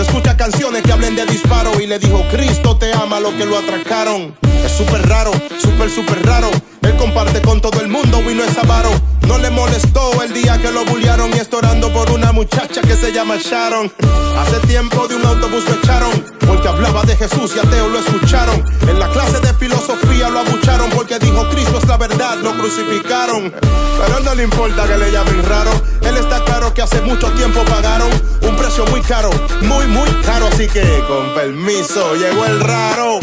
Escucha 0.00 0.34
canciones 0.36 0.82
que 0.82 0.92
hablen 0.92 1.14
de 1.14 1.26
disparo. 1.26 1.78
Y 1.80 1.86
le 1.86 1.98
dijo, 1.98 2.24
Cristo 2.30 2.76
te 2.76 2.92
ama 2.92 3.20
lo 3.20 3.36
que 3.36 3.44
lo 3.44 3.58
atracaron. 3.58 4.34
Es 4.64 4.72
súper 4.72 5.06
raro, 5.08 5.30
súper, 5.58 5.90
súper 5.90 6.24
raro. 6.24 6.50
Él 6.82 6.96
comparte 6.96 7.42
con 7.42 7.60
todo 7.60 7.80
el 7.80 7.88
mundo 7.88 8.18
y 8.30 8.34
no 8.34 8.42
es 8.42 8.56
avaro. 8.56 8.90
No 9.26 9.38
le 9.38 9.50
molestó 9.50 10.22
el 10.22 10.32
día 10.32 10.58
que 10.58 10.72
lo 10.72 10.84
bullearon 10.86 11.30
y 11.34 11.38
está 11.38 11.58
orando 11.58 11.92
por 11.92 12.10
una 12.10 12.32
muchacha 12.32 12.80
que 12.80 12.96
se 12.96 13.12
llama 13.12 13.36
Sharon. 13.36 13.92
Hace 14.38 14.66
tiempo 14.66 15.06
de 15.06 15.16
un 15.16 15.24
autobús 15.24 15.64
lo 15.68 15.74
echaron 15.74 16.10
porque 16.46 16.66
hablaba 16.66 17.02
de 17.02 17.16
Jesús 17.16 17.52
y 17.54 17.58
ateos 17.58 17.92
lo 17.92 18.00
escucharon. 18.00 18.64
En 18.88 18.98
la 18.98 19.08
clase 19.10 19.38
de 19.40 19.54
filosofía 19.54 20.30
lo 20.30 20.40
abucharon 20.40 20.90
porque 20.90 21.18
dijo 21.18 21.48
Cristo 21.50 21.78
es 21.78 21.86
la 21.86 21.96
verdad, 21.96 22.38
lo 22.38 22.52
crucificaron. 22.54 23.52
Pero 23.52 24.20
no 24.24 24.34
le 24.34 24.44
importa 24.44 24.86
que 24.86 24.96
le 24.96 25.12
llamen 25.12 25.44
raro. 25.44 25.70
Él 26.02 26.16
está 26.16 26.42
claro 26.44 26.74
que 26.74 26.82
hace 26.82 27.00
mucho 27.02 27.30
tiempo 27.32 27.60
pagaron 27.66 28.10
un 28.42 28.56
precio 28.56 28.84
muy 28.86 29.00
caro, 29.02 29.30
muy, 29.62 29.86
muy 29.90 30.10
caro. 30.22 30.46
Así 30.46 30.66
que 30.66 30.82
con 31.06 31.34
permiso 31.34 32.14
llegó 32.14 32.44
el 32.46 32.60
raro. 32.60 33.20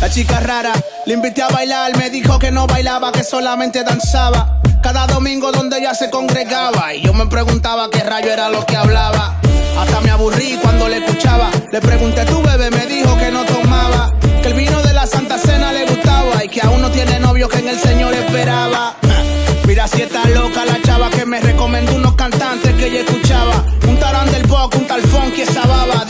La 0.00 0.10
chica 0.10 0.38
rara, 0.38 0.72
le 1.06 1.14
invité 1.14 1.40
a 1.42 1.48
bailar, 1.48 1.96
me 1.96 2.10
dijo 2.10 2.38
que 2.38 2.50
no 2.50 2.66
bailaba, 2.66 3.10
que 3.10 3.24
solamente 3.24 3.82
danzaba. 3.82 4.60
Cada 4.84 5.06
domingo 5.06 5.50
donde 5.50 5.78
ella 5.78 5.94
se 5.94 6.10
congregaba 6.10 6.92
y 6.92 7.00
yo 7.00 7.14
me 7.14 7.24
preguntaba 7.24 7.88
qué 7.88 8.00
rayo 8.00 8.30
era 8.30 8.50
lo 8.50 8.66
que 8.66 8.76
hablaba. 8.76 9.40
Hasta 9.78 10.02
me 10.02 10.10
aburrí 10.10 10.58
cuando 10.60 10.90
le 10.90 10.98
escuchaba. 10.98 11.50
Le 11.72 11.80
pregunté, 11.80 12.26
tu 12.26 12.42
bebé 12.42 12.70
me 12.70 12.84
dijo 12.84 13.16
que 13.16 13.30
no 13.30 13.46
tomaba, 13.46 14.13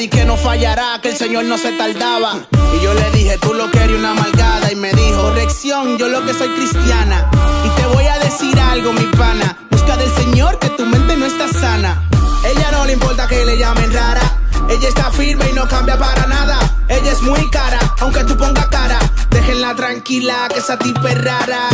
que 0.08 0.24
no 0.24 0.36
fallará, 0.36 1.00
que 1.00 1.10
el 1.10 1.16
señor 1.16 1.44
no 1.44 1.56
se 1.56 1.72
tardaba. 1.72 2.46
Y 2.76 2.84
yo 2.84 2.94
le 2.94 3.10
dije, 3.12 3.38
tú 3.38 3.54
lo 3.54 3.70
querías 3.70 3.98
una 3.98 4.10
amalgada. 4.10 4.70
Y 4.70 4.76
me 4.76 4.92
dijo, 4.92 5.22
corrección, 5.22 5.96
yo 5.98 6.08
lo 6.08 6.24
que 6.24 6.34
soy 6.34 6.48
cristiana. 6.48 7.30
Y 7.64 7.68
te 7.80 7.86
voy 7.86 8.04
a 8.06 8.18
decir 8.18 8.58
algo, 8.58 8.92
mi 8.92 9.04
pana. 9.16 9.56
Busca 9.70 9.96
del 9.96 10.10
señor 10.14 10.58
que 10.58 10.68
tu 10.70 10.84
mente 10.84 11.16
no 11.16 11.26
está 11.26 11.48
sana. 11.48 12.08
Ella 12.44 12.70
no 12.72 12.84
le 12.84 12.92
importa 12.94 13.26
que 13.26 13.44
le 13.44 13.56
llamen 13.56 13.92
rara. 13.92 14.38
Ella 14.68 14.88
está 14.88 15.10
firme 15.10 15.48
y 15.50 15.52
no 15.52 15.66
cambia 15.68 15.98
para 15.98 16.26
nada. 16.26 16.58
Ella 16.88 17.12
es 17.12 17.22
muy 17.22 17.48
cara, 17.50 17.78
aunque 18.00 18.24
tú 18.24 18.36
pongas 18.36 18.66
cara. 18.66 18.98
Déjenla 19.30 19.74
tranquila, 19.74 20.48
que 20.52 20.58
esa 20.58 20.78
tipa 20.78 21.10
es 21.10 21.24
rara. 21.24 21.68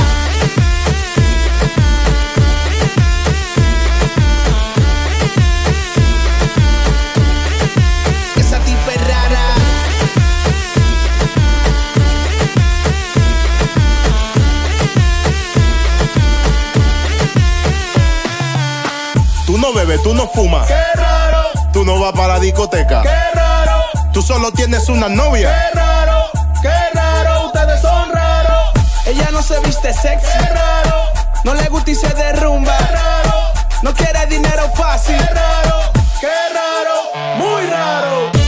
Bebes, 19.91 20.03
tú 20.03 20.15
no 20.15 20.29
fumas. 20.29 20.67
Qué 20.67 20.83
raro, 20.95 21.49
Tú 21.73 21.85
no 21.85 21.99
vas 22.01 22.13
para 22.13 22.35
la 22.35 22.41
discoteca. 22.41 23.03
qué 23.03 23.19
raro, 23.35 23.85
Tú 24.13 24.23
solo 24.23 24.53
tienes 24.53 24.89
una 24.89 25.09
novia. 25.09 25.51
qué 25.73 25.79
raro, 25.79 26.31
qué 26.63 26.75
raro, 26.95 27.47
ustedes 27.47 27.81
son 27.81 28.11
raros. 28.13 28.71
Ella 29.07 29.29
no 29.33 29.43
se 29.43 29.59
viste 29.61 29.93
sexy, 29.93 30.27
qué 30.39 30.47
raro, 30.55 30.97
no 31.45 31.55
le 31.55 31.69
gusta 31.69 31.91
y 31.91 31.95
se 31.95 32.09
derrumba, 32.09 32.77
qué 32.77 32.85
raro, 32.93 33.53
no 33.83 33.93
quiere 33.95 34.27
dinero 34.27 34.71
fácil, 34.75 35.17
qué 35.17 35.35
raro, 35.35 35.77
qué 36.21 36.29
raro, 36.55 37.39
muy 37.39 37.67
raro. 37.67 38.40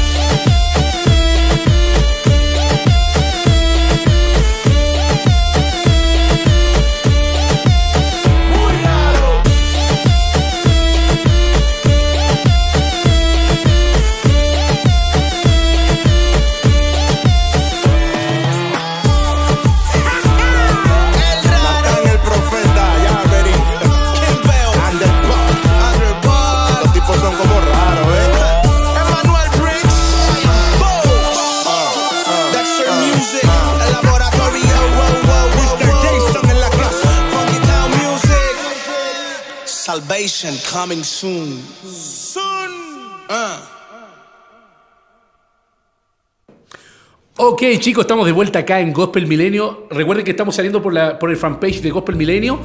Coming 40.72 41.04
soon. 41.04 41.60
Soon. 41.84 42.70
Uh. 43.28 43.60
Ok, 47.36 47.62
chicos, 47.78 48.04
estamos 48.04 48.24
de 48.24 48.32
vuelta 48.32 48.60
acá 48.60 48.80
en 48.80 48.92
Gospel 48.92 49.26
Milenio. 49.26 49.86
Recuerden 49.90 50.24
que 50.24 50.30
estamos 50.30 50.54
saliendo 50.54 50.80
por, 50.80 50.94
la, 50.94 51.18
por 51.18 51.30
el 51.30 51.36
fanpage 51.36 51.82
de 51.82 51.90
Gospel 51.90 52.16
Milenio. 52.16 52.58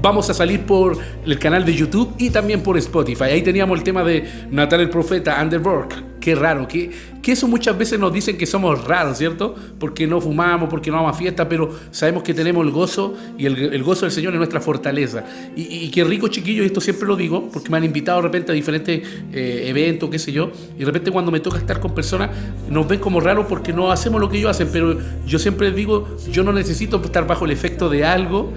Vamos 0.00 0.30
a 0.30 0.34
salir 0.34 0.64
por 0.66 0.96
el 1.24 1.38
canal 1.38 1.64
de 1.64 1.74
YouTube 1.74 2.14
y 2.18 2.30
también 2.30 2.62
por 2.62 2.78
Spotify. 2.78 3.24
Ahí 3.24 3.42
teníamos 3.42 3.76
el 3.78 3.84
tema 3.84 4.04
de 4.04 4.46
Natal 4.50 4.80
el 4.80 4.90
Profeta, 4.90 5.40
Underwork. 5.42 6.07
Qué 6.28 6.34
raro, 6.34 6.68
que, 6.68 6.90
que 7.22 7.32
eso 7.32 7.48
muchas 7.48 7.78
veces 7.78 7.98
nos 7.98 8.12
dicen 8.12 8.36
que 8.36 8.44
somos 8.44 8.84
raros, 8.84 9.16
¿cierto? 9.16 9.54
Porque 9.80 10.06
no 10.06 10.20
fumamos, 10.20 10.68
porque 10.68 10.90
no 10.90 10.98
vamos 10.98 11.16
a 11.16 11.18
fiesta, 11.18 11.48
pero 11.48 11.74
sabemos 11.90 12.22
que 12.22 12.34
tenemos 12.34 12.66
el 12.66 12.70
gozo 12.70 13.14
y 13.38 13.46
el, 13.46 13.56
el 13.72 13.82
gozo 13.82 14.02
del 14.04 14.12
Señor 14.12 14.34
es 14.34 14.36
nuestra 14.36 14.60
fortaleza. 14.60 15.24
Y, 15.56 15.62
y 15.62 15.90
qué 15.90 16.04
rico, 16.04 16.28
chiquillos, 16.28 16.66
esto 16.66 16.82
siempre 16.82 17.08
lo 17.08 17.16
digo, 17.16 17.48
porque 17.50 17.70
me 17.70 17.78
han 17.78 17.84
invitado 17.84 18.18
de 18.18 18.24
repente 18.24 18.52
a 18.52 18.54
diferentes 18.54 19.08
eh, 19.32 19.62
eventos, 19.68 20.10
qué 20.10 20.18
sé 20.18 20.32
yo, 20.32 20.52
y 20.76 20.80
de 20.80 20.84
repente 20.84 21.10
cuando 21.10 21.30
me 21.30 21.40
toca 21.40 21.56
estar 21.56 21.80
con 21.80 21.94
personas, 21.94 22.28
nos 22.68 22.86
ven 22.86 23.00
como 23.00 23.20
raros 23.20 23.46
porque 23.48 23.72
no 23.72 23.90
hacemos 23.90 24.20
lo 24.20 24.28
que 24.28 24.36
ellos 24.36 24.50
hacen, 24.50 24.68
pero 24.70 24.98
yo 25.24 25.38
siempre 25.38 25.72
digo, 25.72 26.14
yo 26.30 26.44
no 26.44 26.52
necesito 26.52 27.00
estar 27.02 27.26
bajo 27.26 27.46
el 27.46 27.52
efecto 27.52 27.88
de 27.88 28.04
algo 28.04 28.52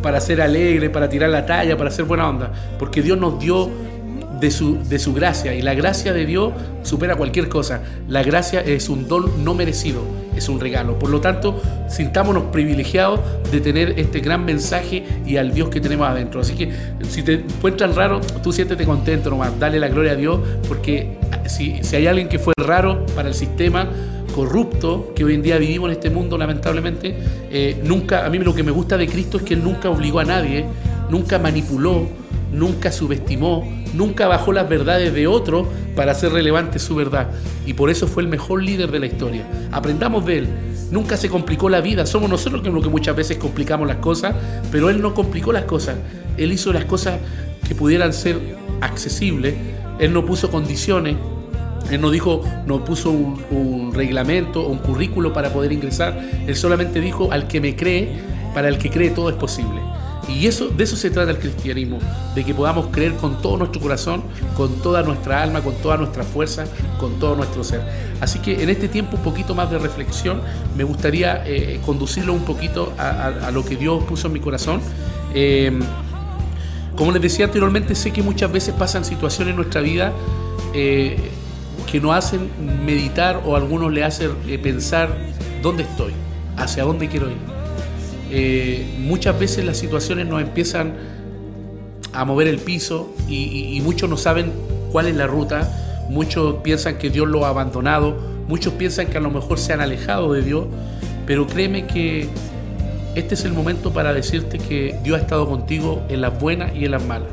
para 0.00 0.20
ser 0.20 0.40
alegre, 0.40 0.90
para 0.90 1.08
tirar 1.08 1.30
la 1.30 1.44
talla, 1.44 1.76
para 1.76 1.90
ser 1.90 2.04
buena 2.04 2.28
onda, 2.28 2.52
porque 2.78 3.02
Dios 3.02 3.18
nos 3.18 3.40
dio 3.40 3.68
de 4.40 4.50
su, 4.50 4.78
de 4.88 4.98
su 4.98 5.14
gracia 5.14 5.54
y 5.54 5.62
la 5.62 5.74
gracia 5.74 6.12
de 6.12 6.26
Dios 6.26 6.52
supera 6.82 7.16
cualquier 7.16 7.48
cosa. 7.48 7.82
La 8.08 8.22
gracia 8.22 8.60
es 8.60 8.88
un 8.88 9.08
don 9.08 9.44
no 9.44 9.54
merecido, 9.54 10.02
es 10.36 10.48
un 10.48 10.60
regalo. 10.60 10.98
Por 10.98 11.10
lo 11.10 11.20
tanto, 11.20 11.60
sintámonos 11.88 12.44
privilegiados 12.44 13.20
de 13.50 13.60
tener 13.60 13.98
este 13.98 14.20
gran 14.20 14.44
mensaje 14.44 15.04
y 15.26 15.36
al 15.36 15.52
Dios 15.52 15.68
que 15.70 15.80
tenemos 15.80 16.08
adentro. 16.08 16.40
Así 16.40 16.54
que 16.54 16.70
si 17.08 17.22
te 17.22 17.34
encuentran 17.34 17.94
raro, 17.94 18.20
tú 18.42 18.52
siéntete 18.52 18.84
contento 18.84 19.30
nomás, 19.30 19.58
dale 19.58 19.80
la 19.80 19.88
gloria 19.88 20.12
a 20.12 20.16
Dios, 20.16 20.40
porque 20.68 21.16
si, 21.46 21.82
si 21.82 21.96
hay 21.96 22.06
alguien 22.06 22.28
que 22.28 22.38
fue 22.38 22.52
raro 22.58 23.06
para 23.14 23.28
el 23.28 23.34
sistema, 23.34 23.88
corrupto 24.34 25.14
que 25.16 25.24
hoy 25.24 25.34
en 25.34 25.42
día 25.42 25.56
vivimos 25.56 25.88
en 25.88 25.94
este 25.94 26.10
mundo, 26.10 26.36
lamentablemente, 26.36 27.16
eh, 27.50 27.80
nunca, 27.84 28.26
a 28.26 28.30
mí 28.30 28.38
lo 28.38 28.54
que 28.54 28.62
me 28.62 28.70
gusta 28.70 28.98
de 28.98 29.08
Cristo 29.08 29.38
es 29.38 29.44
que 29.44 29.54
Él 29.54 29.64
nunca 29.64 29.88
obligó 29.88 30.20
a 30.20 30.24
nadie, 30.24 30.66
nunca 31.08 31.38
manipuló, 31.38 32.06
nunca 32.52 32.92
subestimó, 32.92 33.68
nunca 33.94 34.28
bajó 34.28 34.52
las 34.52 34.68
verdades 34.68 35.12
de 35.12 35.26
otro 35.26 35.68
para 35.94 36.12
hacer 36.12 36.32
relevante 36.32 36.78
su 36.78 36.94
verdad. 36.94 37.30
Y 37.66 37.74
por 37.74 37.90
eso 37.90 38.06
fue 38.06 38.22
el 38.22 38.28
mejor 38.28 38.62
líder 38.62 38.90
de 38.90 39.00
la 39.00 39.06
historia. 39.06 39.46
Aprendamos 39.72 40.24
de 40.26 40.38
Él. 40.38 40.48
Nunca 40.90 41.16
se 41.16 41.28
complicó 41.28 41.68
la 41.68 41.80
vida. 41.80 42.06
Somos 42.06 42.30
nosotros 42.30 42.62
que, 42.62 42.70
que 42.70 42.88
muchas 42.88 43.16
veces 43.16 43.38
complicamos 43.38 43.88
las 43.88 43.96
cosas, 43.96 44.34
pero 44.70 44.90
Él 44.90 45.00
no 45.02 45.14
complicó 45.14 45.52
las 45.52 45.64
cosas. 45.64 45.96
Él 46.36 46.52
hizo 46.52 46.72
las 46.72 46.84
cosas 46.84 47.18
que 47.66 47.74
pudieran 47.74 48.12
ser 48.12 48.38
accesibles. 48.80 49.54
Él 49.98 50.12
no 50.12 50.24
puso 50.24 50.50
condiciones. 50.50 51.16
Él 51.90 52.00
no 52.00 52.10
dijo, 52.10 52.42
no 52.66 52.84
puso 52.84 53.10
un, 53.10 53.42
un 53.50 53.94
reglamento 53.94 54.62
o 54.62 54.68
un 54.68 54.78
currículo 54.78 55.32
para 55.32 55.52
poder 55.52 55.72
ingresar. 55.72 56.20
Él 56.46 56.56
solamente 56.56 57.00
dijo, 57.00 57.32
al 57.32 57.46
que 57.46 57.60
me 57.60 57.76
cree, 57.76 58.08
para 58.54 58.68
el 58.68 58.78
que 58.78 58.90
cree 58.90 59.10
todo 59.10 59.28
es 59.28 59.36
posible. 59.36 59.80
Y 60.28 60.46
eso, 60.46 60.68
de 60.68 60.84
eso 60.84 60.96
se 60.96 61.10
trata 61.10 61.30
el 61.30 61.38
cristianismo, 61.38 61.98
de 62.34 62.44
que 62.44 62.52
podamos 62.52 62.88
creer 62.88 63.14
con 63.14 63.40
todo 63.40 63.58
nuestro 63.58 63.80
corazón, 63.80 64.24
con 64.56 64.82
toda 64.82 65.02
nuestra 65.02 65.42
alma, 65.42 65.60
con 65.60 65.74
toda 65.76 65.96
nuestra 65.96 66.24
fuerza, 66.24 66.64
con 66.98 67.18
todo 67.20 67.36
nuestro 67.36 67.62
ser. 67.62 67.82
Así 68.20 68.40
que 68.40 68.62
en 68.62 68.68
este 68.68 68.88
tiempo 68.88 69.16
un 69.16 69.22
poquito 69.22 69.54
más 69.54 69.70
de 69.70 69.78
reflexión, 69.78 70.40
me 70.76 70.82
gustaría 70.82 71.42
eh, 71.46 71.80
conducirlo 71.86 72.32
un 72.32 72.44
poquito 72.44 72.92
a, 72.98 73.50
lo 73.52 73.64
que 73.64 73.76
Dios 73.76 74.02
puso 74.04 74.26
en 74.26 74.32
mi 74.32 74.40
corazón. 74.40 74.80
Eh, 75.32 75.78
como 76.96 77.12
les 77.12 77.22
decía 77.22 77.44
anteriormente, 77.44 77.94
sé 77.94 78.10
que 78.10 78.22
muchas 78.22 78.50
veces 78.50 78.74
pasan 78.74 79.04
situaciones 79.04 79.50
en 79.50 79.56
nuestra 79.56 79.80
vida 79.80 80.12
eh, 80.74 81.16
que 81.90 82.00
nos 82.00 82.16
hacen 82.16 82.50
meditar 82.84 83.42
o 83.44 83.54
a 83.54 83.58
algunos 83.58 83.92
le 83.92 84.02
hacen 84.02 84.32
pensar 84.62 85.16
dónde 85.62 85.84
estoy, 85.84 86.12
hacia 86.56 86.82
dónde 86.82 87.08
quiero 87.08 87.30
ir. 87.30 87.55
Eh, 88.30 88.84
muchas 88.98 89.38
veces 89.38 89.64
las 89.64 89.76
situaciones 89.76 90.26
nos 90.26 90.42
empiezan 90.42 90.94
a 92.12 92.24
mover 92.24 92.48
el 92.48 92.58
piso 92.58 93.14
y, 93.28 93.80
muchos 93.82 94.08
no 94.08 94.16
saben 94.16 94.52
cuál 94.90 95.06
es 95.06 95.16
la 95.16 95.26
ruta, 95.26 96.06
muchos 96.08 96.56
piensan 96.62 96.98
que 96.98 97.10
Dios 97.10 97.28
lo 97.28 97.44
ha 97.44 97.50
abandonado, 97.50 98.16
muchos 98.48 98.72
piensan 98.74 99.08
que 99.08 99.18
a 99.18 99.20
lo 99.20 99.30
mejor 99.30 99.58
se 99.58 99.72
han 99.72 99.80
alejado 99.80 100.32
de 100.32 100.42
Dios, 100.42 100.66
pero 101.26 101.46
créeme 101.46 101.86
que 101.86 102.28
este 103.14 103.34
es 103.34 103.44
el 103.44 103.52
momento 103.52 103.92
para 103.92 104.12
decirte 104.12 104.58
que 104.58 104.98
Dios 105.04 105.18
ha 105.18 105.22
estado 105.22 105.48
contigo 105.48 106.02
en 106.08 106.20
las 106.20 106.38
buenas 106.38 106.74
y 106.74 106.84
en 106.86 106.92
las 106.92 107.04
malas. 107.04 107.28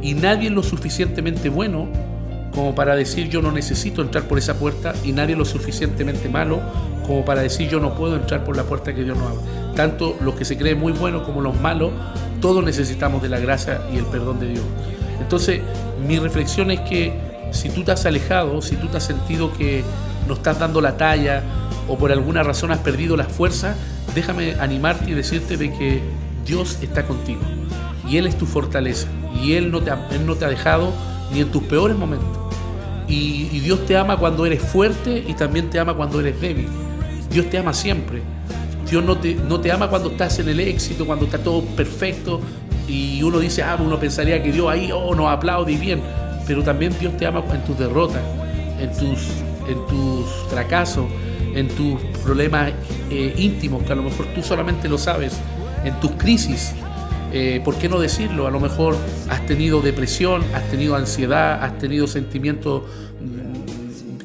Y 0.00 0.14
nadie 0.14 0.48
es 0.48 0.54
lo 0.54 0.62
suficientemente 0.62 1.48
bueno 1.48 1.88
como 2.54 2.74
para 2.74 2.94
decir 2.94 3.28
yo 3.28 3.42
no 3.42 3.50
necesito 3.50 4.00
entrar 4.00 4.28
por 4.28 4.38
esa 4.38 4.54
puerta 4.54 4.94
y 5.04 5.12
nadie 5.12 5.32
es 5.32 5.38
lo 5.38 5.44
suficientemente 5.44 6.28
malo 6.28 6.60
como 7.06 7.24
para 7.24 7.42
decir 7.42 7.68
yo 7.68 7.80
no 7.80 7.94
puedo 7.94 8.16
entrar 8.16 8.44
por 8.44 8.56
la 8.56 8.64
puerta 8.64 8.94
que 8.94 9.04
Dios 9.04 9.16
nos 9.16 9.28
abre. 9.28 9.42
Tanto 9.76 10.16
los 10.20 10.34
que 10.34 10.44
se 10.44 10.56
creen 10.56 10.78
muy 10.78 10.92
buenos 10.92 11.22
como 11.22 11.40
los 11.40 11.60
malos, 11.60 11.92
todos 12.40 12.64
necesitamos 12.64 13.22
de 13.22 13.28
la 13.28 13.38
gracia 13.38 13.82
y 13.92 13.96
el 13.96 14.04
perdón 14.06 14.40
de 14.40 14.48
Dios. 14.48 14.64
Entonces, 15.20 15.60
mi 16.06 16.18
reflexión 16.18 16.70
es 16.70 16.80
que 16.80 17.12
si 17.50 17.70
tú 17.70 17.84
te 17.84 17.92
has 17.92 18.04
alejado, 18.06 18.60
si 18.62 18.76
tú 18.76 18.88
te 18.88 18.96
has 18.96 19.04
sentido 19.04 19.52
que 19.52 19.82
no 20.28 20.34
estás 20.34 20.58
dando 20.58 20.80
la 20.80 20.96
talla 20.96 21.42
o 21.88 21.96
por 21.96 22.12
alguna 22.12 22.42
razón 22.42 22.70
has 22.72 22.78
perdido 22.78 23.16
las 23.16 23.28
fuerzas, 23.28 23.76
déjame 24.14 24.54
animarte 24.54 25.10
y 25.10 25.14
decirte 25.14 25.56
de 25.56 25.72
que 25.72 26.02
Dios 26.44 26.78
está 26.82 27.06
contigo 27.06 27.40
y 28.08 28.18
Él 28.18 28.26
es 28.26 28.36
tu 28.36 28.46
fortaleza 28.46 29.08
y 29.42 29.54
Él 29.54 29.70
no 29.70 29.80
te 29.82 29.90
ha, 29.90 30.08
Él 30.10 30.26
no 30.26 30.34
te 30.34 30.44
ha 30.44 30.48
dejado 30.48 30.92
ni 31.32 31.40
en 31.40 31.50
tus 31.50 31.62
peores 31.62 31.96
momentos. 31.96 32.28
Y, 33.08 33.48
y 33.52 33.60
Dios 33.60 33.84
te 33.86 33.96
ama 33.96 34.16
cuando 34.16 34.46
eres 34.46 34.62
fuerte 34.62 35.24
y 35.26 35.34
también 35.34 35.70
te 35.70 35.78
ama 35.78 35.94
cuando 35.94 36.20
eres 36.20 36.40
débil. 36.40 36.68
Dios 37.34 37.50
te 37.50 37.58
ama 37.58 37.74
siempre. 37.74 38.22
Dios 38.88 39.04
no 39.04 39.18
te, 39.18 39.34
no 39.34 39.60
te 39.60 39.72
ama 39.72 39.90
cuando 39.90 40.10
estás 40.10 40.38
en 40.38 40.48
el 40.48 40.60
éxito, 40.60 41.04
cuando 41.04 41.24
está 41.24 41.38
todo 41.38 41.62
perfecto 41.62 42.40
y 42.86 43.20
uno 43.24 43.40
dice, 43.40 43.64
ah, 43.64 43.76
uno 43.80 43.98
pensaría 43.98 44.40
que 44.40 44.52
Dios 44.52 44.68
ahí, 44.70 44.90
oh, 44.92 45.16
nos 45.16 45.26
aplaude 45.26 45.72
y 45.72 45.76
bien. 45.76 46.00
Pero 46.46 46.62
también 46.62 46.94
Dios 47.00 47.16
te 47.16 47.26
ama 47.26 47.42
en 47.52 47.64
tus 47.64 47.76
derrotas, 47.76 48.22
en 48.78 48.88
tus, 48.92 49.18
en 49.68 49.84
tus 49.88 50.30
fracasos, 50.48 51.06
en 51.56 51.66
tus 51.68 52.00
problemas 52.22 52.72
eh, 53.10 53.34
íntimos, 53.36 53.82
que 53.82 53.92
a 53.92 53.96
lo 53.96 54.04
mejor 54.04 54.26
tú 54.26 54.40
solamente 54.40 54.88
lo 54.88 54.96
sabes, 54.96 55.32
en 55.84 55.98
tus 55.98 56.12
crisis. 56.12 56.72
Eh, 57.32 57.60
¿Por 57.64 57.74
qué 57.78 57.88
no 57.88 57.98
decirlo? 57.98 58.46
A 58.46 58.52
lo 58.52 58.60
mejor 58.60 58.96
has 59.28 59.44
tenido 59.44 59.80
depresión, 59.80 60.44
has 60.54 60.70
tenido 60.70 60.94
ansiedad, 60.94 61.64
has 61.64 61.78
tenido 61.78 62.06
sentimientos 62.06 62.82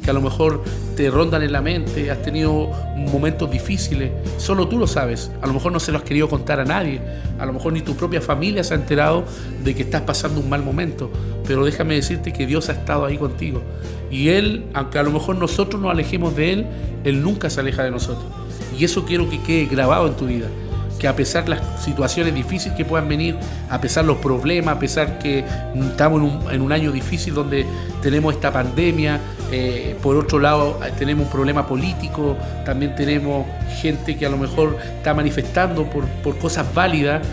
a 0.10 0.14
lo 0.14 0.22
mejor 0.22 0.64
te 0.96 1.10
rondan 1.10 1.44
en 1.44 1.52
la 1.52 1.62
mente, 1.62 2.12
has 2.12 2.22
tenido 2.22 2.72
momentos 2.96 3.50
difíciles, 3.50 4.12
solo 4.38 4.68
tú 4.68 4.78
lo 4.78 4.88
sabes. 4.88 5.32
A 5.42 5.48
lo 5.48 5.54
mejor 5.54 5.72
no 5.72 5.80
se 5.80 5.92
lo 5.92 5.98
has 5.98 6.04
querido 6.04 6.30
contar 6.30 6.60
a 6.60 6.66
nadie, 6.66 7.02
a 7.40 7.46
lo 7.46 7.54
mejor 7.54 7.74
ni 7.74 7.82
tu 7.82 7.96
propia 7.96 8.22
familia 8.22 8.64
se 8.64 8.74
ha 8.74 8.78
enterado 8.78 9.24
de 9.64 9.76
que 9.76 9.84
estás 9.84 10.02
pasando 10.02 10.40
un 10.40 10.50
mal 10.50 10.64
momento, 10.64 11.12
pero 11.48 11.66
déjame 11.66 11.96
decirte 11.96 12.34
que 12.34 12.46
Dios 12.46 12.70
ha 12.70 12.74
estado 12.74 13.06
ahí 13.06 13.18
contigo. 13.18 13.62
Y 14.12 14.30
Él, 14.30 14.66
aunque 14.74 15.00
a 15.00 15.04
lo 15.04 15.12
mejor 15.12 15.36
nosotros 15.36 15.82
nos 15.82 15.92
alejemos 15.92 16.36
de 16.36 16.54
Él, 16.54 16.66
Él 17.04 17.22
nunca 17.22 17.50
se 17.50 17.60
aleja 17.60 17.84
de 17.84 17.92
nosotros. 17.92 18.26
Y 18.78 18.86
eso 18.86 19.06
quiero 19.06 19.30
que 19.30 19.42
quede 19.42 19.66
grabado 19.66 20.08
en 20.08 20.16
tu 20.16 20.26
vida 20.26 20.48
que 21.00 21.08
a 21.08 21.16
pesar 21.16 21.46
de 21.46 21.52
las 21.52 21.62
situaciones 21.84 22.36
difíciles 22.36 22.76
que 22.78 22.86
puedan 22.86 23.08
venir, 23.08 23.38
a 23.70 23.80
pesar 23.80 24.04
de 24.04 24.08
los 24.10 24.18
problemas, 24.18 24.76
a 24.76 24.80
pesar 24.80 25.18
que 25.18 25.46
estamos 25.90 26.22
en 26.52 26.62
un, 26.62 26.72
año 26.72 26.92
difícil 26.92 27.34
donde 27.34 27.66
tenemos 28.02 28.34
esta 28.34 28.52
pandemia, 28.52 29.20
eh, 29.52 29.96
por 30.04 30.18
otro 30.18 30.40
lado 30.40 30.80
eh, 30.86 30.92
tenemos 30.98 31.26
un 31.26 31.32
problema 31.32 31.66
político, 31.66 32.38
también 32.66 32.96
tenemos 32.96 33.48
gente 33.82 34.18
que 34.18 34.26
a 34.26 34.30
lo 34.30 34.38
mejor 34.38 34.78
está 34.98 35.14
manifestando 35.14 35.90
por, 35.90 36.06
por 36.06 36.38
cosas 36.38 36.72
válidas, 36.74 37.26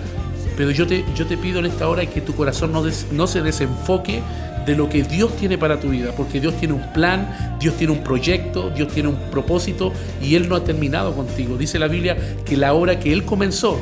pero 0.56 0.70
yo 0.70 0.86
te, 0.86 1.04
yo 1.14 1.26
te 1.26 1.36
pido 1.36 1.58
en 1.58 1.66
esta 1.66 1.88
hora 1.88 2.06
que 2.06 2.20
tu 2.20 2.34
corazón 2.34 2.72
no, 2.72 2.82
des- 2.82 3.08
no 3.12 3.26
se 3.26 3.42
desenfoque 3.42 4.22
de 4.66 4.74
lo 4.74 4.88
que 4.88 5.04
Dios 5.04 5.36
tiene 5.36 5.56
para 5.56 5.78
tu 5.78 5.90
vida, 5.90 6.12
porque 6.16 6.40
Dios 6.40 6.56
tiene 6.58 6.74
un 6.74 6.92
plan, 6.92 7.56
Dios 7.60 7.76
tiene 7.76 7.92
un 7.92 8.02
proyecto, 8.02 8.70
Dios 8.70 8.88
tiene 8.88 9.08
un 9.08 9.16
propósito 9.30 9.92
y 10.20 10.34
Él 10.34 10.48
no 10.48 10.56
ha 10.56 10.64
terminado 10.64 11.14
contigo. 11.14 11.56
Dice 11.56 11.78
la 11.78 11.86
Biblia 11.86 12.16
que 12.44 12.56
la 12.56 12.74
obra 12.74 12.98
que 12.98 13.12
Él 13.12 13.24
comenzó, 13.24 13.78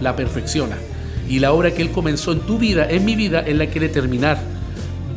la 0.00 0.16
perfecciona. 0.16 0.76
Y 1.28 1.38
la 1.38 1.52
obra 1.52 1.72
que 1.72 1.80
Él 1.80 1.90
comenzó 1.90 2.32
en 2.32 2.40
tu 2.40 2.58
vida, 2.58 2.90
en 2.90 3.04
mi 3.04 3.14
vida, 3.14 3.40
Él 3.40 3.58
la 3.58 3.66
quiere 3.66 3.88
terminar. 3.88 4.38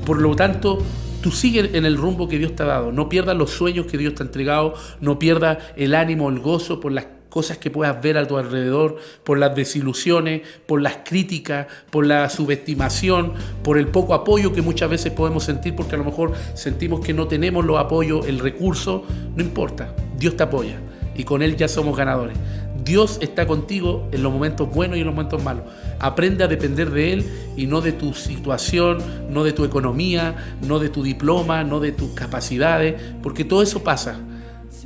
Por 0.05 0.21
lo 0.21 0.35
tanto, 0.35 0.83
tú 1.21 1.31
sigue 1.31 1.71
en 1.73 1.85
el 1.85 1.97
rumbo 1.97 2.29
que 2.29 2.37
Dios 2.37 2.55
te 2.55 2.63
ha 2.63 2.67
dado. 2.67 2.91
No 2.91 3.09
pierdas 3.09 3.35
los 3.35 3.49
sueños 3.49 3.87
que 3.87 3.97
Dios 3.97 4.15
te 4.15 4.23
ha 4.23 4.25
entregado, 4.25 4.75
no 5.01 5.19
pierdas 5.19 5.57
el 5.75 5.95
ánimo, 5.95 6.29
el 6.29 6.39
gozo 6.39 6.79
por 6.79 6.91
las 6.91 7.16
cosas 7.37 7.59
que 7.59 7.69
puedas 7.69 8.01
ver 8.01 8.17
a 8.17 8.27
tu 8.27 8.35
alrededor, 8.35 8.97
por 9.23 9.37
las 9.37 9.55
desilusiones, 9.55 10.41
por 10.65 10.81
las 10.81 10.97
críticas, 11.05 11.67
por 11.91 12.03
la 12.03 12.31
subestimación, 12.31 13.33
por 13.61 13.77
el 13.77 13.89
poco 13.89 14.15
apoyo 14.15 14.53
que 14.53 14.63
muchas 14.63 14.89
veces 14.89 15.11
podemos 15.13 15.43
sentir 15.43 15.75
porque 15.75 15.93
a 15.93 15.99
lo 15.99 16.03
mejor 16.03 16.33
sentimos 16.55 17.01
que 17.01 17.13
no 17.13 17.27
tenemos 17.27 17.63
los 17.63 17.77
apoyos, 17.77 18.27
el 18.27 18.39
recurso, 18.39 19.03
no 19.35 19.43
importa, 19.43 19.93
Dios 20.17 20.35
te 20.35 20.41
apoya 20.41 20.79
y 21.15 21.25
con 21.25 21.43
Él 21.43 21.55
ya 21.55 21.67
somos 21.67 21.95
ganadores. 21.95 22.35
Dios 22.83 23.19
está 23.21 23.45
contigo 23.45 24.09
en 24.11 24.23
los 24.23 24.33
momentos 24.33 24.67
buenos 24.67 24.97
y 24.97 25.01
en 25.01 25.05
los 25.05 25.13
momentos 25.13 25.43
malos. 25.43 25.65
Aprende 25.99 26.43
a 26.43 26.47
depender 26.47 26.89
de 26.89 27.13
Él 27.13 27.25
y 27.55 27.67
no 27.67 27.81
de 27.81 27.91
tu 27.91 28.15
situación, 28.15 28.97
no 29.29 29.43
de 29.43 29.53
tu 29.53 29.63
economía, 29.63 30.57
no 30.63 30.79
de 30.79 30.89
tu 30.89 31.03
diploma, 31.03 31.63
no 31.63 31.79
de 31.79 31.91
tus 31.91 32.15
capacidades, 32.15 32.99
porque 33.21 33.45
todo 33.45 33.61
eso 33.61 33.83
pasa. 33.83 34.17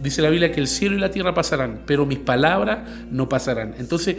Dice 0.02 0.22
la 0.22 0.30
Biblia 0.30 0.52
que 0.52 0.60
el 0.60 0.68
cielo 0.68 0.96
y 0.96 1.00
la 1.00 1.12
tierra 1.12 1.34
pasarán, 1.34 1.82
pero 1.86 2.06
mis 2.06 2.20
palabras 2.20 2.80
no 3.12 3.30
pasarán. 3.30 3.76
Entonces, 3.78 4.18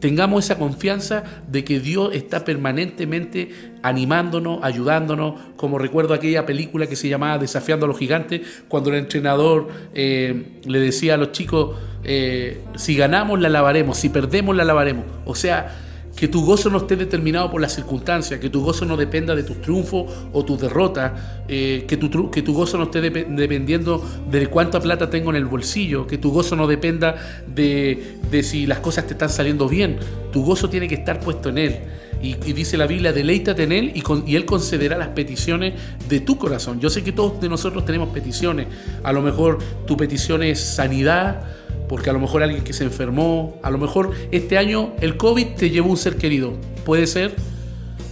tengamos 0.00 0.44
esa 0.44 0.58
confianza 0.58 1.24
de 1.48 1.64
que 1.64 1.80
Dios 1.80 2.10
está 2.14 2.44
permanentemente 2.44 3.50
animándonos, 3.82 4.58
ayudándonos, 4.62 5.40
como 5.56 5.78
recuerdo 5.78 6.14
aquella 6.14 6.44
película 6.44 6.86
que 6.86 6.96
se 6.96 7.08
llamaba 7.08 7.38
Desafiando 7.38 7.86
a 7.86 7.88
los 7.88 7.98
Gigantes, 7.98 8.42
cuando 8.68 8.90
el 8.90 8.96
entrenador 8.96 9.68
eh, 9.94 10.58
le 10.66 10.80
decía 10.80 11.14
a 11.14 11.16
los 11.16 11.32
chicos, 11.32 11.76
eh, 12.02 12.60
si 12.74 12.96
ganamos 12.96 13.40
la 13.40 13.48
lavaremos, 13.48 13.96
si 13.96 14.10
perdemos 14.10 14.54
la 14.54 14.64
lavaremos. 14.64 15.06
O 15.24 15.34
sea, 15.34 15.74
que 16.16 16.28
tu 16.28 16.44
gozo 16.44 16.70
no 16.70 16.78
esté 16.78 16.96
determinado 16.96 17.50
por 17.50 17.60
las 17.60 17.74
circunstancias, 17.74 18.38
que 18.38 18.48
tu 18.48 18.62
gozo 18.62 18.84
no 18.84 18.96
dependa 18.96 19.34
de 19.34 19.42
tus 19.42 19.60
triunfos 19.60 20.12
o 20.32 20.44
tus 20.44 20.60
derrotas, 20.60 21.12
eh, 21.48 21.84
que, 21.88 21.96
tu, 21.96 22.30
que 22.30 22.42
tu 22.42 22.54
gozo 22.54 22.78
no 22.78 22.84
esté 22.84 23.02
depe- 23.02 23.26
dependiendo 23.34 24.04
de 24.30 24.46
cuánta 24.46 24.80
plata 24.80 25.10
tengo 25.10 25.30
en 25.30 25.36
el 25.36 25.44
bolsillo, 25.46 26.06
que 26.06 26.16
tu 26.18 26.30
gozo 26.30 26.54
no 26.54 26.66
dependa 26.66 27.16
de, 27.46 28.18
de 28.30 28.42
si 28.42 28.66
las 28.66 28.78
cosas 28.78 29.06
te 29.06 29.14
están 29.14 29.28
saliendo 29.30 29.68
bien. 29.68 29.96
Tu 30.32 30.44
gozo 30.44 30.70
tiene 30.70 30.86
que 30.88 30.94
estar 30.94 31.18
puesto 31.20 31.48
en 31.48 31.58
Él. 31.58 31.76
Y, 32.22 32.34
dice 32.34 32.78
la 32.78 32.86
Biblia, 32.86 33.12
deleítate 33.12 33.64
en 33.64 33.72
Él 33.72 33.92
y, 33.94 34.02
y 34.26 34.36
Él 34.36 34.46
concederá 34.46 34.96
las 34.96 35.08
peticiones 35.08 35.74
de 36.08 36.20
tu 36.20 36.38
corazón. 36.38 36.80
Yo 36.80 36.88
sé 36.88 37.02
que 37.02 37.12
todos 37.12 37.38
de 37.40 37.50
nosotros 37.50 37.84
tenemos 37.84 38.08
peticiones. 38.10 38.68
A 39.02 39.12
lo 39.12 39.20
mejor 39.20 39.58
tu 39.86 39.96
petición 39.96 40.42
es 40.42 40.58
sanidad, 40.58 41.42
porque 41.88 42.10
a 42.10 42.12
lo 42.12 42.20
mejor 42.20 42.42
alguien 42.42 42.64
que 42.64 42.72
se 42.72 42.84
enfermó, 42.84 43.58
a 43.62 43.70
lo 43.70 43.78
mejor 43.78 44.12
este 44.30 44.58
año 44.58 44.92
el 45.00 45.16
COVID 45.16 45.48
te 45.56 45.70
llevó 45.70 45.90
un 45.90 45.96
ser 45.96 46.16
querido, 46.16 46.54
puede 46.84 47.06
ser, 47.06 47.34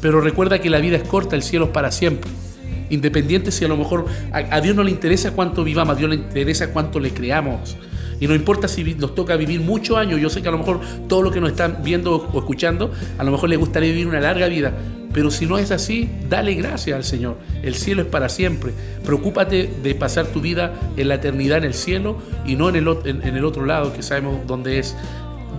pero 0.00 0.20
recuerda 0.20 0.60
que 0.60 0.70
la 0.70 0.78
vida 0.78 0.96
es 0.96 1.04
corta, 1.04 1.36
el 1.36 1.42
cielo 1.42 1.66
es 1.66 1.70
para 1.70 1.90
siempre. 1.90 2.30
Independiente 2.90 3.50
si 3.50 3.64
a 3.64 3.68
lo 3.68 3.76
mejor 3.76 4.06
a, 4.32 4.56
a 4.56 4.60
Dios 4.60 4.76
no 4.76 4.82
le 4.82 4.90
interesa 4.90 5.32
cuánto 5.32 5.64
vivamos, 5.64 5.96
a 5.96 5.98
Dios 5.98 6.10
le 6.10 6.16
interesa 6.16 6.72
cuánto 6.72 7.00
le 7.00 7.10
creamos. 7.12 7.76
Y 8.22 8.28
no 8.28 8.36
importa 8.36 8.68
si 8.68 8.84
nos 8.94 9.16
toca 9.16 9.34
vivir 9.34 9.58
muchos 9.58 9.96
años, 9.98 10.20
yo 10.20 10.30
sé 10.30 10.42
que 10.42 10.48
a 10.48 10.52
lo 10.52 10.58
mejor 10.58 10.78
todo 11.08 11.22
lo 11.22 11.32
que 11.32 11.40
nos 11.40 11.50
están 11.50 11.78
viendo 11.82 12.14
o 12.32 12.38
escuchando, 12.38 12.92
a 13.18 13.24
lo 13.24 13.32
mejor 13.32 13.48
les 13.48 13.58
gustaría 13.58 13.90
vivir 13.90 14.06
una 14.06 14.20
larga 14.20 14.46
vida. 14.46 14.72
Pero 15.12 15.32
si 15.32 15.44
no 15.44 15.58
es 15.58 15.72
así, 15.72 16.08
dale 16.28 16.54
gracias 16.54 16.96
al 16.96 17.02
Señor. 17.02 17.36
El 17.64 17.74
cielo 17.74 18.00
es 18.02 18.06
para 18.06 18.28
siempre. 18.28 18.70
Preocúpate 19.04 19.68
de 19.82 19.94
pasar 19.96 20.28
tu 20.28 20.40
vida 20.40 20.72
en 20.96 21.08
la 21.08 21.16
eternidad 21.16 21.58
en 21.58 21.64
el 21.64 21.74
cielo 21.74 22.16
y 22.46 22.54
no 22.54 22.68
en 22.68 22.76
el, 22.76 22.86
en 23.04 23.36
el 23.36 23.44
otro 23.44 23.66
lado 23.66 23.92
que 23.92 24.04
sabemos 24.04 24.46
dónde 24.46 24.78
es. 24.78 24.94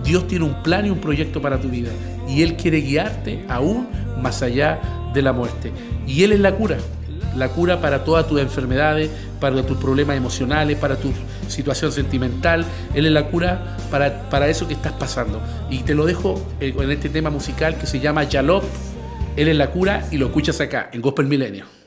Dios 0.02 0.26
tiene 0.26 0.46
un 0.46 0.62
plan 0.62 0.86
y 0.86 0.90
un 0.90 1.00
proyecto 1.02 1.42
para 1.42 1.60
tu 1.60 1.68
vida 1.68 1.90
y 2.26 2.40
Él 2.40 2.56
quiere 2.56 2.80
guiarte 2.80 3.44
aún 3.46 3.88
más 4.22 4.40
allá 4.40 4.80
de 5.12 5.20
la 5.20 5.34
muerte. 5.34 5.70
Y 6.06 6.22
Él 6.22 6.32
es 6.32 6.40
la 6.40 6.54
cura, 6.54 6.78
la 7.36 7.48
cura 7.48 7.80
para 7.80 8.04
todas 8.04 8.26
tus 8.26 8.40
enfermedades, 8.40 9.10
para 9.40 9.64
tus 9.64 9.76
problemas 9.78 10.16
emocionales, 10.16 10.78
para 10.78 10.96
tu 10.96 11.12
situación 11.48 11.92
sentimental. 11.92 12.64
Él 12.94 13.06
es 13.06 13.12
la 13.12 13.26
cura 13.26 13.76
para, 13.90 14.28
para 14.30 14.48
eso 14.48 14.66
que 14.66 14.74
estás 14.74 14.92
pasando. 14.92 15.40
Y 15.70 15.80
te 15.80 15.94
lo 15.94 16.06
dejo 16.06 16.40
eh, 16.60 16.74
en 16.76 16.90
este 16.90 17.08
tema 17.08 17.30
musical 17.30 17.76
que 17.76 17.86
se 17.86 18.00
llama 18.00 18.24
Yalop. 18.24 18.64
Él 19.36 19.48
es 19.48 19.56
la 19.56 19.70
cura 19.70 20.06
y 20.10 20.16
lo 20.16 20.26
escuchas 20.26 20.60
acá 20.60 20.90
en 20.92 21.00
Gospel 21.00 21.26
Milenio. 21.26 21.83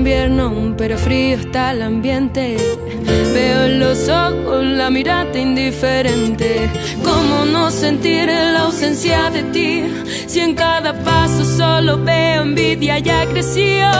Invierno, 0.00 0.74
pero 0.78 0.96
frío 0.96 1.36
está 1.36 1.72
el 1.72 1.82
ambiente. 1.82 2.56
Veo 3.34 3.64
en 3.64 3.80
los 3.80 4.08
ojos 4.08 4.64
la 4.64 4.88
mirada 4.88 5.38
indiferente. 5.38 6.70
¿Cómo 7.04 7.44
no 7.44 7.70
sentir 7.70 8.24
la 8.28 8.60
ausencia 8.60 9.28
de 9.28 9.42
ti? 9.54 9.84
Si 10.26 10.40
en 10.40 10.54
cada 10.54 10.94
paso 11.04 11.44
solo 11.44 11.98
veo 12.02 12.40
envidia 12.40 12.98
y 12.98 13.10
agresión. 13.10 13.92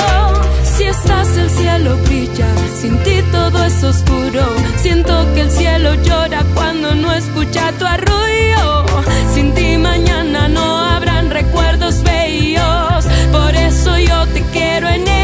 Si 0.64 0.84
estás 0.84 1.36
el 1.36 1.50
cielo 1.50 1.98
brilla, 2.06 2.48
sin 2.80 2.96
ti 3.02 3.20
todo 3.30 3.62
es 3.62 3.84
oscuro. 3.84 4.42
Siento 4.76 5.12
que 5.34 5.42
el 5.42 5.50
cielo 5.50 5.92
llora 6.02 6.42
cuando 6.54 6.94
no 6.94 7.12
escucha 7.12 7.72
tu 7.72 7.84
arrullo. 7.84 8.86
Sin 9.34 9.52
ti 9.52 9.76
mañana 9.76 10.48
no 10.48 10.78
habrán 10.78 11.28
recuerdos 11.28 12.02
bellos. 12.02 13.04
Por 13.30 13.54
eso 13.54 13.98
yo 13.98 14.26
te 14.28 14.40
quiero 14.50 14.88
en 14.88 15.02
ellos. 15.02 15.19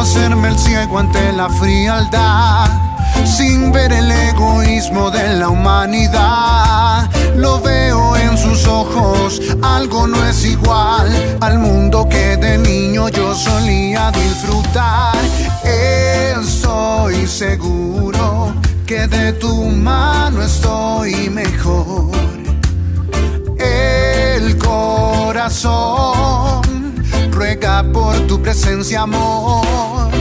Hacerme 0.00 0.48
el 0.48 0.58
ciego 0.58 0.98
ante 0.98 1.30
la 1.32 1.50
frialdad, 1.50 2.70
sin 3.26 3.70
ver 3.70 3.92
el 3.92 4.10
egoísmo 4.10 5.10
de 5.10 5.36
la 5.36 5.50
humanidad. 5.50 7.10
Lo 7.36 7.60
veo 7.60 8.16
en 8.16 8.38
sus 8.38 8.66
ojos, 8.66 9.42
algo 9.62 10.06
no 10.06 10.24
es 10.24 10.46
igual 10.46 11.06
al 11.42 11.58
mundo 11.58 12.08
que 12.08 12.38
de 12.38 12.56
niño 12.56 13.10
yo 13.10 13.34
solía 13.34 14.10
disfrutar. 14.10 15.18
Estoy 15.64 17.26
seguro 17.26 18.54
que 18.86 19.06
de 19.06 19.34
tu 19.34 19.66
mano 19.66 20.42
estoy 20.42 21.28
mejor. 21.28 22.10
El 23.58 24.56
corazón 24.56 26.10
ruega 27.30 27.84
por 27.92 28.14
tu 28.26 28.40
presencia, 28.40 29.02
amor. 29.02 30.19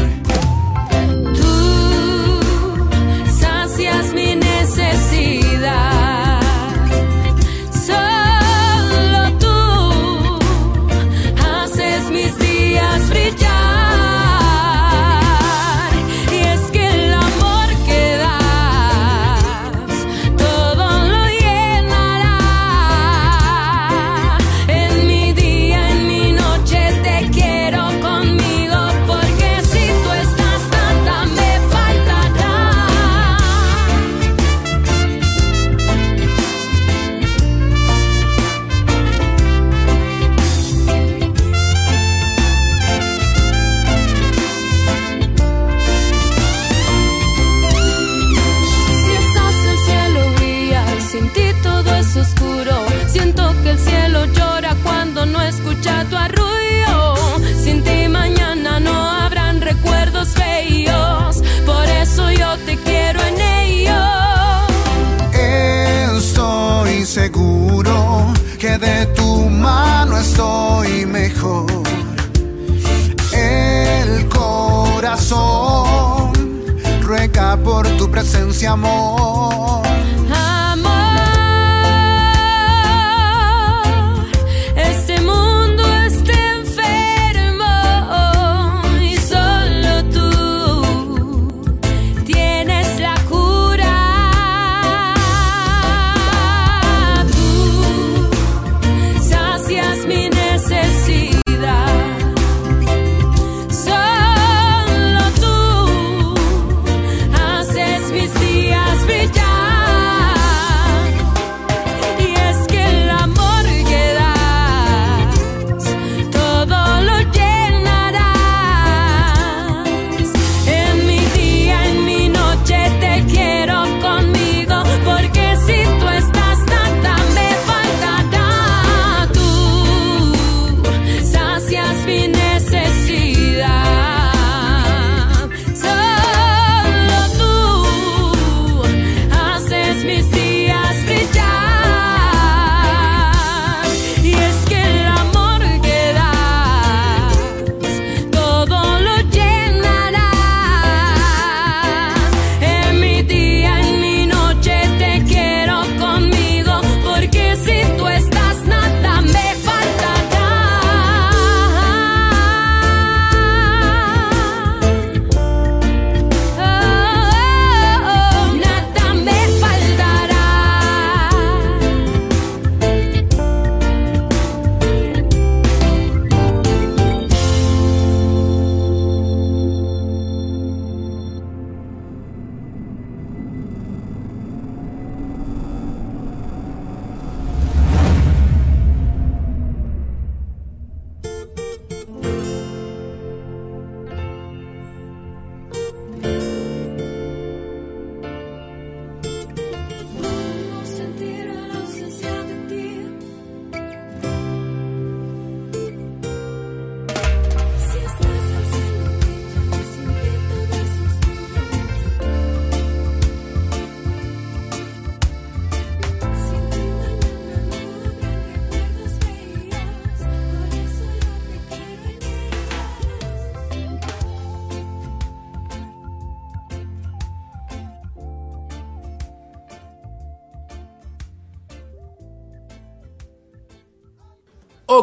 Amor. 78.66 78.90
Amor, 78.90 79.49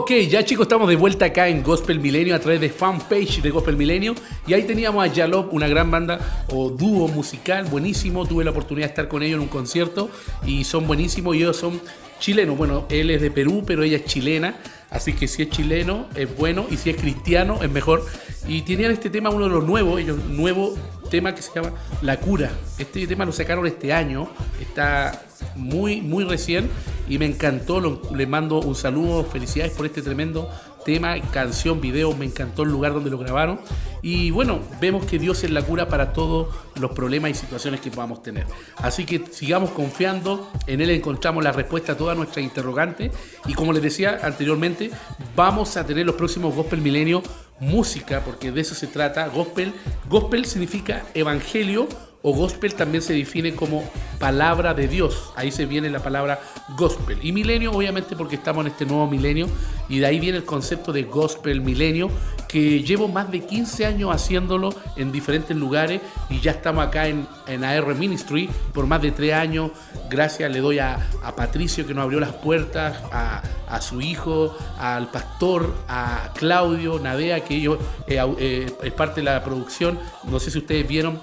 Ok, 0.06 0.12
ya 0.28 0.44
chicos, 0.44 0.66
estamos 0.66 0.88
de 0.88 0.94
vuelta 0.94 1.24
acá 1.24 1.48
en 1.48 1.64
Gospel 1.64 1.98
Milenio 1.98 2.36
a 2.36 2.38
través 2.38 2.60
de 2.60 2.70
fanpage 2.70 3.42
de 3.42 3.50
Gospel 3.50 3.76
Milenio. 3.76 4.14
Y 4.46 4.54
ahí 4.54 4.62
teníamos 4.62 5.04
a 5.04 5.12
Yalop, 5.12 5.52
una 5.52 5.66
gran 5.66 5.90
banda 5.90 6.44
o 6.46 6.70
dúo 6.70 7.08
musical, 7.08 7.64
buenísimo. 7.64 8.24
Tuve 8.24 8.44
la 8.44 8.52
oportunidad 8.52 8.86
de 8.86 8.90
estar 8.90 9.08
con 9.08 9.24
ellos 9.24 9.38
en 9.38 9.42
un 9.42 9.48
concierto 9.48 10.08
y 10.46 10.62
son 10.62 10.86
buenísimos. 10.86 11.34
Y 11.34 11.38
ellos 11.38 11.56
son 11.56 11.80
chilenos. 12.20 12.56
Bueno, 12.56 12.86
él 12.88 13.10
es 13.10 13.20
de 13.20 13.32
Perú, 13.32 13.64
pero 13.66 13.82
ella 13.82 13.96
es 13.96 14.04
chilena. 14.04 14.54
Así 14.90 15.12
que 15.12 15.26
si 15.26 15.42
es 15.42 15.50
chileno, 15.50 16.06
es 16.14 16.36
bueno. 16.36 16.68
Y 16.70 16.76
si 16.76 16.90
es 16.90 16.96
cristiano, 16.96 17.58
es 17.60 17.70
mejor. 17.72 18.06
Y 18.46 18.62
tenían 18.62 18.92
este 18.92 19.10
tema, 19.10 19.30
uno 19.30 19.46
de 19.46 19.50
los 19.50 19.64
nuevos, 19.64 19.98
ellos, 20.00 20.24
nuevo 20.26 20.76
tema 21.10 21.34
que 21.34 21.42
se 21.42 21.52
llama 21.52 21.72
La 22.02 22.20
Cura. 22.20 22.52
Este 22.78 23.08
tema 23.08 23.24
lo 23.24 23.32
sacaron 23.32 23.66
este 23.66 23.92
año. 23.92 24.28
Está 24.60 25.25
muy, 25.54 26.00
muy 26.00 26.24
recién 26.24 26.68
y 27.08 27.18
me 27.18 27.26
encantó. 27.26 27.80
Lo- 27.80 28.00
le 28.14 28.26
mando 28.26 28.60
un 28.60 28.74
saludo, 28.74 29.24
felicidades 29.24 29.72
por 29.72 29.86
este 29.86 30.02
tremendo 30.02 30.50
tema, 30.84 31.20
canción, 31.32 31.80
video. 31.80 32.14
Me 32.16 32.26
encantó 32.26 32.62
el 32.62 32.70
lugar 32.70 32.92
donde 32.94 33.10
lo 33.10 33.18
grabaron. 33.18 33.60
Y 34.02 34.30
bueno, 34.30 34.60
vemos 34.80 35.04
que 35.04 35.18
Dios 35.18 35.42
es 35.42 35.50
la 35.50 35.62
cura 35.62 35.88
para 35.88 36.12
todos 36.12 36.54
los 36.80 36.92
problemas 36.92 37.32
y 37.32 37.34
situaciones 37.34 37.80
que 37.80 37.90
podamos 37.90 38.22
tener. 38.22 38.46
Así 38.76 39.04
que 39.04 39.24
sigamos 39.32 39.70
confiando. 39.70 40.48
En 40.68 40.80
Él 40.80 40.90
encontramos 40.90 41.42
la 41.42 41.50
respuesta 41.52 41.92
a 41.92 41.96
todas 41.96 42.16
nuestras 42.16 42.44
interrogantes. 42.44 43.10
Y 43.46 43.54
como 43.54 43.72
les 43.72 43.82
decía 43.82 44.20
anteriormente, 44.22 44.90
vamos 45.34 45.76
a 45.76 45.84
tener 45.84 46.06
los 46.06 46.14
próximos 46.14 46.54
Gospel 46.54 46.80
Milenio 46.80 47.22
música, 47.58 48.20
porque 48.24 48.52
de 48.52 48.60
eso 48.60 48.74
se 48.74 48.86
trata. 48.86 49.26
Gospel, 49.28 49.72
gospel 50.10 50.44
significa 50.44 51.04
evangelio 51.14 51.88
o 52.28 52.32
gospel 52.32 52.74
también 52.74 53.02
se 53.02 53.12
define 53.12 53.54
como 53.54 53.88
palabra 54.18 54.74
de 54.74 54.88
Dios. 54.88 55.30
Ahí 55.36 55.52
se 55.52 55.64
viene 55.64 55.88
la 55.90 56.00
palabra 56.00 56.40
gospel. 56.76 57.20
Y 57.22 57.30
milenio, 57.30 57.70
obviamente, 57.70 58.16
porque 58.16 58.34
estamos 58.34 58.66
en 58.66 58.72
este 58.72 58.84
nuevo 58.84 59.06
milenio. 59.06 59.46
Y 59.88 60.00
de 60.00 60.06
ahí 60.06 60.18
viene 60.18 60.38
el 60.38 60.44
concepto 60.44 60.92
de 60.92 61.04
gospel 61.04 61.60
milenio, 61.60 62.10
que 62.48 62.82
llevo 62.82 63.06
más 63.06 63.30
de 63.30 63.46
15 63.46 63.86
años 63.86 64.12
haciéndolo 64.12 64.74
en 64.96 65.12
diferentes 65.12 65.56
lugares. 65.56 66.00
Y 66.28 66.40
ya 66.40 66.50
estamos 66.50 66.84
acá 66.84 67.06
en, 67.06 67.28
en 67.46 67.62
AR 67.62 67.94
Ministry 67.94 68.50
por 68.74 68.88
más 68.88 69.02
de 69.02 69.12
3 69.12 69.32
años. 69.32 69.70
Gracias 70.10 70.50
le 70.50 70.58
doy 70.58 70.80
a, 70.80 71.08
a 71.22 71.36
Patricio 71.36 71.86
que 71.86 71.94
nos 71.94 72.02
abrió 72.02 72.18
las 72.18 72.32
puertas, 72.32 73.04
a, 73.12 73.40
a 73.68 73.80
su 73.80 74.00
hijo, 74.00 74.52
al 74.80 75.12
pastor, 75.12 75.72
a 75.86 76.32
Claudio, 76.34 76.98
Nadea, 76.98 77.44
que 77.44 77.54
ellos 77.54 77.78
eh, 78.08 78.18
eh, 78.40 78.72
es 78.82 78.92
parte 78.94 79.20
de 79.20 79.26
la 79.26 79.44
producción. 79.44 79.96
No 80.24 80.40
sé 80.40 80.50
si 80.50 80.58
ustedes 80.58 80.88
vieron 80.88 81.20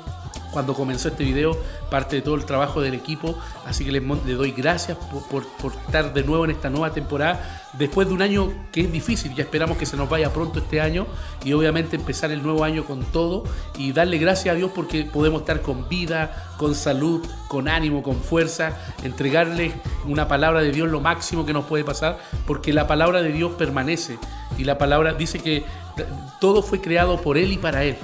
cuando 0.53 0.73
comenzó 0.73 1.09
este 1.09 1.23
video, 1.23 1.57
parte 1.89 2.15
de 2.17 2.21
todo 2.21 2.35
el 2.35 2.45
trabajo 2.45 2.79
del 2.81 2.93
equipo. 2.93 3.35
Así 3.65 3.83
que 3.83 3.91
les, 3.91 4.03
doy 4.37 4.51
gracias 4.51 4.97
por, 5.29 5.45
por- 5.57 5.73
estar 5.73 6.13
de 6.13 6.23
nuevo 6.23 6.45
en 6.45 6.51
esta 6.51 6.69
nueva 6.69 6.93
temporada. 6.93 7.61
Después 7.73 8.07
de 8.07 8.13
un 8.13 8.21
año 8.21 8.53
que 8.71 8.81
es 8.81 8.91
difícil, 8.91 9.33
ya 9.33 9.43
esperamos 9.43 9.77
que 9.77 9.85
se 9.87 9.97
nos 9.97 10.07
vaya 10.07 10.31
pronto 10.31 10.59
este 10.59 10.79
año 10.79 11.07
y 11.43 11.53
obviamente 11.53 11.95
empezar 11.95 12.31
el 12.31 12.43
nuevo 12.43 12.63
año 12.63 12.85
con 12.85 13.03
todo 13.03 13.43
y 13.77 13.91
darle 13.91 14.19
gracias 14.19 14.53
a 14.53 14.57
Dios 14.57 14.71
porque 14.75 15.05
podemos 15.05 15.41
estar 15.41 15.61
con 15.61 15.89
vida, 15.89 16.53
con 16.57 16.75
salud, 16.75 17.25
con 17.47 17.67
ánimo, 17.67 18.03
con 18.03 18.21
fuerza, 18.21 18.77
entregarle 19.03 19.73
una 20.05 20.27
palabra 20.27 20.61
de 20.61 20.71
Dios 20.71 20.87
lo 20.89 20.99
máximo 21.01 21.45
que 21.47 21.53
nos 21.53 21.65
puede 21.65 21.83
pasar 21.83 22.19
porque 22.45 22.73
la 22.73 22.85
palabra 22.85 23.23
de 23.23 23.31
Dios 23.31 23.53
permanece 23.53 24.19
y 24.57 24.65
la 24.65 24.77
palabra 24.77 25.13
dice 25.15 25.39
que 25.39 25.65
todo 26.39 26.61
fue 26.61 26.79
creado 26.79 27.21
por 27.21 27.37
Él 27.39 27.53
y 27.53 27.57
para 27.57 27.83
Él. 27.83 27.97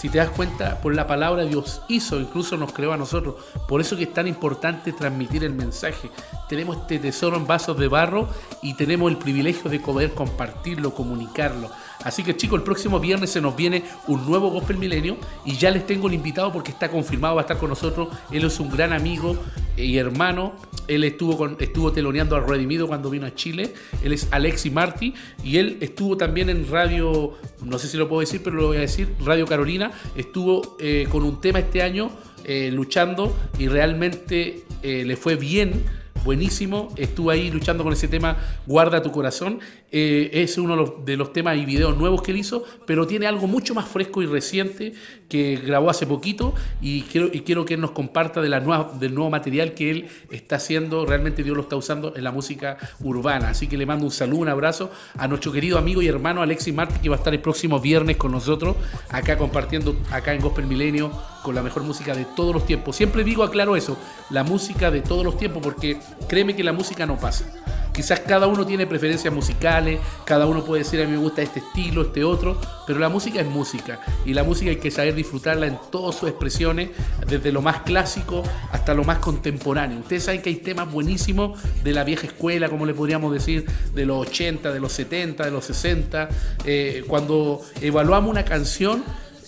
Si 0.00 0.08
te 0.08 0.16
das 0.16 0.30
cuenta, 0.30 0.80
por 0.80 0.94
la 0.94 1.06
palabra 1.06 1.44
Dios 1.44 1.82
hizo, 1.86 2.18
incluso 2.20 2.56
nos 2.56 2.72
creó 2.72 2.94
a 2.94 2.96
nosotros. 2.96 3.34
Por 3.68 3.82
eso 3.82 3.98
que 3.98 4.04
es 4.04 4.14
tan 4.14 4.26
importante 4.26 4.94
transmitir 4.94 5.44
el 5.44 5.52
mensaje. 5.52 6.10
Tenemos 6.48 6.78
este 6.78 6.98
tesoro 6.98 7.36
en 7.36 7.46
vasos 7.46 7.76
de 7.76 7.86
barro 7.86 8.26
y 8.62 8.72
tenemos 8.72 9.10
el 9.10 9.18
privilegio 9.18 9.70
de 9.70 9.78
poder 9.78 10.14
compartirlo, 10.14 10.94
comunicarlo. 10.94 11.70
Así 12.04 12.22
que 12.22 12.36
chicos, 12.36 12.58
el 12.58 12.64
próximo 12.64 12.98
viernes 12.98 13.30
se 13.30 13.40
nos 13.40 13.54
viene 13.56 13.84
un 14.06 14.26
nuevo 14.26 14.50
Gospel 14.50 14.78
Milenio 14.78 15.16
y 15.44 15.56
ya 15.56 15.70
les 15.70 15.86
tengo 15.86 16.08
el 16.08 16.14
invitado 16.14 16.52
porque 16.52 16.70
está 16.70 16.90
confirmado, 16.90 17.34
va 17.34 17.42
a 17.42 17.44
estar 17.44 17.58
con 17.58 17.68
nosotros. 17.68 18.08
Él 18.30 18.44
es 18.44 18.58
un 18.58 18.70
gran 18.70 18.92
amigo 18.92 19.36
y 19.76 19.96
hermano. 19.98 20.54
Él 20.88 21.04
estuvo, 21.04 21.36
con, 21.36 21.56
estuvo 21.60 21.92
teloneando 21.92 22.36
al 22.36 22.48
Redimido 22.48 22.88
cuando 22.88 23.10
vino 23.10 23.26
a 23.26 23.34
Chile. 23.34 23.74
Él 24.02 24.12
es 24.12 24.28
Alexi 24.30 24.70
Marti 24.70 25.14
y 25.44 25.58
él 25.58 25.78
estuvo 25.80 26.16
también 26.16 26.48
en 26.50 26.68
radio, 26.68 27.34
no 27.62 27.78
sé 27.78 27.86
si 27.86 27.96
lo 27.96 28.08
puedo 28.08 28.20
decir, 28.20 28.40
pero 28.42 28.56
lo 28.56 28.66
voy 28.68 28.78
a 28.78 28.80
decir, 28.80 29.14
Radio 29.24 29.46
Carolina. 29.46 29.92
Estuvo 30.16 30.76
eh, 30.80 31.06
con 31.10 31.22
un 31.22 31.40
tema 31.40 31.60
este 31.60 31.82
año 31.82 32.10
eh, 32.44 32.70
luchando 32.72 33.36
y 33.58 33.68
realmente 33.68 34.64
eh, 34.82 35.04
le 35.04 35.16
fue 35.16 35.36
bien 35.36 35.84
buenísimo. 36.24 36.92
Estuvo 36.96 37.30
ahí 37.30 37.50
luchando 37.50 37.84
con 37.84 37.92
ese 37.92 38.08
tema 38.08 38.36
Guarda 38.66 39.02
tu 39.02 39.10
corazón. 39.10 39.60
Eh, 39.92 40.30
es 40.32 40.56
uno 40.58 40.94
de 41.04 41.16
los, 41.16 41.32
temas 41.32 41.56
y 41.56 41.64
videos 41.64 41.96
nuevos 41.96 42.22
que 42.22 42.30
él 42.30 42.38
hizo, 42.38 42.64
pero 42.86 43.06
tiene 43.06 43.26
algo 43.26 43.46
mucho 43.46 43.74
más 43.74 43.88
fresco 43.88 44.22
y 44.22 44.26
reciente 44.26 44.92
que 45.28 45.56
grabó 45.56 45.90
hace 45.90 46.06
poquito 46.06 46.54
y 46.80 47.02
quiero, 47.02 47.64
que 47.64 47.74
él 47.74 47.80
nos 47.80 47.90
comparta 47.90 48.40
del 48.40 48.64
nuevo 48.64 49.30
material 49.30 49.74
que 49.74 49.90
él 49.90 50.08
está 50.30 50.56
haciendo. 50.56 51.06
Realmente 51.06 51.42
Dios 51.42 51.56
lo 51.56 51.62
está 51.62 51.76
usando 51.76 52.14
en 52.16 52.24
la 52.24 52.32
música 52.32 52.78
urbana. 53.00 53.50
Así 53.50 53.66
que 53.66 53.76
le 53.76 53.86
mando 53.86 54.04
un 54.04 54.10
saludo, 54.10 54.40
un 54.40 54.48
abrazo 54.48 54.90
a 55.16 55.26
nuestro 55.28 55.52
querido 55.52 55.78
amigo 55.78 56.02
y 56.02 56.08
hermano 56.08 56.42
Alexis 56.42 56.74
Martí, 56.74 57.00
que 57.00 57.08
va 57.08 57.16
a 57.16 57.18
estar 57.18 57.34
el 57.34 57.40
próximo 57.40 57.80
viernes 57.80 58.16
con 58.16 58.32
nosotros, 58.32 58.76
acá 59.08 59.36
compartiendo, 59.36 59.96
acá 60.10 60.34
en 60.34 60.40
Gospel 60.40 60.66
Milenio, 60.66 61.10
con 61.42 61.54
la 61.54 61.62
mejor 61.62 61.82
música 61.82 62.14
de 62.14 62.24
todos 62.24 62.54
los 62.54 62.66
tiempos. 62.66 62.96
Siempre 62.96 63.24
digo, 63.24 63.42
aclaro 63.42 63.76
eso, 63.76 63.96
la 64.30 64.44
música 64.44 64.90
de 64.90 65.00
todos 65.00 65.24
los 65.24 65.36
tiempos, 65.36 65.62
porque 65.62 65.98
créeme 66.28 66.54
que 66.54 66.64
la 66.64 66.72
música 66.72 67.06
no 67.06 67.18
pasa. 67.18 67.46
Quizás 67.92 68.20
cada 68.20 68.46
uno 68.46 68.64
tiene 68.64 68.86
preferencias 68.86 69.34
musicales, 69.34 70.00
cada 70.24 70.46
uno 70.46 70.64
puede 70.64 70.84
decir 70.84 71.02
a 71.02 71.04
mí 71.04 71.12
me 71.12 71.18
gusta 71.18 71.42
este 71.42 71.58
estilo, 71.58 72.02
este 72.02 72.22
otro, 72.22 72.58
pero 72.86 72.98
la 73.00 73.08
música 73.08 73.40
es 73.40 73.46
música 73.46 74.00
y 74.24 74.32
la 74.32 74.44
música 74.44 74.70
hay 74.70 74.76
que 74.76 74.90
saber 74.90 75.14
disfrutarla 75.14 75.66
en 75.66 75.78
todas 75.90 76.14
sus 76.14 76.28
expresiones, 76.28 76.90
desde 77.26 77.50
lo 77.52 77.62
más 77.62 77.80
clásico 77.80 78.42
hasta 78.70 78.94
lo 78.94 79.04
más 79.04 79.18
contemporáneo. 79.18 79.98
Ustedes 79.98 80.24
saben 80.24 80.40
que 80.40 80.50
hay 80.50 80.56
temas 80.56 80.90
buenísimos 80.90 81.60
de 81.82 81.92
la 81.92 82.04
vieja 82.04 82.26
escuela, 82.26 82.68
como 82.68 82.86
le 82.86 82.94
podríamos 82.94 83.32
decir, 83.32 83.66
de 83.92 84.06
los 84.06 84.28
80, 84.28 84.72
de 84.72 84.80
los 84.80 84.92
70, 84.92 85.44
de 85.44 85.50
los 85.50 85.64
60. 85.64 86.28
Eh, 86.64 87.04
cuando 87.08 87.60
evaluamos 87.80 88.30
una 88.30 88.44
canción, 88.44 89.02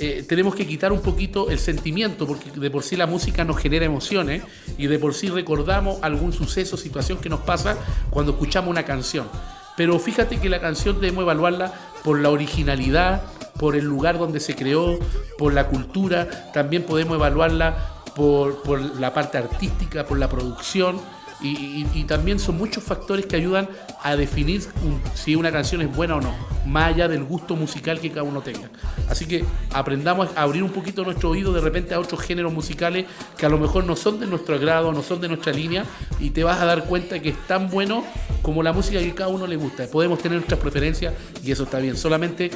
eh, 0.04 0.24
tenemos 0.24 0.56
que 0.56 0.66
quitar 0.66 0.90
un 0.90 1.00
poquito 1.00 1.48
el 1.48 1.60
sentimiento, 1.60 2.26
porque 2.26 2.50
de 2.50 2.70
por 2.72 2.82
sí 2.82 2.96
la 2.96 3.06
música 3.06 3.44
nos 3.44 3.58
genera 3.58 3.84
emociones 3.84 4.42
y 4.76 4.88
de 4.88 4.98
por 4.98 5.14
sí 5.14 5.28
recordamos 5.28 6.02
algún 6.02 6.32
suceso, 6.32 6.76
situación 6.76 7.18
que 7.18 7.28
nos 7.28 7.38
pasa 7.42 7.76
cuando 8.10 8.32
escuchamos 8.32 8.68
una 8.68 8.82
canción. 8.82 9.28
Pero 9.76 9.96
fíjate 10.00 10.40
que 10.40 10.48
la 10.48 10.60
canción 10.60 11.00
debemos 11.00 11.22
evaluarla 11.22 11.72
por 12.02 12.18
la 12.18 12.30
originalidad, 12.30 13.22
por 13.60 13.76
el 13.76 13.84
lugar 13.84 14.18
donde 14.18 14.40
se 14.40 14.56
creó, 14.56 14.98
por 15.38 15.54
la 15.54 15.68
cultura, 15.68 16.50
también 16.52 16.82
podemos 16.82 17.14
evaluarla 17.14 18.02
por, 18.16 18.60
por 18.62 18.80
la 18.98 19.14
parte 19.14 19.38
artística, 19.38 20.04
por 20.04 20.18
la 20.18 20.28
producción. 20.28 21.00
Y, 21.42 21.48
y- 21.48 21.86
y 21.94 22.04
también 22.04 22.38
son 22.38 22.56
muchos 22.56 22.84
factores 22.84 23.26
que 23.26 23.36
ayudan 23.36 23.68
a 24.02 24.16
definir 24.16 24.62
si 25.14 25.34
una 25.34 25.50
canción 25.50 25.82
es 25.82 25.94
buena 25.94 26.16
o 26.16 26.20
no, 26.20 26.32
más 26.66 26.94
allá 26.94 27.08
del 27.08 27.24
gusto 27.24 27.56
musical 27.56 28.00
que 28.00 28.10
cada 28.10 28.22
uno 28.22 28.40
tenga. 28.42 28.70
Así 29.08 29.26
que 29.26 29.44
aprendamos 29.72 30.28
a 30.36 30.42
abrir 30.42 30.62
un 30.62 30.70
poquito 30.70 31.04
nuestro 31.04 31.30
oído 31.30 31.52
de 31.52 31.60
repente 31.60 31.94
a 31.94 32.00
otros 32.00 32.20
géneros 32.20 32.52
musicales 32.52 33.06
que 33.36 33.44
a 33.46 33.48
lo 33.48 33.58
mejor 33.58 33.84
no 33.84 33.96
son 33.96 34.20
de 34.20 34.26
nuestro 34.26 34.54
agrado, 34.54 34.92
no 34.92 35.02
son 35.02 35.20
de 35.20 35.28
nuestra 35.28 35.52
línea, 35.52 35.84
y 36.20 36.30
te 36.30 36.44
vas 36.44 36.60
a 36.60 36.64
dar 36.64 36.84
cuenta 36.84 37.20
que 37.20 37.30
es 37.30 37.46
tan 37.48 37.68
bueno 37.70 38.04
como 38.42 38.62
la 38.62 38.72
música 38.72 38.98
que 39.00 39.14
cada 39.14 39.28
uno 39.28 39.46
le 39.46 39.56
gusta. 39.56 39.86
Podemos 39.86 40.18
tener 40.20 40.38
nuestras 40.38 40.60
preferencias 40.60 41.14
y 41.44 41.50
eso 41.50 41.64
está 41.64 41.78
bien. 41.78 41.96
Solamente 41.96 42.50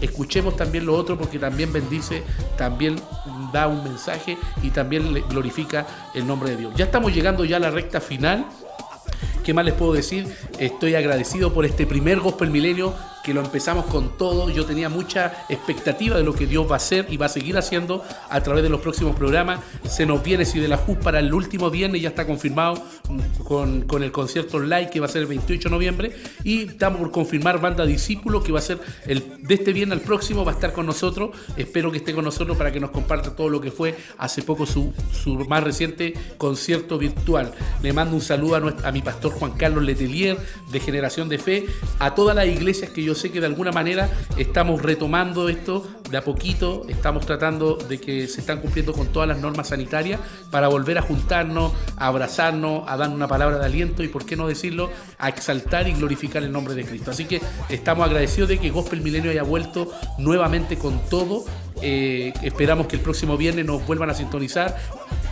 escuchemos 0.00 0.56
también 0.56 0.86
lo 0.86 0.94
otro 0.96 1.18
porque 1.18 1.38
también 1.38 1.72
bendice, 1.72 2.22
también 2.56 2.96
da 3.52 3.68
un 3.68 3.82
mensaje 3.84 4.36
y 4.62 4.70
también 4.70 5.12
le 5.12 5.20
glorifica 5.22 5.86
el 6.14 6.26
nombre 6.26 6.50
de 6.50 6.56
Dios. 6.56 6.74
Ya 6.76 6.86
estamos 6.86 7.14
llegando 7.14 7.44
ya 7.44 7.56
a 7.56 7.60
la 7.60 7.70
recta 7.70 8.00
final. 8.00 8.46
¿Qué 9.44 9.54
más 9.54 9.64
les 9.64 9.74
puedo 9.74 9.92
decir? 9.92 10.26
Estoy 10.58 10.94
agradecido 10.94 11.52
por 11.52 11.64
este 11.64 11.86
primer 11.86 12.20
Gospel 12.20 12.50
Milenio 12.50 12.94
que 13.24 13.34
lo 13.34 13.40
empezamos 13.40 13.86
con 13.86 14.16
todo. 14.16 14.48
Yo 14.50 14.64
tenía 14.64 14.88
mucha 14.88 15.44
expectativa 15.48 16.16
de 16.16 16.24
lo 16.24 16.34
que 16.34 16.46
Dios 16.46 16.66
va 16.68 16.74
a 16.74 16.76
hacer 16.76 17.06
y 17.10 17.16
va 17.16 17.26
a 17.26 17.28
seguir 17.28 17.56
haciendo 17.58 18.04
a 18.30 18.40
través 18.42 18.62
de 18.62 18.68
los 18.70 18.80
próximos 18.80 19.14
programas. 19.16 19.60
Se 19.88 20.06
nos 20.06 20.22
viene 20.22 20.44
si 20.44 20.58
de 20.60 20.68
la 20.68 20.76
JUS 20.76 20.96
para 20.98 21.18
el 21.18 21.32
último 21.34 21.70
viernes, 21.70 22.00
ya 22.02 22.08
está 22.10 22.26
confirmado 22.26 22.82
con, 23.44 23.82
con 23.82 24.02
el 24.02 24.12
concierto 24.12 24.58
online 24.58 24.90
que 24.90 25.00
va 25.00 25.06
a 25.06 25.08
ser 25.08 25.22
el 25.22 25.28
28 25.28 25.68
de 25.68 25.74
noviembre. 25.74 26.12
Y 26.44 26.68
estamos 26.68 26.98
por 27.00 27.10
confirmar 27.10 27.60
Banda 27.60 27.84
Discípulo 27.86 28.42
que 28.42 28.52
va 28.52 28.58
a 28.58 28.62
ser 28.62 28.78
el, 29.06 29.42
de 29.42 29.54
este 29.54 29.72
viernes 29.72 29.98
al 29.98 30.04
próximo, 30.04 30.44
va 30.44 30.52
a 30.52 30.54
estar 30.54 30.72
con 30.72 30.86
nosotros. 30.86 31.30
Espero 31.56 31.90
que 31.90 31.98
esté 31.98 32.14
con 32.14 32.24
nosotros 32.24 32.56
para 32.56 32.72
que 32.72 32.80
nos 32.80 32.90
comparta 32.90 33.34
todo 33.34 33.48
lo 33.48 33.60
que 33.60 33.70
fue 33.70 33.96
hace 34.18 34.42
poco 34.42 34.66
su, 34.66 34.92
su 35.12 35.34
más 35.46 35.62
reciente 35.64 36.14
concierto 36.38 36.98
virtual. 36.98 37.52
Le 37.82 37.92
mando 37.92 38.14
un 38.14 38.22
saludo 38.22 38.56
a, 38.56 38.60
nuestra- 38.60 38.88
a 38.88 38.92
mi 38.92 39.02
pastor 39.02 39.32
Juan 39.32 39.52
Carlos 39.52 39.84
Letelier 39.84 40.38
de 40.70 40.80
Generación 40.80 41.28
de 41.28 41.38
Fe, 41.38 41.66
a 41.98 42.14
todas 42.14 42.34
las 42.36 42.46
iglesias 42.46 42.90
que 42.90 43.02
yo 43.02 43.07
yo 43.08 43.14
sé 43.14 43.30
que 43.30 43.40
de 43.40 43.46
alguna 43.46 43.72
manera 43.72 44.10
estamos 44.36 44.82
retomando 44.82 45.48
esto 45.48 45.86
de 46.10 46.18
a 46.18 46.22
poquito, 46.22 46.84
estamos 46.88 47.24
tratando 47.24 47.76
de 47.76 47.98
que 47.98 48.28
se 48.28 48.40
están 48.40 48.60
cumpliendo 48.60 48.92
con 48.92 49.08
todas 49.08 49.26
las 49.28 49.38
normas 49.38 49.68
sanitarias 49.68 50.20
para 50.50 50.68
volver 50.68 50.98
a 50.98 51.02
juntarnos, 51.02 51.72
a 51.96 52.06
abrazarnos, 52.08 52.84
a 52.86 52.98
dar 52.98 53.08
una 53.08 53.26
palabra 53.26 53.58
de 53.58 53.64
aliento 53.64 54.02
y, 54.02 54.08
por 54.08 54.26
qué 54.26 54.36
no 54.36 54.46
decirlo, 54.46 54.90
a 55.18 55.30
exaltar 55.30 55.88
y 55.88 55.92
glorificar 55.92 56.42
el 56.42 56.52
nombre 56.52 56.74
de 56.74 56.84
Cristo. 56.84 57.10
Así 57.10 57.24
que 57.24 57.40
estamos 57.70 58.06
agradecidos 58.06 58.50
de 58.50 58.58
que 58.58 58.70
Gospel 58.70 59.00
Milenio 59.00 59.30
haya 59.30 59.42
vuelto 59.42 59.90
nuevamente 60.18 60.76
con 60.76 61.00
todo. 61.08 61.44
Eh, 61.82 62.32
esperamos 62.42 62.86
que 62.86 62.96
el 62.96 63.02
próximo 63.02 63.36
viernes 63.36 63.64
nos 63.64 63.86
vuelvan 63.86 64.10
a 64.10 64.14
sintonizar. 64.14 64.76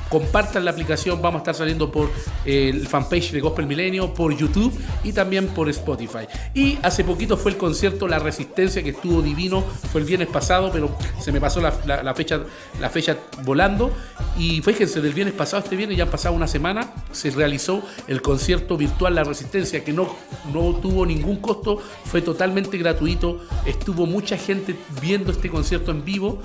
Compartan 0.09 0.65
la 0.65 0.71
aplicación, 0.71 1.21
vamos 1.21 1.41
a 1.41 1.43
estar 1.43 1.55
saliendo 1.57 1.91
por 1.91 2.09
eh, 2.45 2.71
el 2.73 2.87
fanpage 2.87 3.33
de 3.33 3.41
Gospel 3.41 3.67
Milenio, 3.67 4.15
por 4.15 4.37
YouTube 4.37 4.73
y 5.03 5.13
también 5.13 5.49
por 5.49 5.69
Spotify. 5.69 6.29
Y 6.55 6.79
hace 6.83 7.03
poquito 7.03 7.37
fue 7.37 7.51
el 7.51 7.57
concierto 7.57 8.07
La 8.07 8.21
Resistencia 8.21 8.85
que 8.85 8.91
estuvo 8.91 9.21
divino, 9.21 9.65
fue 9.91 10.01
el 10.01 10.07
viernes 10.07 10.29
pasado, 10.29 10.71
pero 10.73 10.97
se 11.21 11.33
me 11.33 11.41
pasó 11.41 11.61
la, 11.61 11.73
fecha, 12.15 12.41
la 12.81 12.89
fecha 12.89 13.17
volando. 13.43 13.91
Y 14.39 14.63
fíjense, 14.63 15.01
del 15.01 15.13
viernes 15.13 15.35
pasado 15.35 15.65
este 15.65 15.75
viernes 15.75 15.99
ya 15.99 16.05
han 16.05 16.11
pasado 16.11 16.37
una 16.37 16.47
semana, 16.47 16.93
se 17.11 17.31
realizó 17.31 17.83
el 18.07 18.23
concierto 18.23 18.77
virtual 18.77 19.17
La 19.17 19.25
Resistencia, 19.25 19.83
que 19.83 19.93
no, 19.93 20.15
no 20.53 20.77
tuvo 20.77 21.05
ningún 21.05 21.39
costo, 21.39 21.83
fue 22.05 22.23
totalmente 22.23 22.79
gratuito, 22.79 23.41
estuvo 23.65 24.07
mucha 24.07 24.37
gente 24.37 24.77
viendo 25.01 25.33
este 25.33 25.51
concierto 25.51 25.91
en 25.91 26.05
vivo 26.05 26.36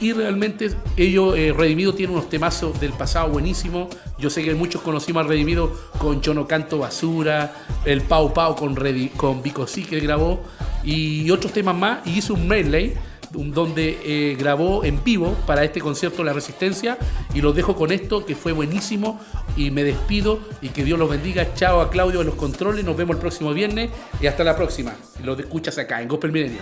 y 0.00 0.12
realmente 0.12 0.70
ellos, 0.96 1.36
eh, 1.36 1.52
Redimido 1.56 1.94
tiene 1.94 2.12
unos 2.12 2.28
temazos 2.28 2.78
del 2.80 2.92
pasado 2.92 3.28
buenísimos. 3.28 3.88
Yo 4.18 4.30
sé 4.30 4.44
que 4.44 4.54
muchos 4.54 4.82
conocimos 4.82 5.24
a 5.24 5.28
Redimido 5.28 5.72
con 5.98 6.20
Yo 6.20 6.34
no 6.34 6.46
canto 6.46 6.78
basura, 6.78 7.54
el 7.84 8.02
Pau 8.02 8.32
Pau 8.32 8.54
con, 8.54 8.76
Redi- 8.76 9.10
con 9.12 9.42
Vico 9.42 9.66
Sí 9.66 9.84
que 9.84 10.00
grabó 10.00 10.40
y 10.84 11.30
otros 11.30 11.52
temas 11.52 11.74
más 11.74 12.06
y 12.06 12.18
hizo 12.18 12.34
un 12.34 12.46
medley 12.46 12.94
donde 13.30 13.98
eh, 14.04 14.36
grabó 14.38 14.84
en 14.84 15.04
vivo 15.04 15.36
para 15.46 15.62
este 15.62 15.80
concierto 15.80 16.24
La 16.24 16.32
Resistencia 16.32 16.96
y 17.34 17.42
los 17.42 17.54
dejo 17.54 17.76
con 17.76 17.92
esto 17.92 18.24
que 18.24 18.34
fue 18.34 18.52
buenísimo 18.52 19.20
y 19.54 19.70
me 19.70 19.84
despido 19.84 20.38
y 20.62 20.70
que 20.70 20.82
Dios 20.82 20.98
los 20.98 21.10
bendiga. 21.10 21.52
Chao 21.54 21.80
a 21.82 21.90
Claudio 21.90 22.20
en 22.20 22.26
los 22.28 22.36
controles, 22.36 22.84
nos 22.86 22.96
vemos 22.96 23.16
el 23.16 23.20
próximo 23.20 23.52
viernes 23.52 23.90
y 24.20 24.28
hasta 24.28 24.44
la 24.44 24.56
próxima. 24.56 24.94
Lo 25.22 25.38
escuchas 25.38 25.76
acá 25.76 26.00
en 26.00 26.08
Gospel 26.08 26.32
Milenio. 26.32 26.60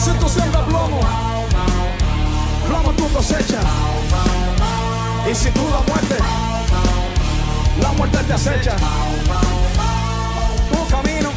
Si 0.00 0.10
tú 0.12 0.26
siembras 0.30 0.64
plomo, 0.64 0.98
plomo 2.66 2.92
tú 2.92 3.06
cosechas. 3.12 3.62
Y 5.30 5.34
si 5.34 5.50
tú 5.50 5.60
la 5.70 5.80
muerte, 5.92 6.16
la 7.82 7.92
muerte 7.92 8.18
te 8.26 8.32
acecha. 8.32 8.76
Tu 10.72 10.86
camino, 10.88 11.28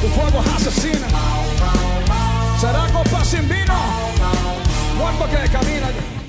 tu 0.00 0.08
fuego 0.08 0.42
es 0.44 0.54
asesino. 0.56 1.06
Será 2.60 2.84
copa 2.92 3.24
sin 3.24 3.48
vino, 3.48 3.74
muerto 4.98 5.24
que 5.30 5.48
camina. 5.52 6.23